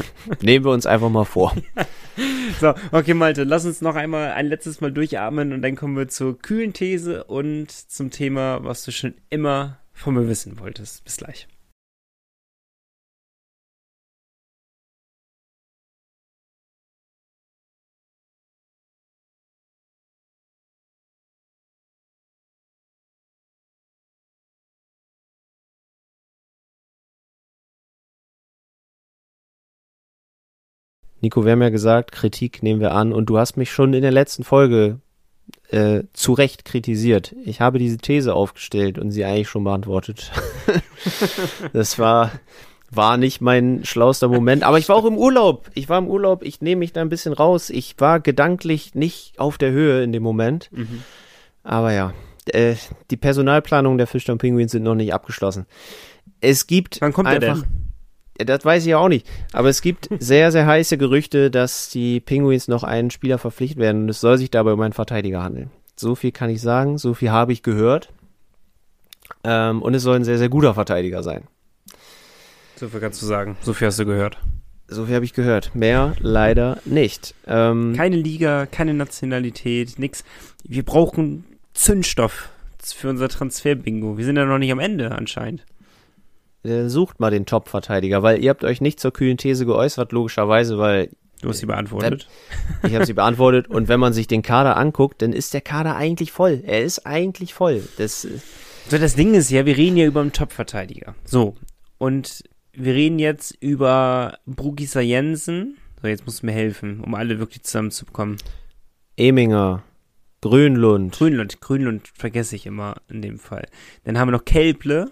Nehmen 0.42 0.66
wir 0.66 0.72
uns 0.72 0.86
einfach 0.86 1.10
mal 1.10 1.26
vor. 1.26 1.56
So, 2.60 2.74
okay, 2.92 3.14
Malte, 3.14 3.46
lass 3.46 3.66
uns 3.66 3.82
noch 3.82 3.96
einmal 3.96 4.32
ein 4.34 4.46
letztes 4.46 4.82
Mal 4.82 4.92
durchatmen 4.92 5.54
und 5.54 5.62
dann 5.62 5.76
kommen 5.78 5.96
wir 5.96 6.10
zur 6.10 6.38
kühlen 6.38 6.74
These 6.74 7.24
und 7.24 7.72
zum 7.72 8.12
Thema, 8.12 8.64
was 8.64 8.84
du 8.84 8.92
schon 8.92 9.16
immer 9.30 9.80
von 9.94 10.16
mir 10.16 10.28
wissen 10.28 10.60
wolltest. 10.60 11.04
Bis 11.06 11.18
gleich. 11.18 11.48
Nico, 31.22 31.46
wir 31.46 31.52
haben 31.52 31.62
ja 31.62 31.70
gesagt, 31.70 32.12
Kritik 32.12 32.64
nehmen 32.64 32.82
wir 32.82 32.94
an 32.94 33.14
und 33.14 33.28
du 33.28 33.38
hast 33.38 33.56
mich 33.56 33.72
schon 33.72 33.94
in 33.94 34.02
der 34.02 34.12
letzten 34.12 34.44
Folge 34.44 35.00
äh, 35.70 36.04
zu 36.14 36.34
Recht 36.34 36.66
kritisiert. 36.66 37.36
Ich 37.46 37.62
habe 37.62 37.80
diese 37.80 37.98
These 37.98 38.34
aufgestellt 38.34 38.98
und 38.98 39.12
sie 39.12 39.24
eigentlich 39.24 39.50
schon 39.50 39.64
beantwortet. 39.64 40.32
das 41.74 42.00
war, 42.00 42.32
war 42.90 43.18
nicht 43.18 43.40
mein 43.40 43.86
schlauster 43.86 44.28
Moment, 44.28 44.64
aber 44.64 44.80
ich 44.80 44.90
war 44.90 44.96
auch 44.96 45.06
im 45.06 45.18
Urlaub. 45.18 45.70
Ich 45.76 45.90
war 45.90 46.00
im 46.00 46.08
Urlaub, 46.08 46.44
ich 46.44 46.62
nehme 46.62 46.80
mich 46.80 46.92
da 46.92 47.02
ein 47.02 47.10
bisschen 47.10 47.34
raus. 47.34 47.70
Ich 47.70 47.96
war 48.00 48.20
gedanklich 48.20 48.96
nicht 48.96 49.40
auf 49.40 49.58
der 49.58 49.72
Höhe 49.72 50.04
in 50.04 50.12
dem 50.12 50.24
Moment. 50.24 50.70
Mhm. 50.72 51.04
Aber 51.64 51.94
ja, 51.94 52.14
äh, 52.48 52.76
die 53.12 53.18
Personalplanung 53.18 53.98
der 53.98 54.08
Fischtown 54.08 54.40
Penguins 54.40 54.72
sind 54.72 54.84
noch 54.84 54.96
nicht 54.96 55.14
abgeschlossen. 55.14 55.68
Es 56.40 56.66
gibt 56.66 57.00
Wann 57.02 57.14
kommt 57.14 57.30
er 57.30 57.36
einfach, 57.36 57.62
denn? 57.62 57.81
Ja, 58.42 58.46
Das 58.46 58.66
weiß 58.66 58.84
ich 58.84 58.90
ja 58.90 58.98
auch 58.98 59.08
nicht. 59.10 59.28
Aber 59.54 59.70
es 59.70 59.82
gibt 59.82 60.10
sehr, 60.20 60.52
sehr 60.52 60.66
heiße 60.66 60.98
Gerüchte, 60.98 61.52
dass 61.52 61.90
die 61.90 62.20
Penguins 62.20 62.68
noch 62.68 62.84
einen 62.84 63.12
Spieler 63.12 63.38
verpflichtet 63.38 63.80
werden 63.80 64.04
und 64.04 64.10
es 64.10 64.22
soll 64.22 64.38
sich 64.38 64.52
dabei 64.52 64.74
um 64.74 64.82
einen 64.82 64.94
Verteidiger 64.94 65.44
handeln. 65.44 65.72
So 65.96 66.16
viel 66.16 66.32
kann 66.32 66.50
ich 66.50 66.62
sagen, 66.62 66.98
so 66.98 67.14
viel 67.14 67.32
habe 67.32 67.54
ich 67.54 67.64
gehört. 67.64 68.10
Ähm, 69.44 69.82
und 69.82 69.94
es 69.94 70.04
soll 70.04 70.16
ein 70.16 70.24
sehr, 70.24 70.38
sehr 70.38 70.50
guter 70.50 70.74
Verteidiger 70.74 71.24
sein. 71.24 71.44
So 72.76 72.88
viel 72.90 73.00
kannst 73.00 73.22
du 73.22 73.26
sagen. 73.28 73.58
So 73.62 73.74
viel 73.74 73.88
hast 73.88 74.00
du 74.00 74.06
gehört. 74.06 74.38
So 74.88 75.06
viel 75.06 75.16
habe 75.16 75.26
ich 75.26 75.34
gehört. 75.34 75.74
Mehr 75.76 76.16
leider 76.20 76.80
nicht. 76.86 77.34
Ähm, 77.48 77.94
Keine 77.96 78.18
Liga, 78.18 78.66
keine 78.66 78.94
Nationalität, 78.94 80.00
nix. 80.00 80.24
Wir 80.64 80.84
brauchen 80.84 81.46
Zündstoff 81.74 82.50
für 82.84 83.10
unser 83.10 83.30
Transfer-Bingo. 83.30 84.18
Wir 84.18 84.26
sind 84.26 84.36
ja 84.38 84.46
noch 84.46 84.58
nicht 84.58 84.72
am 84.72 84.80
Ende 84.80 85.12
anscheinend. 85.12 85.64
Äh, 86.64 86.88
sucht 86.88 87.20
mal 87.20 87.32
den 87.32 87.46
Top-Verteidiger, 87.46 88.24
weil 88.24 88.44
ihr 88.44 88.50
habt 88.50 88.64
euch 88.64 88.82
nicht 88.82 89.00
zur 89.00 89.12
kühlen 89.12 89.38
These 89.38 89.66
geäußert, 89.66 90.12
logischerweise, 90.12 90.78
weil 90.78 91.10
Du 91.42 91.50
hast 91.50 91.58
sie 91.58 91.66
beantwortet. 91.66 92.28
ich 92.84 92.94
habe 92.94 93.06
sie 93.06 93.14
beantwortet. 93.14 93.68
Und 93.68 93.88
wenn 93.88 94.00
man 94.00 94.14
sich 94.14 94.28
den 94.28 94.44
Kader 94.44 94.78
anguckt, 94.78 95.24
dann 95.24 95.34
ist 95.34 95.54
der 95.56 95.62
Kader 95.62 95.96
eigentlich 95.96 96.32
voll. 96.32 96.62
Er 96.66 96.84
ist 96.84 97.06
eigentlich 97.08 97.54
voll. 97.56 97.82
Das, 97.98 98.26
äh, 98.26 98.38
So, 98.88 98.98
das 99.00 99.16
Ding 99.16 99.34
ist 99.34 99.50
ja, 99.50 99.66
wir 99.66 99.76
reden 99.76 99.98
ja 99.98 100.06
über 100.06 100.22
einen 100.22 100.34
Top-Verteidiger. 100.34 101.16
So. 101.26 101.56
Und 101.98 102.44
wir 102.74 102.94
reden 102.94 103.18
jetzt 103.18 103.58
über 103.60 104.38
Brugisa 104.46 105.02
Jensen. 105.02 105.78
So, 106.02 106.08
jetzt 106.08 106.26
musst 106.26 106.44
du 106.44 106.46
mir 106.46 106.52
helfen, 106.52 107.02
um 107.02 107.16
alle 107.16 107.40
wirklich 107.40 107.64
zusammenzubekommen. 107.64 108.38
Eminger, 109.18 109.84
Grönlund, 110.42 111.18
Grünlund, 111.18 111.62
Grünlund 111.62 112.08
vergesse 112.16 112.56
ich 112.56 112.66
immer 112.66 112.96
in 113.10 113.22
dem 113.22 113.38
Fall. 113.40 113.68
Dann 114.04 114.18
haben 114.18 114.28
wir 114.30 114.32
noch 114.34 114.46
Kelble. 114.46 115.12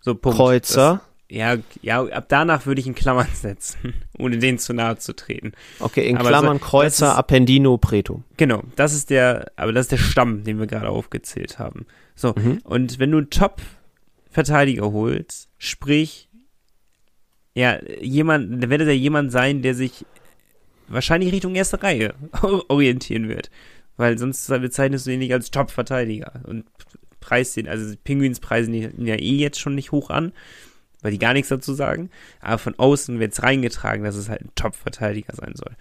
So, 0.00 0.14
Punkt. 0.14 0.36
Kreuzer. 0.38 1.00
Das, 1.28 1.36
ja, 1.36 1.56
ja, 1.82 2.02
ab 2.06 2.24
danach 2.28 2.66
würde 2.66 2.80
ich 2.80 2.86
in 2.86 2.94
Klammern 2.94 3.28
setzen, 3.34 3.94
ohne 4.18 4.38
denen 4.38 4.58
zu 4.58 4.72
nahe 4.72 4.98
zu 4.98 5.14
treten. 5.14 5.52
Okay, 5.78 6.08
in 6.08 6.16
Aber 6.16 6.28
Klammern 6.28 6.58
so- 6.58 6.64
Kreuzer, 6.64 7.12
ist- 7.12 7.18
Appendino, 7.18 7.78
Preto. 7.78 8.22
Genau, 8.36 8.62
das 8.76 8.94
ist 8.94 9.10
der, 9.10 9.52
aber 9.56 9.72
das 9.72 9.84
ist 9.86 9.92
der 9.92 9.98
Stamm, 9.98 10.42
den 10.44 10.58
wir 10.58 10.66
gerade 10.66 10.88
aufgezählt 10.88 11.58
haben. 11.58 11.86
So, 12.16 12.34
Mhm. 12.36 12.60
und 12.64 12.98
wenn 12.98 13.10
du 13.12 13.18
einen 13.18 13.30
Top-Verteidiger 13.30 14.90
holst, 14.92 15.48
sprich, 15.58 16.28
ja, 17.54 17.78
jemand, 18.00 18.62
dann 18.62 18.70
wird 18.70 18.80
es 18.82 18.86
ja 18.88 18.92
jemand 18.94 19.30
sein, 19.32 19.62
der 19.62 19.74
sich 19.74 20.04
wahrscheinlich 20.88 21.32
Richtung 21.32 21.54
erste 21.54 21.82
Reihe 21.82 22.14
orientieren 22.68 23.28
wird. 23.28 23.50
Weil 23.96 24.18
sonst 24.18 24.48
bezeichnest 24.48 25.06
du 25.06 25.10
ihn 25.12 25.18
nicht 25.18 25.32
als 25.32 25.50
Top-Verteidiger 25.50 26.40
und 26.44 26.64
preist 27.20 27.56
den, 27.56 27.68
also 27.68 27.90
die 27.90 27.96
Penguins 27.96 28.40
preisen 28.40 28.74
ihn 28.74 29.06
ja 29.06 29.16
eh 29.16 29.36
jetzt 29.36 29.60
schon 29.60 29.74
nicht 29.74 29.92
hoch 29.92 30.10
an, 30.10 30.32
weil 31.02 31.12
die 31.12 31.18
gar 31.18 31.32
nichts 31.32 31.48
dazu 31.48 31.74
sagen. 31.74 32.10
Aber 32.40 32.58
von 32.58 32.78
außen 32.78 33.20
wird 33.20 33.32
es 33.32 33.42
reingetragen, 33.42 34.04
dass 34.04 34.16
es 34.16 34.28
halt 34.28 34.42
ein 34.42 34.50
Top-Verteidiger 34.54 35.34
sein 35.34 35.54
soll. 35.54 35.76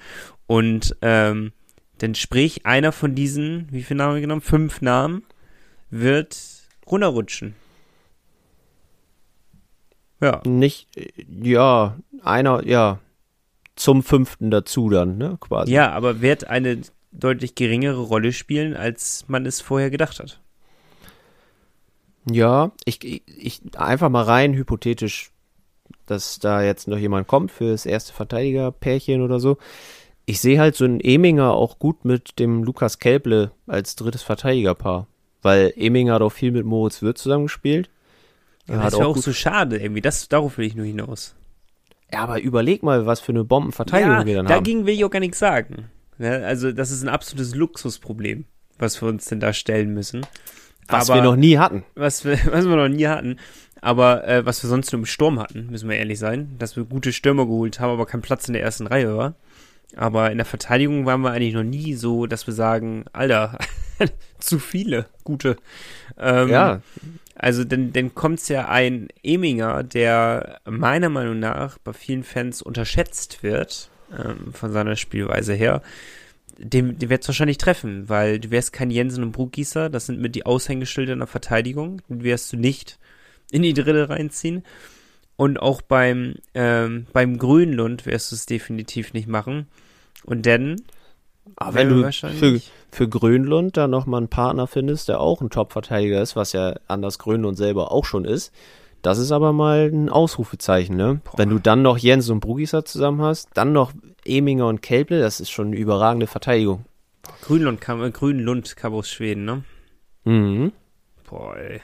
Und 0.47 0.95
ähm, 1.01 1.51
Denn 2.01 2.15
sprich, 2.15 2.65
einer 2.65 2.91
von 2.91 3.15
diesen, 3.15 3.67
wie 3.71 3.83
viele 3.83 3.97
Namen 3.97 4.21
genommen? 4.21 4.41
Fünf 4.41 4.81
Namen 4.81 5.23
wird 5.89 6.37
runterrutschen. 6.87 7.55
Ja. 10.21 10.41
Nicht, 10.45 10.87
ja, 11.27 11.97
einer, 12.21 12.65
ja, 12.65 12.99
zum 13.75 14.03
fünften 14.03 14.51
dazu 14.51 14.89
dann, 14.89 15.17
ne, 15.17 15.37
quasi. 15.39 15.71
Ja, 15.71 15.91
aber 15.91 16.21
wird 16.21 16.47
eine 16.47 16.81
deutlich 17.11 17.55
geringere 17.55 18.01
Rolle 18.01 18.33
spielen, 18.33 18.75
als 18.75 19.25
man 19.27 19.45
es 19.45 19.61
vorher 19.61 19.89
gedacht 19.89 20.19
hat. 20.19 20.41
Ja, 22.31 22.71
ich, 22.85 23.03
ich 23.27 23.61
einfach 23.75 24.09
mal 24.09 24.23
rein 24.23 24.53
hypothetisch, 24.53 25.31
dass 26.05 26.39
da 26.39 26.61
jetzt 26.61 26.87
noch 26.87 26.97
jemand 26.97 27.27
kommt 27.27 27.51
für 27.51 27.71
das 27.71 27.85
erste 27.85 28.13
Verteidigerpärchen 28.13 29.21
oder 29.21 29.39
so. 29.39 29.57
Ich 30.25 30.41
sehe 30.41 30.59
halt 30.59 30.75
so 30.75 30.85
einen 30.85 30.99
Eminger 30.99 31.53
auch 31.53 31.79
gut 31.79 32.05
mit 32.05 32.39
dem 32.39 32.63
Lukas 32.63 32.99
Kelble 32.99 33.51
als 33.67 33.95
drittes 33.95 34.21
Verteidigerpaar, 34.21 35.07
weil 35.41 35.73
Eminger 35.75 36.15
hat 36.15 36.21
auch 36.21 36.31
viel 36.31 36.51
mit 36.51 36.65
Moritz 36.65 37.01
Wirth 37.01 37.17
zusammengespielt. 37.17 37.89
Ja, 38.67 38.83
das 38.83 38.93
ist 38.93 38.99
ja 38.99 39.05
auch, 39.05 39.17
auch 39.17 39.21
so 39.21 39.33
schade 39.33 39.77
irgendwie, 39.77 40.01
das, 40.01 40.29
darauf 40.29 40.57
will 40.57 40.67
ich 40.67 40.75
nur 40.75 40.85
hinaus. 40.85 41.35
Ja, 42.11 42.19
aber 42.19 42.41
überleg 42.41 42.83
mal, 42.83 43.05
was 43.05 43.19
für 43.19 43.31
eine 43.31 43.43
Bombenverteidigung 43.43 44.13
ja, 44.19 44.25
wir 44.25 44.35
dann 44.35 44.47
haben. 44.47 44.53
Dagegen 44.53 44.85
will 44.85 44.93
ich 44.93 45.05
auch 45.05 45.09
gar 45.09 45.19
nichts 45.19 45.39
sagen. 45.39 45.89
Ja, 46.17 46.31
also, 46.31 46.71
das 46.71 46.91
ist 46.91 47.03
ein 47.03 47.09
absolutes 47.09 47.55
Luxusproblem, 47.55 48.45
was 48.77 49.01
wir 49.01 49.09
uns 49.09 49.25
denn 49.25 49.39
da 49.39 49.53
stellen 49.53 49.93
müssen. 49.93 50.25
Was 50.89 51.09
aber, 51.09 51.19
wir 51.19 51.23
noch 51.23 51.35
nie 51.35 51.57
hatten. 51.57 51.83
Was 51.95 52.25
wir, 52.25 52.39
was 52.51 52.65
wir 52.65 52.75
noch 52.75 52.89
nie 52.89 53.07
hatten. 53.07 53.37
Aber 53.81 54.27
äh, 54.27 54.45
was 54.45 54.61
wir 54.63 54.69
sonst 54.69 54.91
nur 54.91 54.99
im 54.99 55.05
Sturm 55.05 55.39
hatten, 55.39 55.67
müssen 55.69 55.89
wir 55.89 55.97
ehrlich 55.97 56.19
sein. 56.19 56.55
Dass 56.59 56.75
wir 56.75 56.83
gute 56.83 57.13
Stürmer 57.13 57.45
geholt 57.45 57.79
haben, 57.79 57.91
aber 57.91 58.05
kein 58.05 58.21
Platz 58.21 58.47
in 58.47 58.53
der 58.53 58.63
ersten 58.63 58.87
Reihe 58.87 59.15
war. 59.15 59.35
Aber 59.95 60.31
in 60.31 60.37
der 60.37 60.45
Verteidigung 60.45 61.05
waren 61.05 61.21
wir 61.21 61.31
eigentlich 61.31 61.53
noch 61.53 61.63
nie 61.63 61.95
so, 61.95 62.27
dass 62.27 62.45
wir 62.45 62.53
sagen, 62.53 63.05
Alter, 63.13 63.57
zu 64.39 64.59
viele 64.59 65.05
gute. 65.23 65.57
Ähm, 66.17 66.49
ja. 66.49 66.81
Also 67.35 67.63
dann, 67.63 67.93
dann 67.93 68.13
kommt 68.13 68.47
ja 68.49 68.67
ein 68.67 69.07
Eminger, 69.23 69.83
der 69.83 70.59
meiner 70.65 71.09
Meinung 71.09 71.39
nach 71.39 71.77
bei 71.77 71.93
vielen 71.93 72.23
Fans 72.23 72.61
unterschätzt 72.61 73.43
wird, 73.43 73.89
ähm, 74.11 74.53
von 74.53 74.71
seiner 74.73 74.95
Spielweise 74.95 75.53
her. 75.53 75.81
Dem, 76.61 76.99
dem 76.99 77.09
wird 77.09 77.21
es 77.21 77.29
wahrscheinlich 77.29 77.57
treffen, 77.57 78.09
weil 78.09 78.39
du 78.39 78.51
wärst 78.51 78.73
kein 78.73 78.91
Jensen 78.91 79.23
und 79.23 79.31
Bruggießer, 79.31 79.89
das 79.89 80.07
sind 80.07 80.19
mit 80.19 80.35
die 80.35 80.45
Aushängeschilder 80.45 81.13
in 81.13 81.19
der 81.19 81.27
Verteidigung, 81.27 82.01
den 82.09 82.23
wirst 82.23 82.51
du 82.51 82.57
nicht 82.57 82.99
in 83.49 83.61
die 83.61 83.73
Dritte 83.73 84.09
reinziehen. 84.09 84.63
Und 85.37 85.57
auch 85.61 85.81
beim, 85.81 86.35
ähm, 86.53 87.07
beim 87.13 87.37
Grünlund 87.37 88.05
wirst 88.05 88.31
du 88.31 88.35
es 88.35 88.45
definitiv 88.45 89.13
nicht 89.13 89.27
machen. 89.27 89.67
Und 90.25 90.45
dann. 90.45 90.81
Aber 91.55 91.75
wenn 91.75 91.89
du 91.89 92.11
für, 92.11 92.59
für 92.91 93.07
Grönlund 93.07 93.77
da 93.77 93.87
nochmal 93.87 94.19
einen 94.19 94.27
Partner 94.27 94.67
findest, 94.67 95.07
der 95.07 95.21
auch 95.21 95.39
ein 95.41 95.49
Top-Verteidiger 95.49 96.21
ist, 96.21 96.35
was 96.35 96.51
ja 96.51 96.75
anders 96.87 97.19
Grönlund 97.19 97.57
selber 97.57 97.91
auch 97.91 98.03
schon 98.03 98.25
ist, 98.25 98.53
das 99.01 99.17
ist 99.17 99.31
aber 99.31 99.53
mal 99.53 99.89
ein 99.91 100.09
Ausrufezeichen, 100.09 100.97
ne? 100.97 101.21
Boah. 101.23 101.37
Wenn 101.37 101.49
du 101.49 101.59
dann 101.59 101.81
noch 101.81 101.97
Jens 101.97 102.29
und 102.29 102.41
Brugisa 102.41 102.83
zusammen 102.83 103.21
hast, 103.21 103.49
dann 103.53 103.71
noch 103.71 103.93
Eminger 104.29 104.67
und 104.67 104.81
Kelble, 104.81 105.19
das 105.19 105.39
ist 105.39 105.49
schon 105.49 105.67
eine 105.67 105.77
überragende 105.77 106.27
Verteidigung. 106.27 106.85
Grünlund 107.41 107.81
kam, 107.81 108.03
äh, 108.03 108.11
Grünlund 108.11 108.75
kam 108.75 108.93
aus 108.93 109.09
Schweden, 109.09 109.45
ne? 109.45 109.63
Mhm. 110.23 110.71
Boah, 111.29 111.57
ey. 111.57 111.81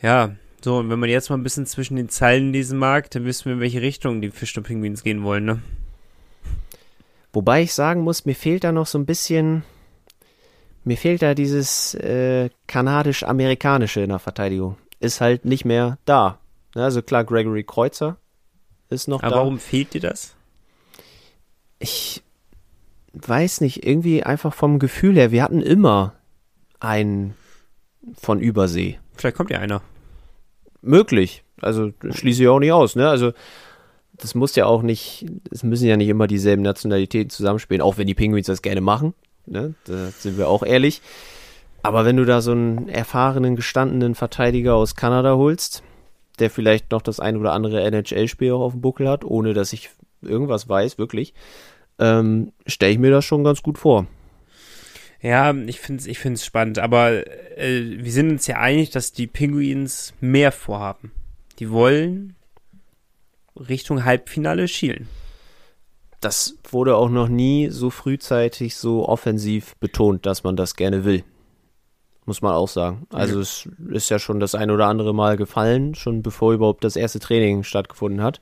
Ja, 0.00 0.36
so, 0.62 0.78
und 0.78 0.90
wenn 0.90 0.98
man 0.98 1.08
jetzt 1.08 1.30
mal 1.30 1.36
ein 1.36 1.42
bisschen 1.42 1.66
zwischen 1.66 1.96
den 1.96 2.08
Zeilen 2.08 2.52
lesen 2.52 2.78
mag, 2.78 3.10
dann 3.10 3.24
wissen 3.24 3.46
wir, 3.46 3.54
in 3.54 3.60
welche 3.60 3.80
Richtung 3.80 4.20
die 4.20 4.30
Fisch 4.30 4.56
und 4.56 4.64
Pinguins 4.64 5.02
gehen 5.02 5.22
wollen, 5.22 5.44
ne? 5.44 5.62
Wobei 7.32 7.62
ich 7.62 7.74
sagen 7.74 8.02
muss, 8.02 8.24
mir 8.24 8.34
fehlt 8.34 8.64
da 8.64 8.72
noch 8.72 8.86
so 8.86 8.98
ein 8.98 9.06
bisschen, 9.06 9.62
mir 10.84 10.96
fehlt 10.96 11.22
da 11.22 11.34
dieses 11.34 11.94
äh, 11.94 12.50
kanadisch-amerikanische 12.66 14.00
in 14.00 14.08
der 14.08 14.18
Verteidigung. 14.18 14.76
Ist 14.98 15.20
halt 15.20 15.44
nicht 15.44 15.64
mehr 15.64 15.98
da. 16.04 16.38
Also 16.74 17.02
klar, 17.02 17.24
Gregory 17.24 17.64
Kreuzer 17.64 18.16
ist 18.88 19.06
noch 19.06 19.22
Aber 19.22 19.30
da. 19.30 19.36
Aber 19.36 19.44
warum 19.44 19.58
fehlt 19.58 19.94
dir 19.94 20.00
das? 20.00 20.34
Ich 21.78 22.22
weiß 23.12 23.60
nicht, 23.60 23.86
irgendwie 23.86 24.22
einfach 24.22 24.54
vom 24.54 24.78
Gefühl 24.78 25.16
her, 25.16 25.30
wir 25.30 25.42
hatten 25.42 25.62
immer 25.62 26.14
einen 26.80 27.34
von 28.20 28.40
Übersee. 28.40 28.98
Vielleicht 29.14 29.36
kommt 29.36 29.50
ja 29.50 29.58
einer. 29.58 29.82
Möglich. 30.80 31.44
Also 31.60 31.92
schließe 32.08 32.42
ich 32.42 32.48
auch 32.48 32.60
nicht 32.60 32.72
aus, 32.72 32.94
ne? 32.96 33.08
Also 33.08 33.32
das 34.18 34.34
muss 34.34 34.56
ja 34.56 34.66
auch 34.66 34.82
nicht, 34.82 35.26
es 35.50 35.62
müssen 35.62 35.86
ja 35.86 35.96
nicht 35.96 36.08
immer 36.08 36.26
dieselben 36.26 36.62
Nationalitäten 36.62 37.30
zusammenspielen, 37.30 37.82
auch 37.82 37.98
wenn 37.98 38.06
die 38.06 38.14
Penguins 38.14 38.46
das 38.46 38.62
gerne 38.62 38.80
machen. 38.80 39.14
Ne? 39.46 39.74
Da 39.84 40.08
sind 40.10 40.36
wir 40.38 40.48
auch 40.48 40.62
ehrlich. 40.62 41.02
Aber 41.82 42.04
wenn 42.04 42.16
du 42.16 42.24
da 42.24 42.40
so 42.40 42.50
einen 42.50 42.88
erfahrenen, 42.88 43.56
gestandenen 43.56 44.14
Verteidiger 44.14 44.74
aus 44.74 44.96
Kanada 44.96 45.36
holst, 45.36 45.82
der 46.40 46.50
vielleicht 46.50 46.90
noch 46.90 47.02
das 47.02 47.20
ein 47.20 47.36
oder 47.36 47.52
andere 47.52 47.82
NHL-Spiel 47.82 48.52
auch 48.52 48.60
auf 48.60 48.72
dem 48.72 48.80
Buckel 48.80 49.08
hat, 49.08 49.24
ohne 49.24 49.54
dass 49.54 49.72
ich 49.72 49.90
irgendwas 50.22 50.68
weiß, 50.68 50.98
wirklich, 50.98 51.34
ähm, 51.98 52.52
stelle 52.66 52.92
ich 52.92 52.98
mir 52.98 53.10
das 53.10 53.24
schon 53.24 53.44
ganz 53.44 53.62
gut 53.62 53.78
vor. 53.78 54.06
Ja, 55.20 55.52
ich 55.52 55.80
finde 55.80 56.00
es 56.00 56.06
ich 56.06 56.18
find's 56.18 56.44
spannend, 56.44 56.78
aber 56.78 57.26
äh, 57.58 57.98
wir 57.98 58.12
sind 58.12 58.30
uns 58.30 58.46
ja 58.46 58.58
einig, 58.58 58.90
dass 58.90 59.12
die 59.12 59.26
Penguins 59.26 60.14
mehr 60.20 60.52
vorhaben. 60.52 61.10
Die 61.58 61.70
wollen 61.70 62.36
Richtung 63.56 64.04
Halbfinale 64.04 64.68
schielen. 64.68 65.08
Das 66.20 66.56
wurde 66.70 66.96
auch 66.96 67.10
noch 67.10 67.28
nie 67.28 67.68
so 67.70 67.90
frühzeitig 67.90 68.76
so 68.76 69.08
offensiv 69.08 69.76
betont, 69.76 70.26
dass 70.26 70.44
man 70.44 70.56
das 70.56 70.76
gerne 70.76 71.04
will. 71.04 71.24
Muss 72.24 72.42
man 72.42 72.52
auch 72.52 72.68
sagen. 72.68 73.06
Also 73.10 73.36
ja. 73.36 73.40
es 73.40 73.68
ist 73.90 74.10
ja 74.10 74.18
schon 74.18 74.38
das 74.38 74.54
ein 74.54 74.70
oder 74.70 74.86
andere 74.86 75.14
Mal 75.14 75.36
gefallen, 75.36 75.94
schon 75.94 76.22
bevor 76.22 76.52
überhaupt 76.52 76.84
das 76.84 76.94
erste 76.94 77.20
Training 77.20 77.64
stattgefunden 77.64 78.22
hat. 78.22 78.40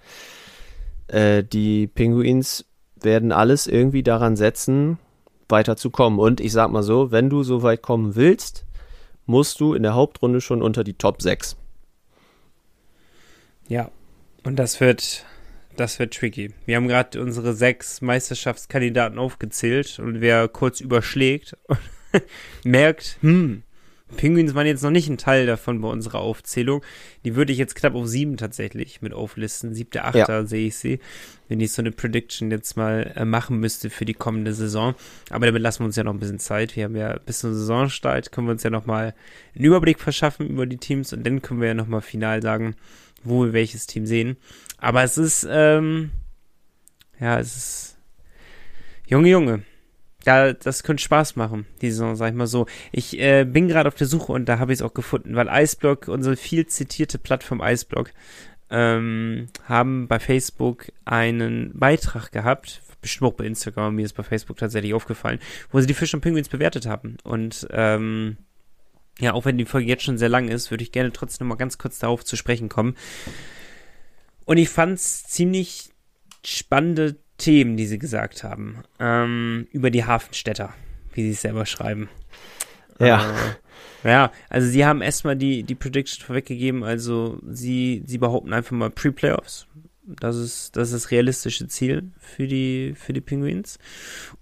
Äh, 1.09 1.45
die 1.45 1.87
Pinguins 1.87 2.65
werden 3.01 3.33
alles 3.33 3.67
irgendwie 3.67 4.03
daran 4.03 4.37
setzen, 4.37 4.99
weiterzukommen. 5.49 6.19
Und 6.19 6.41
ich 6.41 6.53
sag 6.53 6.71
mal 6.71 6.83
so, 6.83 7.11
wenn 7.11 7.31
du 7.31 7.43
so 7.43 7.63
weit 7.63 7.83
kommen 7.83 8.17
willst, 8.17 8.65
musst 9.27 9.61
du 9.61 9.75
in 9.75 9.83
der 9.83 9.95
Hauptrunde 9.95 10.41
schon 10.41 10.63
unter 10.63 10.85
die 10.85 10.95
Top 10.95 11.23
6. 11.23 11.57
Ja, 13.69 13.91
und 14.45 14.57
das 14.57 14.81
wird, 14.81 15.25
das 15.77 15.99
wird 15.99 16.15
tricky. 16.15 16.55
Wir 16.65 16.77
haben 16.77 16.89
gerade 16.89 17.21
unsere 17.21 17.53
sechs 17.53 18.01
Meisterschaftskandidaten 18.01 19.19
aufgezählt 19.19 19.99
und 19.99 20.21
wer 20.21 20.47
kurz 20.49 20.81
überschlägt 20.81 21.57
merkt, 22.65 23.19
hm, 23.21 23.65
Penguins 24.17 24.55
waren 24.55 24.67
jetzt 24.67 24.83
noch 24.83 24.91
nicht 24.91 25.09
ein 25.09 25.19
Teil 25.19 25.47
davon 25.47 25.81
bei 25.81 25.89
unserer 25.89 26.21
Aufzählung. 26.21 26.83
Die 27.25 27.35
würde 27.35 27.53
ich 27.53 27.59
jetzt 27.59 27.75
knapp 27.75 27.97
auf 27.97 28.07
sieben 28.07 28.37
tatsächlich 28.37 29.03
mit 29.03 29.13
auflisten. 29.13 29.75
Siebter, 29.75 30.05
achter 30.05 30.29
ja. 30.29 30.47
sehe 30.47 30.69
ich 30.69 30.77
sie, 30.77 31.01
wenn 31.49 31.59
ich 31.59 31.73
so 31.73 31.83
eine 31.83 31.91
Prediction 31.91 32.53
jetzt 32.53 32.77
mal 32.77 33.13
äh, 33.17 33.25
machen 33.25 33.59
müsste 33.59 33.91
für 33.91 34.05
die 34.05 34.15
kommende 34.15 34.55
Saison. 34.55 34.95
Aber 35.31 35.47
damit 35.47 35.61
lassen 35.61 35.81
wir 35.81 35.87
uns 35.87 35.97
ja 35.97 36.05
noch 36.05 36.15
ein 36.15 36.21
bisschen 36.21 36.39
Zeit. 36.39 36.77
Wir 36.77 36.85
haben 36.85 36.95
ja 36.95 37.19
bis 37.19 37.41
zum 37.41 37.53
Saisonstart, 37.53 38.31
können 38.31 38.47
wir 38.47 38.53
uns 38.53 38.63
ja 38.63 38.71
noch 38.71 38.87
mal 38.87 39.13
einen 39.57 39.65
Überblick 39.65 39.99
verschaffen 39.99 40.47
über 40.49 40.67
die 40.67 40.79
Teams 40.79 41.13
und 41.13 41.27
dann 41.27 41.43
können 41.43 41.61
wir 41.61 41.69
ja 41.69 41.75
noch 41.75 41.89
mal 41.89 42.01
final 42.01 42.41
sagen, 42.43 42.77
wo 43.25 43.45
wir 43.45 43.53
welches 43.53 43.89
Team 43.89 44.07
sehen. 44.07 44.37
Aber 44.79 45.03
es 45.03 45.19
ist, 45.19 45.45
ähm, 45.51 46.11
ja, 47.19 47.41
es 47.41 47.57
ist, 47.57 47.99
Junge, 49.09 49.31
Junge. 49.31 49.63
Ja, 50.27 50.53
das 50.53 50.83
könnte 50.83 51.05
Spaß 51.05 51.37
machen, 51.37 51.67
die 51.81 51.91
Saison, 51.91 52.17
sag 52.17 52.31
ich 52.31 52.35
mal 52.35 52.49
so. 52.49 52.67
Ich 52.91 53.19
äh, 53.19 53.45
bin 53.45 53.69
gerade 53.69 53.87
auf 53.87 53.95
der 53.95 54.09
Suche 54.09 54.33
und 54.33 54.47
da 54.47 54.59
habe 54.59 54.73
ich 54.73 54.81
es 54.81 54.83
auch 54.83 54.93
gefunden, 54.93 55.37
weil 55.37 55.49
Iceblock, 55.49 56.09
unsere 56.09 56.37
viel 56.37 56.67
zitierte 56.67 57.19
Plattform 57.19 57.63
Iceblock, 57.63 58.13
ähm, 58.69 59.47
haben 59.65 60.09
bei 60.09 60.19
Facebook 60.19 60.87
einen 61.05 61.79
Beitrag 61.79 62.33
gehabt, 62.33 62.83
bestimmt 63.01 63.31
auch 63.31 63.37
bei 63.37 63.45
Instagram, 63.45 63.95
mir 63.95 64.05
ist 64.05 64.15
bei 64.15 64.25
Facebook 64.25 64.57
tatsächlich 64.57 64.95
aufgefallen, 64.95 65.39
wo 65.71 65.81
sie 65.81 65.87
die 65.87 65.95
Fisch 65.95 66.13
und 66.13 66.23
Penguins 66.23 66.49
bewertet 66.49 66.87
haben. 66.87 67.19
Und 67.23 67.69
ähm, 67.71 68.37
ja, 69.21 69.33
auch 69.33 69.45
wenn 69.45 69.59
die 69.59 69.65
Folge 69.65 69.87
jetzt 69.87 70.03
schon 70.03 70.19
sehr 70.19 70.29
lang 70.29 70.49
ist, 70.49 70.73
würde 70.73 70.83
ich 70.83 70.91
gerne 70.91 71.13
trotzdem 71.13 71.47
noch 71.47 71.55
mal 71.55 71.59
ganz 71.59 71.79
kurz 71.79 72.01
darauf 72.01 72.25
zu 72.25 72.35
sprechen 72.35 72.69
kommen. 72.69 72.97
Und 74.45 74.59
ich 74.59 74.69
fand 74.71 74.95
es 74.95 75.23
ziemlich 75.23 75.91
spannende 76.45 77.17
Themen, 77.39 77.77
die 77.77 77.87
sie 77.87 77.99
gesagt 77.99 78.45
haben. 78.45 78.83
Ähm, 78.99 79.67
über 79.73 79.91
die 79.91 80.05
Hafenstädter, 80.05 80.75
wie 81.13 81.23
sie 81.23 81.31
es 81.33 81.43
selber 81.43 81.67
schreiben. 81.67 82.09
Ja. 82.99 83.35
Äh, 84.03 84.11
ja, 84.11 84.33
also 84.49 84.69
sie 84.69 84.85
haben 84.87 85.03
erstmal 85.03 85.37
die, 85.37 85.63
die 85.63 85.75
Prediction 85.75 86.25
vorweggegeben, 86.25 86.85
also 86.85 87.39
sie, 87.49 88.03
sie 88.07 88.19
behaupten 88.19 88.53
einfach 88.53 88.73
mal 88.73 88.91
Pre-Playoffs. 88.91 89.67
Das 90.09 90.37
ist, 90.37 90.77
das 90.77 90.93
ist 90.93 91.05
das 91.05 91.11
realistische 91.11 91.67
Ziel 91.67 92.13
für 92.19 92.47
die, 92.47 92.95
für 92.97 93.13
die 93.13 93.21
Penguins. 93.21 93.79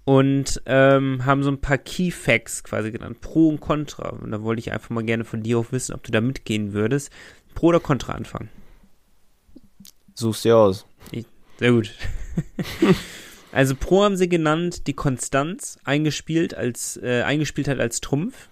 Und 0.03 0.61
ähm, 0.67 1.25
haben 1.25 1.41
so 1.41 1.49
ein 1.49 1.59
paar 1.59 1.79
Key 1.79 2.11
Facts 2.11 2.63
quasi 2.63 2.91
genannt. 2.91 3.19
Pro 3.21 3.49
und 3.49 3.61
Contra. 3.61 4.09
Und 4.09 4.29
da 4.29 4.43
wollte 4.43 4.59
ich 4.59 4.71
einfach 4.71 4.91
mal 4.91 5.03
gerne 5.03 5.25
von 5.25 5.41
dir 5.41 5.57
auch 5.57 5.71
wissen, 5.71 5.95
ob 5.95 6.03
du 6.03 6.11
da 6.11 6.21
mitgehen 6.21 6.73
würdest. 6.73 7.11
Pro 7.55 7.67
oder 7.67 7.79
Contra 7.79 8.13
anfangen? 8.13 8.49
Such's 10.13 10.43
dir 10.43 10.55
aus. 10.55 10.85
Ich, 11.11 11.25
sehr 11.59 11.71
gut. 11.71 11.93
Also 13.55 13.73
Pro 13.73 14.03
haben 14.03 14.17
sie 14.17 14.27
genannt 14.27 14.85
die 14.85 14.93
Konstanz 14.93 15.79
eingespielt 15.85 16.53
als 16.55 16.99
äh, 17.01 17.21
eingespielt 17.21 17.69
hat 17.69 17.79
als 17.79 18.01
Trumpf. 18.01 18.49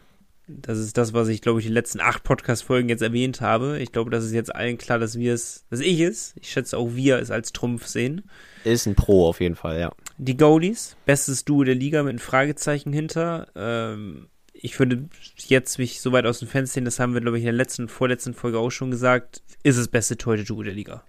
Das 0.47 0.79
ist 0.79 0.97
das, 0.97 1.11
was 1.13 1.27
ich 1.27 1.41
glaube 1.41 1.59
ich 1.59 1.65
die 1.65 1.73
letzten 1.73 1.99
acht 1.99 2.23
Podcast-Folgen 2.23 2.87
jetzt 2.87 3.01
erwähnt 3.01 3.41
habe. 3.41 3.79
Ich 3.79 3.91
glaube, 3.91 4.11
das 4.11 4.23
ist 4.23 4.31
jetzt 4.31 4.55
allen 4.55 4.77
klar, 4.77 4.99
dass 4.99 5.19
wir 5.19 5.33
es, 5.33 5.65
dass 5.69 5.81
ich 5.81 5.99
es, 5.99 6.33
ich 6.39 6.49
schätze 6.49 6.77
auch 6.77 6.95
wir 6.95 7.19
es 7.19 7.31
als 7.31 7.51
Trumpf 7.51 7.85
sehen. 7.85 8.29
Ist 8.63 8.85
ein 8.85 8.95
Pro 8.95 9.27
auf 9.27 9.41
jeden 9.41 9.57
Fall, 9.57 9.77
ja. 9.77 9.91
Die 10.17 10.37
Goalies, 10.37 10.95
bestes 11.05 11.43
Duo 11.43 11.65
der 11.65 11.75
Liga 11.75 12.01
mit 12.03 12.11
einem 12.11 12.19
Fragezeichen 12.19 12.93
hinter. 12.93 13.47
Ähm, 13.57 14.27
ich 14.53 14.79
würde 14.79 15.09
jetzt 15.35 15.79
mich 15.79 15.99
so 15.99 16.13
weit 16.13 16.25
aus 16.25 16.39
dem 16.39 16.47
Fenster 16.47 16.75
sehen, 16.75 16.85
das 16.85 17.01
haben 17.01 17.13
wir, 17.13 17.19
glaube 17.19 17.37
ich, 17.37 17.43
in 17.43 17.47
der 17.47 17.53
letzten, 17.53 17.89
vorletzten 17.89 18.33
Folge 18.33 18.57
auch 18.57 18.69
schon 18.69 18.89
gesagt, 18.89 19.43
ist 19.63 19.77
das 19.77 19.89
beste 19.89 20.15
Torhüter-Duo 20.15 20.63
der 20.63 20.73
Liga. 20.73 21.03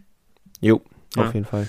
Jo, 0.61 0.83
Ja. 1.17 1.29
auf 1.29 1.35
jeden 1.35 1.47
Fall. 1.47 1.69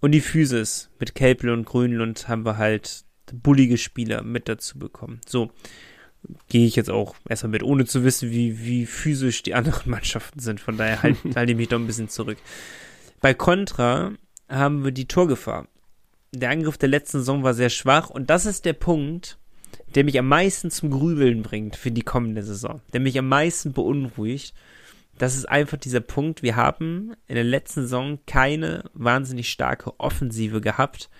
Und 0.00 0.12
die 0.12 0.20
Physis 0.20 0.90
mit 0.98 1.14
Kelpel 1.14 1.50
und 1.50 1.66
Grünlund 1.66 2.28
haben 2.28 2.44
wir 2.44 2.56
halt 2.56 3.04
bullige 3.32 3.78
Spieler 3.78 4.22
mit 4.22 4.48
dazu 4.48 4.78
bekommen. 4.78 5.20
So, 5.26 5.50
gehe 6.48 6.66
ich 6.66 6.76
jetzt 6.76 6.90
auch 6.90 7.14
erstmal 7.28 7.52
mit, 7.52 7.62
ohne 7.62 7.84
zu 7.84 8.04
wissen, 8.04 8.30
wie, 8.30 8.64
wie 8.64 8.86
physisch 8.86 9.42
die 9.42 9.54
anderen 9.54 9.82
Mannschaften 9.90 10.40
sind. 10.40 10.60
Von 10.60 10.76
daher 10.76 11.02
halt, 11.02 11.18
halte 11.34 11.52
ich 11.52 11.58
mich 11.58 11.68
doch 11.68 11.78
ein 11.78 11.86
bisschen 11.86 12.08
zurück. 12.08 12.38
Bei 13.20 13.34
Contra 13.34 14.12
haben 14.48 14.84
wir 14.84 14.92
die 14.92 15.06
Torgefahr. 15.06 15.68
Der 16.32 16.50
Angriff 16.50 16.78
der 16.78 16.88
letzten 16.88 17.18
Saison 17.18 17.42
war 17.42 17.54
sehr 17.54 17.70
schwach 17.70 18.08
und 18.08 18.30
das 18.30 18.46
ist 18.46 18.64
der 18.64 18.72
Punkt, 18.72 19.38
der 19.94 20.04
mich 20.04 20.18
am 20.18 20.28
meisten 20.28 20.70
zum 20.70 20.90
Grübeln 20.90 21.42
bringt 21.42 21.76
für 21.76 21.90
die 21.90 22.02
kommende 22.02 22.42
Saison. 22.42 22.80
Der 22.92 23.00
mich 23.00 23.18
am 23.18 23.28
meisten 23.28 23.72
beunruhigt. 23.72 24.54
Das 25.20 25.36
ist 25.36 25.46
einfach 25.46 25.76
dieser 25.76 26.00
Punkt. 26.00 26.42
Wir 26.42 26.56
haben 26.56 27.12
in 27.26 27.34
der 27.34 27.44
letzten 27.44 27.82
Saison 27.82 28.20
keine 28.26 28.84
wahnsinnig 28.94 29.50
starke 29.50 29.92
Offensive 30.00 30.62
gehabt 30.62 31.10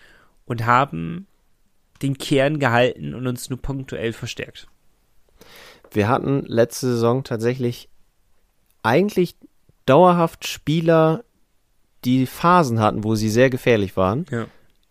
und 0.47 0.65
haben 0.65 1.27
den 2.01 2.17
Kern 2.17 2.59
gehalten 2.59 3.15
und 3.15 3.27
uns 3.27 3.51
nur 3.51 3.61
punktuell 3.61 4.15
verstärkt. 4.15 4.69
Wir 5.91 6.09
hatten 6.09 6.47
letzte 6.47 6.87
Saison 6.87 7.25
tatsächlich 7.25 7.91
eigentlich 8.83 9.37
dauerhaft 9.85 10.49
Spieler, 10.49 11.23
die 12.07 12.25
Phasen 12.25 12.81
hatten, 12.81 13.05
wo 13.05 13.17
sie 13.17 13.29
sehr 13.29 13.51
gefährlich 13.51 13.99
waren. 13.99 14.25
Ja. 14.31 14.47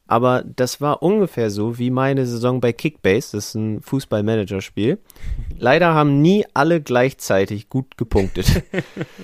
Aber 0.10 0.43
das 0.43 0.82
war 0.82 1.03
ungefähr 1.03 1.51
so 1.51 1.78
wie 1.78 1.91
meine 1.91 2.26
Saison 2.26 2.62
bei 2.62 2.74
Kickbase, 2.74 3.38
das 3.38 3.49
ist 3.49 3.53
ein 3.53 3.82
Fußball-Manager-Spiel. 3.84 4.97
Leider 5.60 5.93
haben 5.93 6.20
nie 6.24 6.47
alle 6.55 6.82
gleichzeitig 6.82 7.70
gut 7.70 7.95
gepunktet. 7.95 8.64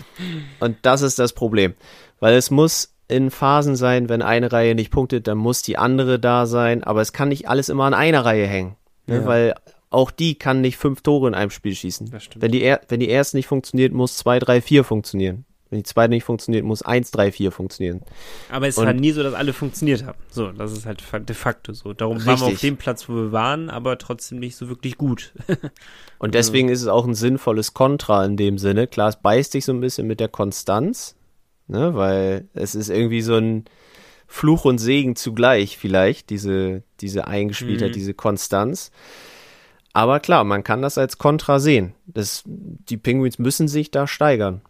Und 0.60 0.78
das 0.84 1.02
ist 1.02 1.18
das 1.18 1.34
Problem. 1.34 1.74
Weil 2.20 2.36
es 2.36 2.52
muss 2.52 2.94
in 3.08 3.32
Phasen 3.32 3.76
sein, 3.76 4.10
wenn 4.10 4.22
eine 4.22 4.52
Reihe 4.52 4.76
nicht 4.76 4.92
punktet, 4.92 5.26
dann 5.26 5.40
muss 5.40 5.64
die 5.64 5.80
andere 5.80 6.20
da 6.20 6.46
sein. 6.46 6.84
Aber 6.84 7.02
es 7.02 7.14
kann 7.14 7.30
nicht 7.30 7.50
alles 7.50 7.70
immer 7.70 7.86
an 7.86 7.96
einer 7.96 8.24
Reihe 8.24 8.46
hängen. 8.46 8.76
Ne? 9.08 9.16
Ja. 9.16 9.26
Weil 9.26 9.56
auch 9.90 10.12
die 10.12 10.36
kann 10.36 10.62
nicht 10.62 10.78
fünf 10.78 11.02
Tore 11.02 11.28
in 11.28 11.34
einem 11.34 11.50
Spiel 11.50 11.74
schießen. 11.74 12.12
Wenn 12.36 12.52
die, 12.52 12.76
wenn 12.90 13.00
die 13.00 13.10
erste 13.10 13.38
nicht 13.38 13.48
funktioniert, 13.48 13.92
muss 13.92 14.18
zwei, 14.18 14.38
drei, 14.38 14.62
vier 14.62 14.84
funktionieren. 14.84 15.46
Wenn 15.76 15.80
die 15.82 15.84
zweite 15.90 16.12
nicht 16.12 16.24
funktioniert, 16.24 16.64
muss 16.64 16.84
eins, 16.84 17.12
drei, 17.12 17.34
vier 17.34 17.52
funktionieren. 17.52 18.02
Aber 18.50 18.66
es 18.68 18.78
Und- 18.78 18.86
war 18.86 18.94
nie 18.94 19.12
so, 19.12 19.24
dass 19.24 19.34
alle 19.34 19.52
funktioniert 19.52 20.06
haben. 20.06 20.18
So, 20.30 20.54
das 20.54 20.72
ist 20.72 20.86
halt 20.86 21.04
de 21.28 21.36
facto 21.36 21.74
so. 21.74 21.92
Darum 21.94 22.18
waren 22.26 22.40
wir 22.40 22.46
auf 22.46 22.52
Richtig. 22.52 22.62
dem 22.62 22.78
Platz, 22.78 23.10
wo 23.10 23.14
wir 23.16 23.32
waren, 23.34 23.70
aber 23.70 23.98
trotzdem 23.98 24.40
nicht 24.40 24.56
so 24.56 24.70
wirklich 24.70 24.98
gut. 24.98 25.34
Und 26.18 26.34
deswegen 26.34 26.70
ist 26.70 26.82
es 26.82 26.88
auch 26.88 27.06
ein 27.06 27.14
sinnvolles 27.14 27.74
Kontra 27.74 28.24
in 28.24 28.38
dem 28.38 28.58
Sinne. 28.58 28.88
Klar, 28.88 29.10
es 29.10 29.18
beißt 29.18 29.52
sich 29.52 29.66
so 29.66 29.74
ein 29.74 29.82
bisschen 29.82 30.08
mit 30.08 30.22
der 30.22 30.30
Konstanz, 30.30 31.18
ne, 31.68 31.94
weil 31.94 32.48
es 32.54 32.74
ist 32.74 32.90
irgendwie 32.90 33.22
so 33.22 33.36
ein 33.36 33.66
Fluch 34.28 34.64
und 34.64 34.78
Segen 34.78 35.18
zugleich 35.18 35.78
vielleicht, 35.78 36.30
diese, 36.30 36.84
diese 37.02 37.28
Eingespieltheit, 37.28 37.90
Mhm. 37.90 37.94
diese 37.96 38.14
Konstanz. 38.14 38.92
Aber 39.94 40.20
klar, 40.20 40.44
man 40.46 40.64
kann 40.64 40.82
das 40.82 40.98
als 40.98 41.18
Kontra 41.18 41.60
sehen. 41.60 41.94
Das, 42.06 42.44
die 42.46 42.98
Penguins 42.98 43.40
müssen 43.40 43.68
sich 43.68 43.92
da 43.92 44.08
steigern. 44.08 44.62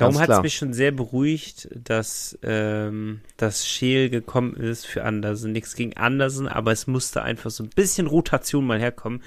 Darum 0.00 0.18
hat 0.18 0.28
es 0.30 0.42
mich 0.42 0.54
schon 0.56 0.72
sehr 0.72 0.90
beruhigt, 0.92 1.68
dass 1.74 2.38
ähm, 2.42 3.20
das 3.36 3.68
Scheel 3.68 4.10
gekommen 4.10 4.54
ist 4.54 4.86
für 4.86 5.04
Andersen. 5.04 5.52
Nichts 5.52 5.74
gegen 5.76 5.96
Andersen, 5.96 6.48
aber 6.48 6.72
es 6.72 6.86
musste 6.86 7.22
einfach 7.22 7.50
so 7.50 7.62
ein 7.64 7.70
bisschen 7.70 8.06
Rotation 8.06 8.66
mal 8.66 8.80
herkommen. 8.80 9.22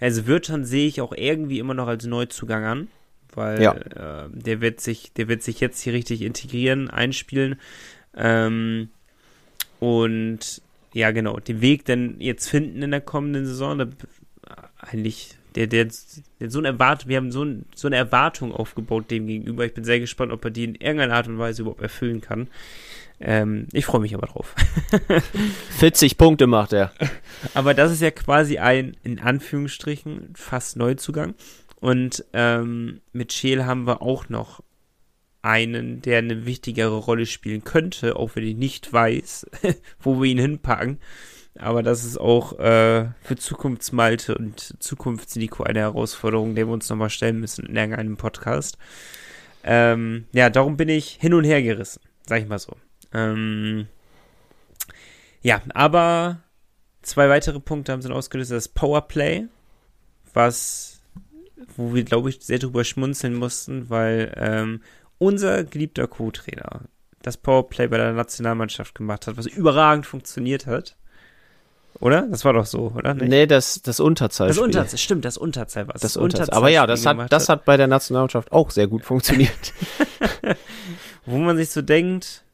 Also 0.00 0.26
Wirtschan 0.26 0.64
sehe 0.64 0.86
ich 0.86 1.00
auch 1.00 1.12
irgendwie 1.12 1.58
immer 1.58 1.74
noch 1.74 1.88
als 1.88 2.04
Neuzugang 2.04 2.64
an, 2.64 2.88
weil 3.34 3.62
Ja. 3.62 3.72
äh, 3.74 4.28
der 4.30 4.60
wird 4.60 4.80
sich, 4.80 5.12
der 5.14 5.28
wird 5.28 5.42
sich 5.42 5.60
jetzt 5.60 5.80
hier 5.80 5.92
richtig 5.92 6.22
integrieren, 6.22 6.88
einspielen. 6.90 7.56
Ähm, 8.16 8.90
und 9.80 10.62
ja, 10.92 11.10
genau, 11.10 11.38
den 11.38 11.60
Weg 11.60 11.84
dann 11.84 12.20
jetzt 12.20 12.48
finden 12.48 12.82
in 12.82 12.90
der 12.90 13.00
kommenden 13.00 13.46
Saison, 13.46 13.78
da, 13.78 13.86
eigentlich, 14.80 15.37
der, 15.58 15.66
der, 15.66 15.88
der 16.40 16.50
so 16.50 16.58
eine 16.58 16.68
Erwartung, 16.68 17.08
wir 17.08 17.16
haben 17.16 17.32
so, 17.32 17.44
ein, 17.44 17.66
so 17.74 17.88
eine 17.88 17.96
Erwartung 17.96 18.52
aufgebaut 18.52 19.10
dem 19.10 19.26
gegenüber. 19.26 19.64
Ich 19.64 19.74
bin 19.74 19.84
sehr 19.84 19.98
gespannt, 19.98 20.32
ob 20.32 20.44
er 20.44 20.50
die 20.52 20.64
in 20.64 20.76
irgendeiner 20.76 21.14
Art 21.14 21.26
und 21.26 21.38
Weise 21.38 21.62
überhaupt 21.62 21.82
erfüllen 21.82 22.20
kann. 22.20 22.48
Ähm, 23.20 23.66
ich 23.72 23.84
freue 23.84 24.00
mich 24.00 24.14
aber 24.14 24.28
drauf. 24.28 24.54
40 25.78 26.16
Punkte 26.16 26.46
macht 26.46 26.72
er. 26.72 26.92
Aber 27.54 27.74
das 27.74 27.90
ist 27.90 28.02
ja 28.02 28.12
quasi 28.12 28.58
ein, 28.58 28.96
in 29.02 29.18
Anführungsstrichen, 29.18 30.34
fast 30.36 30.76
Neuzugang. 30.76 31.34
Und 31.80 32.24
ähm, 32.32 33.00
mit 33.12 33.32
Scheel 33.32 33.66
haben 33.66 33.86
wir 33.86 34.02
auch 34.02 34.28
noch 34.28 34.62
einen, 35.42 36.02
der 36.02 36.18
eine 36.18 36.46
wichtigere 36.46 36.96
Rolle 36.96 37.26
spielen 37.26 37.64
könnte, 37.64 38.16
auch 38.16 38.36
wenn 38.36 38.44
ich 38.44 38.56
nicht 38.56 38.92
weiß, 38.92 39.46
wo 40.00 40.20
wir 40.20 40.30
ihn 40.30 40.38
hinpacken. 40.38 40.98
Aber 41.56 41.82
das 41.82 42.04
ist 42.04 42.18
auch 42.18 42.58
äh, 42.58 43.08
für 43.22 43.36
Zukunftsmalte 43.36 44.36
und 44.36 44.76
Zukunftsnico 44.82 45.64
eine 45.64 45.80
Herausforderung, 45.80 46.54
der 46.54 46.66
wir 46.66 46.72
uns 46.72 46.88
nochmal 46.88 47.10
stellen 47.10 47.40
müssen 47.40 47.66
in 47.66 47.76
irgendeinem 47.76 48.16
Podcast. 48.16 48.78
Ähm, 49.64 50.26
ja, 50.32 50.50
darum 50.50 50.76
bin 50.76 50.88
ich 50.88 51.18
hin 51.20 51.34
und 51.34 51.44
her 51.44 51.62
gerissen, 51.62 52.00
sag 52.26 52.40
ich 52.40 52.48
mal 52.48 52.58
so. 52.58 52.76
Ähm, 53.12 53.88
ja, 55.42 55.62
aber 55.74 56.42
zwei 57.02 57.28
weitere 57.28 57.60
Punkte 57.60 57.92
haben 57.92 58.02
sie 58.02 58.12
ausgelöst. 58.12 58.50
Das 58.50 58.68
Powerplay, 58.68 59.46
was, 60.32 61.00
wo 61.76 61.94
wir, 61.94 62.04
glaube 62.04 62.30
ich, 62.30 62.40
sehr 62.40 62.58
drüber 62.58 62.84
schmunzeln 62.84 63.34
mussten, 63.34 63.90
weil 63.90 64.32
ähm, 64.36 64.82
unser 65.18 65.64
geliebter 65.64 66.06
Co-Trainer 66.06 66.82
das 67.22 67.36
Powerplay 67.36 67.88
bei 67.88 67.96
der 67.96 68.12
Nationalmannschaft 68.12 68.94
gemacht 68.94 69.26
hat, 69.26 69.36
was 69.36 69.46
überragend 69.46 70.06
funktioniert 70.06 70.66
hat. 70.66 70.96
Oder? 72.00 72.22
Das 72.22 72.44
war 72.44 72.52
doch 72.52 72.66
so, 72.66 72.92
oder? 72.94 73.14
Nee. 73.14 73.28
Nee, 73.28 73.46
das, 73.46 73.82
das 73.82 73.98
Unterzahl. 73.98 74.48
Das 74.48 74.58
Unterzahl, 74.58 74.98
stimmt, 74.98 75.24
das 75.24 75.36
Unterzahl 75.36 75.88
war 75.88 75.96
es. 75.96 76.02
Das 76.02 76.16
Unterzahl. 76.16 76.56
Aber 76.56 76.68
ja, 76.68 76.86
das 76.86 77.04
hat, 77.06 77.32
das 77.32 77.48
hat 77.48 77.64
bei 77.64 77.76
der 77.76 77.88
Nationalmannschaft 77.88 78.52
auch 78.52 78.70
sehr 78.70 78.86
gut 78.86 79.04
funktioniert. 79.04 79.72
Wo 81.26 81.38
man 81.38 81.56
sich 81.56 81.70
so 81.70 81.82
denkt, 81.82 82.44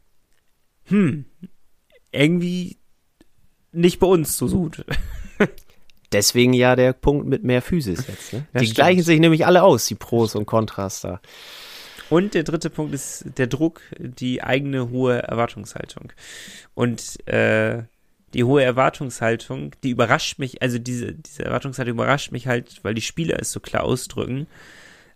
hm, 0.87 1.26
irgendwie 2.11 2.78
nicht 3.72 3.99
bei 3.99 4.07
uns 4.07 4.39
so 4.39 4.49
gut. 4.49 4.85
Deswegen 6.12 6.53
ja 6.53 6.76
der 6.76 6.93
Punkt 6.93 7.26
mit 7.26 7.43
mehr 7.45 7.61
Physis 7.61 8.07
jetzt. 8.07 8.32
Ne? 8.32 8.47
Die 8.55 8.59
stimmt. 8.61 8.74
gleichen 8.76 9.03
sich 9.03 9.20
nämlich 9.20 9.47
alle 9.47 9.62
aus, 9.62 9.87
die 9.87 9.97
Pros 9.97 10.37
und 10.37 10.47
Kontras 10.47 11.01
da. 11.01 11.20
Und 12.09 12.35
der 12.35 12.45
dritte 12.45 12.70
Punkt 12.70 12.95
ist 12.95 13.24
der 13.37 13.47
Druck, 13.47 13.80
die 13.99 14.43
eigene 14.43 14.91
hohe 14.91 15.22
Erwartungshaltung. 15.22 16.12
Und 16.74 17.26
äh, 17.26 17.82
die 18.35 18.45
hohe 18.45 18.62
Erwartungshaltung, 18.62 19.72
die 19.82 19.91
überrascht 19.91 20.39
mich, 20.39 20.61
also 20.61 20.78
diese, 20.78 21.14
diese 21.14 21.45
Erwartungshaltung 21.45 21.95
überrascht 21.95 22.32
mich 22.32 22.47
halt, 22.47 22.80
weil 22.82 22.95
die 22.95 23.01
Spieler 23.01 23.39
es 23.41 23.53
so 23.53 23.61
klar 23.61 23.85
ausdrücken. 23.85 24.47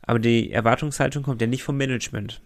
Aber 0.03 0.19
die 0.19 0.53
Erwartungshaltung 0.53 1.23
kommt 1.23 1.41
ja 1.41 1.47
nicht 1.47 1.63
vom 1.63 1.77
Management. 1.77 2.41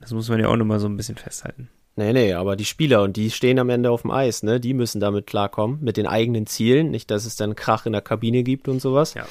Das 0.00 0.12
muss 0.12 0.28
man 0.28 0.40
ja 0.40 0.48
auch 0.48 0.56
nochmal 0.56 0.80
so 0.80 0.88
ein 0.88 0.96
bisschen 0.96 1.16
festhalten. 1.16 1.68
Nee, 1.94 2.12
nee, 2.12 2.32
aber 2.34 2.56
die 2.56 2.64
Spieler 2.64 3.02
und 3.02 3.16
die 3.16 3.30
stehen 3.30 3.58
am 3.58 3.70
Ende 3.70 3.90
auf 3.90 4.02
dem 4.02 4.10
Eis, 4.10 4.42
ne? 4.42 4.60
Die 4.60 4.74
müssen 4.74 5.00
damit 5.00 5.26
klarkommen, 5.26 5.78
mit 5.82 5.96
den 5.96 6.06
eigenen 6.06 6.46
Zielen. 6.46 6.90
Nicht, 6.90 7.10
dass 7.10 7.24
es 7.24 7.36
dann 7.36 7.56
Krach 7.56 7.86
in 7.86 7.92
der 7.92 8.02
Kabine 8.02 8.42
gibt 8.42 8.68
und 8.68 8.80
sowas. 8.80 9.14
Ja. 9.14 9.26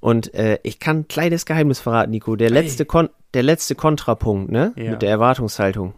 Und 0.00 0.32
äh, 0.34 0.58
ich 0.62 0.78
kann 0.78 1.00
ein 1.00 1.08
kleines 1.08 1.44
Geheimnis 1.44 1.80
verraten, 1.80 2.10
Nico. 2.10 2.36
Der 2.36 2.50
letzte, 2.50 2.86
Kon 2.86 3.10
der 3.34 3.42
letzte 3.42 3.74
Kontrapunkt, 3.74 4.50
ne? 4.50 4.72
Ja. 4.76 4.92
Mit 4.92 5.02
der 5.02 5.10
Erwartungshaltung. 5.10 5.94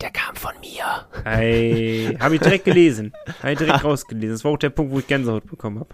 Der 0.00 0.10
kam 0.10 0.36
von 0.36 0.52
mir. 0.60 1.06
Hey, 1.24 2.16
habe 2.20 2.34
ich 2.34 2.40
direkt 2.40 2.64
gelesen. 2.66 3.12
Habe 3.40 3.52
ich 3.52 3.58
direkt 3.58 3.82
rausgelesen. 3.84 4.30
Das 4.30 4.44
war 4.44 4.52
auch 4.52 4.58
der 4.58 4.70
Punkt, 4.70 4.92
wo 4.92 4.98
ich 4.98 5.06
Gänsehaut 5.06 5.46
bekommen 5.46 5.80
habe. 5.80 5.88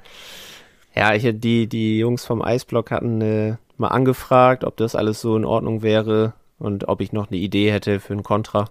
Ja, 0.95 1.15
ich, 1.15 1.23
die, 1.39 1.69
die 1.69 1.99
Jungs 1.99 2.25
vom 2.25 2.43
Eisblock 2.43 2.91
hatten 2.91 3.21
äh, 3.21 3.57
mal 3.77 3.89
angefragt, 3.89 4.65
ob 4.65 4.77
das 4.77 4.95
alles 4.95 5.21
so 5.21 5.37
in 5.37 5.45
Ordnung 5.45 5.83
wäre 5.83 6.35
und 6.59 6.87
ob 6.89 7.01
ich 7.01 7.13
noch 7.13 7.29
eine 7.29 7.39
Idee 7.39 7.73
hätte 7.73 7.99
für 8.01 8.13
ein 8.13 8.23
Kontra. 8.23 8.69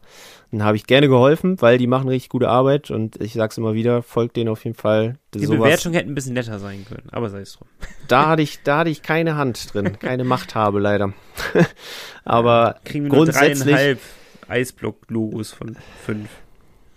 Dann 0.51 0.63
habe 0.63 0.75
ich 0.77 0.85
gerne 0.85 1.07
geholfen, 1.07 1.61
weil 1.61 1.77
die 1.77 1.87
machen 1.87 2.09
richtig 2.09 2.29
gute 2.29 2.47
Arbeit 2.49 2.91
und 2.91 3.19
ich 3.21 3.33
sag's 3.33 3.57
immer 3.57 3.73
wieder, 3.73 4.03
folgt 4.03 4.35
denen 4.35 4.49
auf 4.49 4.63
jeden 4.65 4.75
Fall. 4.77 5.17
Die 5.33 5.45
Sowas- 5.45 5.59
Bewertung 5.59 5.93
hätte 5.93 6.09
ein 6.09 6.15
bisschen 6.15 6.33
netter 6.33 6.59
sein 6.59 6.85
können, 6.87 7.07
aber 7.11 7.29
sei 7.29 7.39
es 7.39 7.53
drum. 7.53 7.67
Da 8.07 8.27
hatte 8.27 8.41
ich, 8.43 8.61
da 8.63 8.79
hatte 8.79 8.89
ich 8.89 9.01
keine 9.01 9.35
Hand 9.35 9.73
drin, 9.73 9.97
keine 9.97 10.23
Machthabe 10.25 10.79
leider. 10.79 11.13
Aber 12.23 12.75
Kriegen 12.83 13.05
wir 13.05 13.09
nur 13.09 13.25
grundsätzlich, 13.25 13.63
dreieinhalb 13.63 13.99
Eisblock-Logos 14.51 15.51
von 15.51 15.75
fünf. 16.05 16.29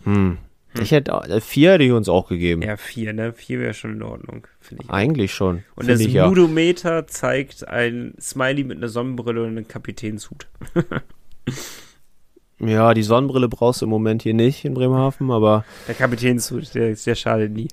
hm, 0.04 0.38
Hm. 0.74 0.82
Ich 0.82 0.90
hätte 0.90 1.12
äh, 1.12 1.40
vier 1.40 1.72
hätte 1.72 1.84
ich 1.84 1.92
uns 1.92 2.08
auch 2.08 2.28
gegeben. 2.28 2.62
Ja, 2.62 2.76
vier, 2.76 3.12
ne? 3.12 3.32
Vier 3.32 3.60
wäre 3.60 3.74
schon 3.74 3.92
in 3.92 4.02
Ordnung, 4.02 4.46
finde 4.60 4.84
ich. 4.84 4.90
Eigentlich 4.90 5.30
auch. 5.32 5.36
schon. 5.36 5.64
Und 5.76 5.88
das 5.88 6.02
Ludometer 6.02 6.94
ja. 6.96 7.06
zeigt 7.06 7.68
ein 7.68 8.14
Smiley 8.20 8.64
mit 8.64 8.78
einer 8.78 8.88
Sonnenbrille 8.88 9.42
und 9.42 9.50
einem 9.50 9.68
Kapitänshut. 9.68 10.48
ja, 12.58 12.92
die 12.92 13.02
Sonnenbrille 13.04 13.48
brauchst 13.48 13.82
du 13.82 13.86
im 13.86 13.90
Moment 13.90 14.22
hier 14.22 14.34
nicht 14.34 14.64
in 14.64 14.74
Bremerhaven, 14.74 15.30
aber. 15.30 15.64
Der 15.86 15.94
Kapitänshut, 15.94 16.74
der, 16.74 16.94
der 16.94 17.14
schadet 17.14 17.52
nie. 17.52 17.68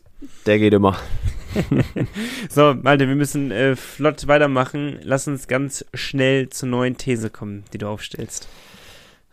Der 0.45 0.59
geht 0.59 0.73
immer. 0.73 0.95
so, 2.49 2.75
Malte, 2.75 3.07
wir 3.07 3.15
müssen 3.15 3.49
äh, 3.49 3.75
flott 3.75 4.27
weitermachen. 4.27 4.99
Lass 5.01 5.27
uns 5.27 5.47
ganz 5.47 5.83
schnell 5.95 6.49
zur 6.49 6.69
neuen 6.69 6.97
These 6.97 7.31
kommen, 7.31 7.63
die 7.73 7.79
du 7.79 7.87
aufstellst. 7.87 8.47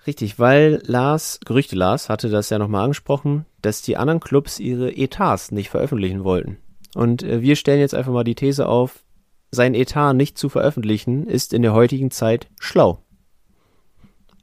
Richtig, 0.09 0.39
weil 0.39 0.81
Lars, 0.87 1.39
Gerüchte 1.45 1.77
Lars, 1.77 2.09
hatte 2.09 2.31
das 2.31 2.49
ja 2.49 2.59
nochmal 2.59 2.85
angesprochen, 2.85 3.45
dass 3.61 3.83
die 3.83 3.99
anderen 3.99 4.21
Clubs 4.21 4.59
ihre 4.59 4.91
Etats 4.91 5.51
nicht 5.51 5.69
veröffentlichen 5.69 6.25
wollten. 6.25 6.57
Und 6.95 7.23
äh, 7.23 7.43
wir 7.43 7.57
stellen 7.57 7.81
jetzt 7.81 7.95
einfach 7.95 8.15
mal 8.15 8.25
die 8.25 8.35
These 8.35 8.67
auf, 8.67 9.05
sein 9.51 9.75
Etat 9.75 10.15
nicht 10.15 10.39
zu 10.39 10.49
veröffentlichen, 10.49 11.27
ist 11.27 11.53
in 11.53 11.61
der 11.61 11.75
heutigen 11.75 12.11
Zeit 12.11 12.49
schlau. 12.59 13.05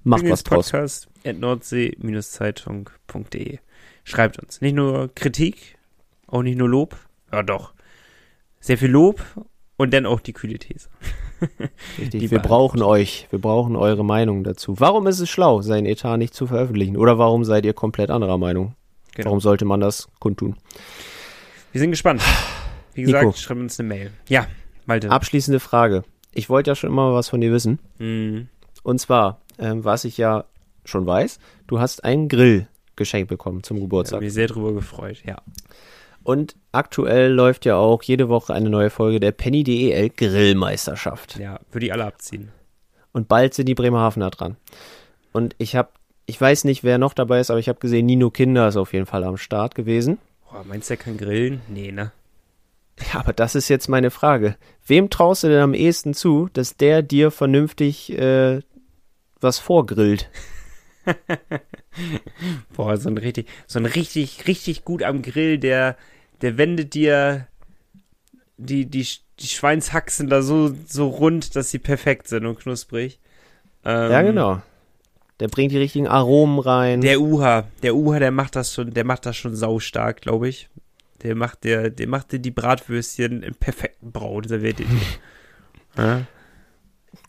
Macht 0.03 0.29
was 0.29 0.43
draus. 0.43 0.69
Podcast 0.69 1.07
at 1.25 1.39
nordsee-zeitung.de 1.39 3.57
Schreibt 4.03 4.37
uns. 4.37 4.61
Nicht 4.61 4.75
nur 4.75 5.09
Kritik, 5.15 5.79
auch 6.27 6.43
nicht 6.43 6.59
nur 6.59 6.69
Lob, 6.69 6.95
ja 7.31 7.41
doch. 7.41 7.73
Sehr 8.59 8.77
viel 8.77 8.91
Lob 8.91 9.19
und 9.77 9.95
dann 9.95 10.05
auch 10.05 10.19
die 10.19 10.33
kühle 10.33 10.59
These. 10.59 10.89
Richtig, 11.99 12.31
wir 12.31 12.39
brauchen 12.39 12.81
euch. 12.81 13.27
Wir 13.29 13.39
brauchen 13.39 13.75
eure 13.75 14.03
Meinung 14.03 14.43
dazu. 14.43 14.79
Warum 14.79 15.07
ist 15.07 15.19
es 15.19 15.29
schlau, 15.29 15.61
sein 15.61 15.85
Etat 15.85 16.17
nicht 16.17 16.33
zu 16.33 16.47
veröffentlichen? 16.47 16.97
Oder 16.97 17.17
warum 17.17 17.43
seid 17.43 17.65
ihr 17.65 17.73
komplett 17.73 18.09
anderer 18.09 18.37
Meinung? 18.37 18.75
Genau. 19.13 19.27
Warum 19.27 19.39
sollte 19.39 19.65
man 19.65 19.79
das 19.79 20.09
kundtun? 20.19 20.55
Wir 21.71 21.81
sind 21.81 21.91
gespannt. 21.91 22.21
Wie 22.93 23.03
gesagt, 23.03 23.25
Nico. 23.25 23.37
schreibt 23.37 23.59
uns 23.59 23.79
eine 23.79 23.89
Mail. 23.89 24.11
Ja, 24.29 24.47
Malte. 24.85 25.11
Abschließende 25.11 25.59
Frage. 25.59 26.03
Ich 26.33 26.49
wollte 26.49 26.71
ja 26.71 26.75
schon 26.75 26.89
immer 26.89 27.13
was 27.13 27.29
von 27.29 27.41
dir 27.41 27.51
wissen. 27.51 27.79
Mhm. 27.97 28.47
Und 28.83 28.99
zwar, 28.99 29.41
ähm, 29.57 29.83
was 29.83 30.05
ich 30.05 30.17
ja 30.17 30.45
schon 30.83 31.05
weiß, 31.05 31.39
du 31.67 31.79
hast 31.79 32.03
einen 32.03 32.29
Grill 32.29 32.67
geschenkt 32.95 33.29
bekommen 33.29 33.63
zum 33.63 33.79
Geburtstag. 33.79 34.17
Ich 34.17 34.17
habe 34.17 34.25
mich 34.25 34.33
sehr 34.33 34.47
drüber 34.47 34.73
gefreut, 34.73 35.23
ja. 35.25 35.37
Und 36.25 36.55
aktuell 36.71 37.31
läuft 37.31 37.65
ja 37.65 37.75
auch 37.75 38.01
jede 38.01 38.29
Woche 38.29 38.51
eine 38.51 38.71
neue 38.71 38.89
Folge 38.89 39.19
der 39.19 39.31
Penny 39.31 39.63
DEL 39.63 40.09
Grillmeisterschaft. 40.09 41.37
Ja, 41.37 41.59
würde 41.71 41.85
ich 41.85 41.93
alle 41.93 42.03
abziehen. 42.03 42.51
Und 43.11 43.27
bald 43.27 43.53
sind 43.53 43.67
die 43.69 43.75
Bremerhavener 43.75 44.31
dran. 44.31 44.57
Und 45.31 45.55
ich 45.59 45.75
habe, 45.75 45.89
ich 46.25 46.41
weiß 46.41 46.63
nicht, 46.63 46.83
wer 46.83 46.97
noch 46.97 47.13
dabei 47.13 47.39
ist, 47.39 47.51
aber 47.51 47.59
ich 47.59 47.69
habe 47.69 47.79
gesehen, 47.79 48.07
Nino 48.07 48.31
Kinder 48.31 48.67
ist 48.67 48.75
auf 48.75 48.91
jeden 48.91 49.05
Fall 49.05 49.23
am 49.23 49.37
Start 49.37 49.75
gewesen. 49.75 50.17
Boah, 50.49 50.63
meinst 50.67 50.89
du, 50.89 50.95
der 50.95 51.03
kann 51.03 51.17
grillen? 51.17 51.61
Nee, 51.67 51.91
ne? 51.91 52.11
Ja, 53.13 53.19
aber 53.19 53.33
das 53.33 53.53
ist 53.53 53.69
jetzt 53.69 53.87
meine 53.87 54.09
Frage. 54.09 54.55
Wem 54.87 55.11
traust 55.11 55.43
du 55.43 55.47
denn 55.49 55.61
am 55.61 55.75
ehesten 55.75 56.15
zu, 56.15 56.49
dass 56.53 56.75
der 56.75 57.03
dir 57.03 57.29
vernünftig 57.29 58.11
äh, 58.17 58.61
was 59.39 59.59
vorgrillt? 59.59 60.31
Boah, 62.75 62.97
so 62.97 63.09
ein 63.09 63.17
richtig, 63.19 63.47
so 63.67 63.77
ein 63.77 63.85
richtig, 63.85 64.47
richtig 64.47 64.85
gut 64.85 65.03
am 65.03 65.21
Grill, 65.21 65.59
der 65.59 65.97
der 66.45 66.59
wendet 66.59 66.93
dir 66.93 67.47
die, 68.57 68.85
die, 68.85 69.07
die 69.39 69.47
Schweinshaxen 69.47 70.29
da 70.29 70.43
so, 70.43 70.75
so 70.87 71.07
rund, 71.07 71.55
dass 71.55 71.71
sie 71.71 71.79
perfekt 71.79 72.27
sind 72.27 72.45
und 72.45 72.59
knusprig. 72.59 73.19
Ähm, 73.83 74.11
ja, 74.11 74.21
genau. 74.21 74.61
Der 75.39 75.47
bringt 75.47 75.71
die 75.71 75.79
richtigen 75.79 76.07
Aromen 76.07 76.59
rein. 76.59 77.01
Der 77.01 77.19
Uha, 77.19 77.63
der 77.81 77.95
Uha, 77.95 78.19
der 78.19 78.29
macht 78.29 78.55
das 78.55 78.75
schon, 78.75 78.93
der 78.93 79.05
macht 79.05 79.25
das 79.25 79.35
schon 79.35 79.55
saustark, 79.55 80.21
glaube 80.21 80.47
ich. 80.47 80.69
Der 81.23 81.33
macht 81.33 81.63
der, 81.63 81.89
der 81.89 82.07
macht 82.07 82.31
dir 82.31 82.37
die 82.37 82.51
Bratwürstchen 82.51 83.41
im 83.41 83.55
perfekten 83.55 84.11
Braun, 84.11 84.43
serviert 84.43 84.77
dir 84.77 84.85
ja? 85.97 86.27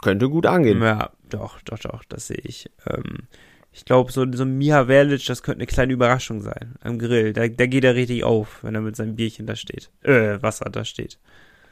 Könnte 0.03 0.29
gut 0.29 0.45
angehen. 0.45 0.83
Ja, 0.83 1.11
doch, 1.31 1.63
doch, 1.63 1.79
doch, 1.79 2.05
das 2.05 2.27
sehe 2.27 2.43
ich. 2.45 2.71
Ähm, 2.87 3.29
ich 3.77 3.85
glaube, 3.85 4.11
so, 4.11 4.25
so 4.33 4.43
ein 4.43 4.57
Miha 4.57 4.87
Verlic, 4.87 5.27
das 5.27 5.43
könnte 5.43 5.59
eine 5.59 5.67
kleine 5.67 5.93
Überraschung 5.93 6.41
sein. 6.41 6.77
Am 6.81 6.99
Grill. 6.99 7.35
Da, 7.35 7.47
da 7.47 7.67
geht 7.67 7.85
er 7.85 7.95
richtig 7.95 8.25
auf, 8.25 8.65
wenn 8.65 8.75
er 8.75 8.81
mit 8.81 8.97
seinem 8.97 9.17
Bierchen 9.17 9.47
da 9.47 9.55
steht. 9.55 9.91
Äh, 10.03 10.43
Wasser 10.43 10.71
da 10.71 10.85
steht. 10.87 11.19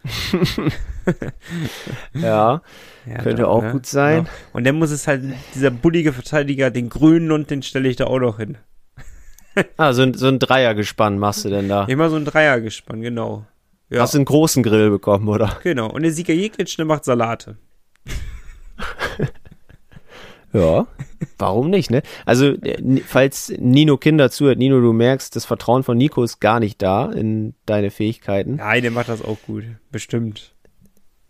ja, 2.13 2.61
ja, 3.07 3.19
könnte 3.23 3.43
doch, 3.43 3.49
auch 3.49 3.63
ne? 3.63 3.73
gut 3.73 3.87
sein. 3.87 4.25
Genau. 4.25 4.31
Und 4.53 4.65
dann 4.65 4.77
muss 4.77 4.91
es 4.91 5.09
halt, 5.09 5.23
dieser 5.55 5.71
bullige 5.71 6.13
Verteidiger, 6.13 6.71
den 6.71 6.91
grünen 6.91 7.33
und 7.33 7.51
den 7.51 7.63
stelle 7.63 7.89
ich 7.89 7.97
da 7.97 8.05
auch 8.05 8.19
noch 8.19 8.37
hin. 8.37 8.59
ah, 9.79 9.95
so 9.95 10.03
ein, 10.03 10.13
so 10.13 10.29
ein 10.29 10.39
Dreiergespann 10.39 11.19
machst 11.19 11.47
du 11.47 11.49
denn 11.49 11.71
da? 11.71 11.85
Immer 11.87 12.11
so 12.11 12.17
ein 12.17 12.27
Dreiergespann, 12.27 13.01
genau. 13.01 13.47
Ja. 13.89 14.03
Hast 14.03 14.13
du 14.13 14.19
einen 14.19 14.27
großen 14.27 14.63
Grill 14.63 14.91
bekommen, 14.91 15.27
oder? 15.29 15.59
Genau. 15.63 15.91
Und 15.91 16.03
der 16.03 16.13
Sieger 16.13 16.35
Jeklitsch, 16.35 16.77
der 16.77 16.85
macht 16.85 17.07
Salate. 17.07 17.57
Ja, 20.55 20.87
warum 21.39 21.69
nicht, 21.69 21.91
ne? 21.91 22.03
Also, 22.25 22.47
äh, 22.47 23.01
falls 23.05 23.53
Nino 23.59 23.97
Kinder 23.97 24.31
zuhört, 24.31 24.59
Nino, 24.59 24.81
du 24.81 24.93
merkst, 24.93 25.35
das 25.35 25.45
Vertrauen 25.45 25.83
von 25.83 25.99
Nico 25.99 26.23
ist 26.23 26.41
gar 26.41 26.61
nicht 26.61 26.81
da 26.81 27.11
in 27.11 27.55
deine 27.67 27.91
Fähigkeiten. 27.91 28.57
Nein, 28.57 28.83
der 28.83 28.93
macht 28.93 29.09
das 29.09 29.23
auch 29.23 29.39
gut. 29.47 29.65
Bestimmt. 29.91 30.55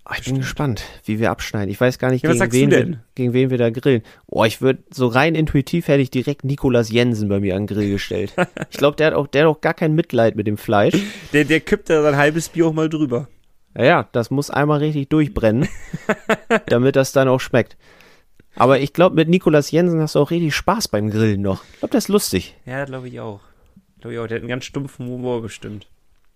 Oh, 0.07 0.11
ich 0.11 0.19
Bestimmt. 0.19 0.35
bin 0.35 0.41
gespannt, 0.43 0.85
wie 1.07 1.19
wir 1.19 1.31
abschneiden. 1.31 1.71
Ich 1.71 1.81
weiß 1.81 1.99
gar 1.99 2.11
nicht, 2.11 2.23
ja, 2.25 2.33
gegen, 2.33 2.53
wen 2.53 2.71
wir, 2.71 2.99
gegen 3.15 3.33
wen 3.33 3.49
wir 3.49 3.57
da 3.57 3.71
grillen. 3.71 4.03
Oh, 4.27 4.45
ich 4.45 4.61
würde 4.61 4.83
so 4.91 5.07
rein 5.07 5.35
intuitiv 5.35 5.89
hätte 5.89 6.03
ich 6.03 6.11
direkt 6.11 6.45
Nikolas 6.45 6.91
Jensen 6.91 7.31
bei 7.31 7.41
mir 7.41 7.57
an 7.57 7.63
den 7.63 7.75
Grill 7.75 7.91
gestellt. 7.91 8.35
ich 8.71 8.77
glaube, 8.77 8.97
der 8.99 9.07
hat 9.07 9.15
auch, 9.15 9.27
der 9.27 9.45
hat 9.45 9.49
auch 9.49 9.63
gar 9.63 9.73
kein 9.73 9.95
Mitleid 9.95 10.37
mit 10.37 10.47
dem 10.47 10.59
Fleisch. 10.59 10.95
Der, 11.33 11.45
der 11.45 11.61
kippt 11.61 11.89
da 11.89 12.03
sein 12.03 12.19
halbes 12.19 12.51
Bier 12.51 12.67
auch 12.67 12.75
mal 12.75 12.91
drüber. 12.91 13.29
Ja, 13.79 14.07
das 14.13 14.31
muss 14.31 14.51
einmal 14.51 14.81
richtig 14.81 15.09
durchbrennen, 15.09 15.69
damit 16.67 16.97
das 16.97 17.13
dann 17.13 17.29
auch 17.29 17.41
schmeckt. 17.41 17.79
Aber 18.57 18.81
ich 18.81 18.93
glaube, 18.93 19.17
mit 19.17 19.29
Nikolas 19.29 19.71
Jensen 19.71 20.01
hast 20.01 20.15
du 20.15 20.21
auch 20.21 20.31
richtig 20.31 20.55
Spaß 20.55 20.89
beim 20.89 21.11
Grillen 21.11 21.43
noch. 21.43 21.65
Ich 21.73 21.79
glaube, 21.81 21.93
das 21.93 22.05
ist 22.05 22.09
lustig. 22.09 22.57
Ja, 22.67 22.85
glaube 22.85 23.09
ich 23.09 23.21
auch. 23.21 23.41
Glaube 24.01 24.15
ich 24.15 24.21
auch. 24.21 24.27
Der 24.27 24.37
hat 24.37 24.43
einen 24.43 24.49
ganz 24.49 24.65
stumpfen 24.65 25.07
Humor 25.07 25.43
bestimmt. 25.43 25.87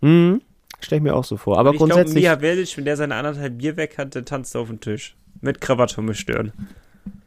Mhm. 0.00 0.42
Stell 0.80 0.98
ich 0.98 1.02
mir 1.02 1.14
auch 1.14 1.24
so 1.24 1.36
vor. 1.36 1.58
Aber 1.58 1.72
ich 1.72 1.78
grundsätzlich. 1.78 2.16
Ich 2.16 2.22
glaube, 2.22 2.40
Mia 2.42 2.50
Wellic, 2.50 2.76
wenn 2.76 2.84
der 2.84 2.96
seine 2.96 3.14
anderthalb 3.14 3.58
Bier 3.58 3.76
weg 3.76 3.98
hat, 3.98 4.12
tanzt 4.26 4.54
er 4.54 4.60
auf 4.62 4.68
den 4.68 4.80
Tisch. 4.80 5.16
Mit 5.40 5.60
Krawatte 5.60 6.00
und 6.00 6.14
Stören. 6.14 6.52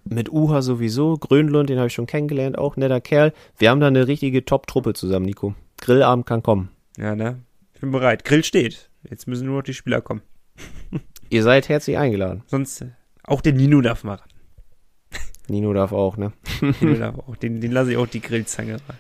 Mit 0.04 0.32
Uha 0.32 0.62
sowieso. 0.62 1.16
Grönlund, 1.18 1.70
den 1.70 1.78
habe 1.78 1.88
ich 1.88 1.94
schon 1.94 2.08
kennengelernt. 2.08 2.58
Auch 2.58 2.76
netter 2.76 3.00
Kerl. 3.00 3.34
Wir 3.58 3.70
haben 3.70 3.80
da 3.80 3.88
eine 3.88 4.08
richtige 4.08 4.44
Top-Truppe 4.44 4.94
zusammen, 4.94 5.26
Nico. 5.26 5.56
Grillabend 5.80 6.26
kann 6.26 6.44
kommen. 6.44 6.70
Ja, 6.98 7.16
ne? 7.16 7.40
Ich 7.74 7.82
bin 7.82 7.92
bereit. 7.92 8.26
Grill 8.26 8.44
steht. 8.44 8.90
Jetzt 9.10 9.28
müssen 9.28 9.48
nur 9.48 9.58
noch 9.58 9.64
die 9.64 9.74
Spieler 9.74 10.02
kommen. 10.02 10.22
Ihr 11.30 11.44
seid 11.44 11.70
herzlich 11.70 11.98
eingeladen. 11.98 12.44
Sonst, 12.48 12.86
auch 13.24 13.42
der 13.42 13.54
Nino 13.54 13.82
darf 13.82 14.04
mal 14.04 14.16
ran. 14.16 14.30
Nino 15.48 15.74
darf 15.74 15.92
auch, 15.92 16.18
ne? 16.18 16.32
Nino 16.62 16.96
darf 16.96 17.20
auch. 17.20 17.36
Den, 17.36 17.62
den 17.62 17.72
lasse 17.72 17.92
ich 17.92 17.98
auch 17.98 18.08
die 18.08 18.22
Grillzange 18.22 18.78
rein. 18.88 19.00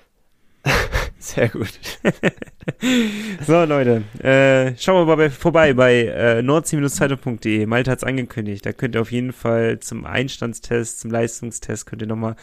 Sehr 1.20 1.50
gut. 1.50 1.72
so, 3.46 3.64
Leute, 3.64 4.04
äh, 4.24 4.76
schauen 4.78 5.02
wir 5.02 5.06
mal 5.06 5.18
bei, 5.18 5.30
vorbei 5.30 5.74
bei 5.74 6.06
äh, 6.06 6.42
nordsee-zeitung.de. 6.42 7.68
Malte 7.68 7.92
hat 7.92 8.00
es 8.00 8.04
angekündigt. 8.04 8.66
Da 8.66 8.74
könnt 8.74 8.96
ihr 8.96 9.02
auf 9.02 9.12
jeden 9.12 9.32
Fall 9.32 9.80
zum 9.80 10.06
Einstandstest, 10.06 11.00
zum 11.00 11.12
Leistungstest, 11.12 11.86
könnt 11.86 12.02
ihr 12.02 12.08
nochmal 12.08 12.36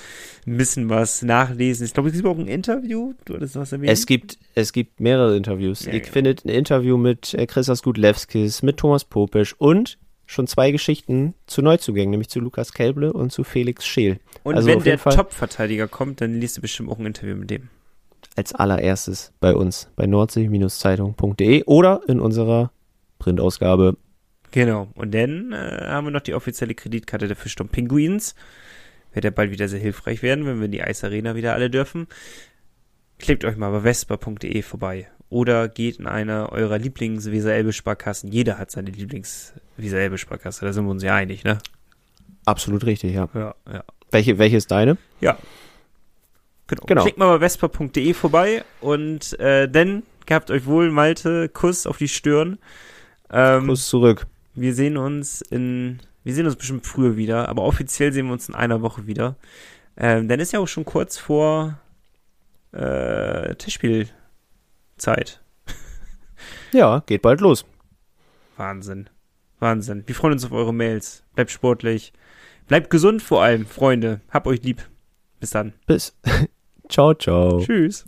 ein 0.47 0.57
bisschen 0.57 0.89
was 0.89 1.23
nachlesen. 1.23 1.87
Ich 1.87 1.93
glaube, 1.93 2.11
es 2.11 2.15
gibt 2.15 2.27
auch 2.27 2.39
ein 2.39 2.47
Interview. 2.47 3.15
Du 3.25 3.35
hattest 3.35 3.57
was 3.57 3.73
erwähnt. 3.73 3.91
Es 3.91 4.07
gibt, 4.07 4.39
es 4.55 4.73
gibt 4.73 5.01
mehrere 5.01 5.37
Interviews. 5.37 5.85
Ja, 5.85 5.93
ihr 5.93 5.99
ja. 5.99 6.05
findet 6.05 6.45
ein 6.45 6.51
Interview 6.51 6.97
mit 6.97 7.35
äh, 7.35 7.47
Christas 7.47 7.83
Gudlewskis, 7.83 8.63
mit 8.63 8.77
Thomas 8.77 9.05
Popisch 9.05 9.55
und 9.59 9.99
schon 10.29 10.47
zwei 10.47 10.71
Geschichten 10.71 11.35
zu 11.47 11.63
Neuzugängen, 11.63 12.11
nämlich 12.11 12.29
zu 12.29 12.39
Lukas 12.39 12.73
Kelble 12.75 13.13
und 13.13 13.33
zu 13.33 13.45
Felix 13.45 13.87
Scheel. 13.87 14.21
Und 14.45 14.57
also 14.57 14.69
wenn 14.69 14.83
der 14.83 14.99
Top-Verteidiger 14.99 15.89
kommt, 15.89 16.21
dann 16.21 16.35
liest 16.35 16.59
du 16.59 16.61
bestimmt 16.61 16.91
auch 16.91 16.99
ein 16.99 17.07
Interview 17.07 17.35
mit 17.35 17.51
dem. 17.51 17.71
Als 18.37 18.55
allererstes 18.55 19.33
bei 19.41 19.55
uns, 19.55 19.91
bei 19.97 20.07
nordsee-zeitung.de 20.07 21.65
oder 21.65 22.03
in 22.07 22.21
unserer 22.21 22.71
Printausgabe. 23.19 23.97
Genau. 24.51 24.89
Und 24.95 25.15
dann 25.15 25.53
äh, 25.53 25.87
haben 25.87 26.07
wir 26.07 26.11
noch 26.11 26.21
die 26.21 26.35
offizielle 26.35 26.75
Kreditkarte 26.75 27.27
der 27.27 27.37
Fischsturm 27.37 27.71
Pinguins. 27.71 28.35
Wird 29.15 29.25
ja 29.25 29.31
bald 29.31 29.51
wieder 29.51 29.67
sehr 29.67 29.81
hilfreich 29.81 30.23
werden, 30.23 30.45
wenn 30.45 30.59
wir 30.59 30.67
in 30.67 30.73
die 30.73 30.83
Eisarena 30.83 31.37
wieder 31.37 31.55
alle 31.55 31.71
dürfen. 31.71 32.07
Klebt 33.19 33.45
euch 33.47 33.57
mal 33.57 33.71
bei 33.71 33.81
vespa.de 33.81 34.63
vorbei 34.63 35.09
oder 35.31 35.69
geht 35.69 35.99
in 35.99 36.07
eine 36.07 36.51
eurer 36.53 36.79
Lieblings-Weser-Elbe-Sparkassen. 36.79 38.31
Jeder 38.31 38.59
hat 38.59 38.71
seine 38.71 38.91
Lieblings-Weser-Elbe-Sparkasse, 38.91 40.65
da 40.65 40.73
sind 40.73 40.85
wir 40.85 40.91
uns 40.91 41.03
ja 41.03 41.15
einig, 41.15 41.45
ne? 41.45 41.59
Absolut 42.45 42.85
richtig, 42.85 43.15
ja. 43.15 43.29
Ja, 43.35 43.55
ja. 43.71 43.85
Welche, 44.11 44.39
welche 44.39 44.57
ist 44.57 44.71
deine? 44.71 44.97
Ja. 45.21 45.39
Genau. 46.67 46.85
genau. 46.87 47.03
Klickt 47.03 47.19
mal 47.19 47.39
bei 47.39 47.49
vespa.de 47.49 48.15
vorbei 48.15 48.65
und 48.81 49.39
äh, 49.39 49.69
dann 49.69 50.03
gehabt 50.27 50.51
euch 50.51 50.67
wohl, 50.67 50.91
Malte, 50.91 51.49
Kuss 51.49 51.87
auf 51.87 51.99
die 51.99 52.09
Stirn. 52.09 52.59
Ähm, 53.31 53.67
Kuss 53.67 53.89
zurück. 53.89 54.27
Wir 54.55 54.75
sehen 54.75 54.97
uns 54.97 55.43
in, 55.43 56.01
wir 56.25 56.35
sehen 56.35 56.47
uns 56.47 56.57
bestimmt 56.57 56.87
früher 56.87 57.17
wieder, 57.17 57.49
aber 57.49 57.63
offiziell 57.63 58.13
sehen 58.13 58.27
wir 58.27 58.33
uns 58.33 58.49
in 58.49 58.55
einer 58.55 58.83
Woche 58.83 59.07
wieder. 59.07 59.37
Ähm, 59.97 60.29
dann 60.29 60.41
ist 60.41 60.53
ja 60.53 60.61
auch 60.61 60.69
schon 60.69 60.85
kurz 60.85 61.19
vor 61.19 61.79
äh, 62.73 63.55
Tischspielzeit. 64.99 65.41
Ja, 66.73 67.03
geht 67.07 67.23
bald 67.23 67.41
los. 67.41 67.65
Wahnsinn. 68.57 69.09
Wahnsinn. 69.59 70.05
Wir 70.07 70.15
freuen 70.15 70.35
uns 70.35 70.45
auf 70.45 70.53
eure 70.53 70.75
Mails. 70.75 71.23
Bleibt 71.35 71.51
sportlich. 71.51 72.13
Bleibt 72.67 72.91
gesund 72.91 73.23
vor 73.23 73.43
allem, 73.43 73.67
Freunde. 73.67 74.21
Hab 74.31 74.47
euch 74.47 74.63
lieb. 74.63 74.87
Bis 75.41 75.51
dann. 75.51 75.73
Bis. 75.87 76.15
ciao, 76.89 77.15
ciao. 77.15 77.61
Tschüss. 77.65 78.05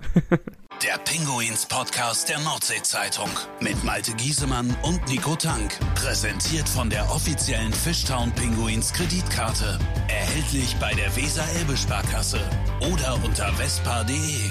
Der 0.82 0.99
Pinguins 1.05 1.66
Podcast 1.66 2.28
der 2.28 2.38
Nordsee-Zeitung 2.41 3.28
mit 3.61 3.82
Malte 3.84 4.12
Giesemann 4.12 4.74
und 4.82 5.07
Nico 5.09 5.36
Tank. 5.36 5.72
Präsentiert 5.95 6.68
von 6.68 6.88
der 6.88 7.11
offiziellen 7.11 7.72
Fishtown 7.72 8.32
Pinguins 8.32 8.93
Kreditkarte. 8.93 9.78
Erhältlich 10.09 10.76
bei 10.80 10.93
der 10.95 11.14
Weser-Elbe-Sparkasse 11.16 12.41
oder 12.80 13.18
unter 13.24 13.53
vespa.de. 13.55 14.51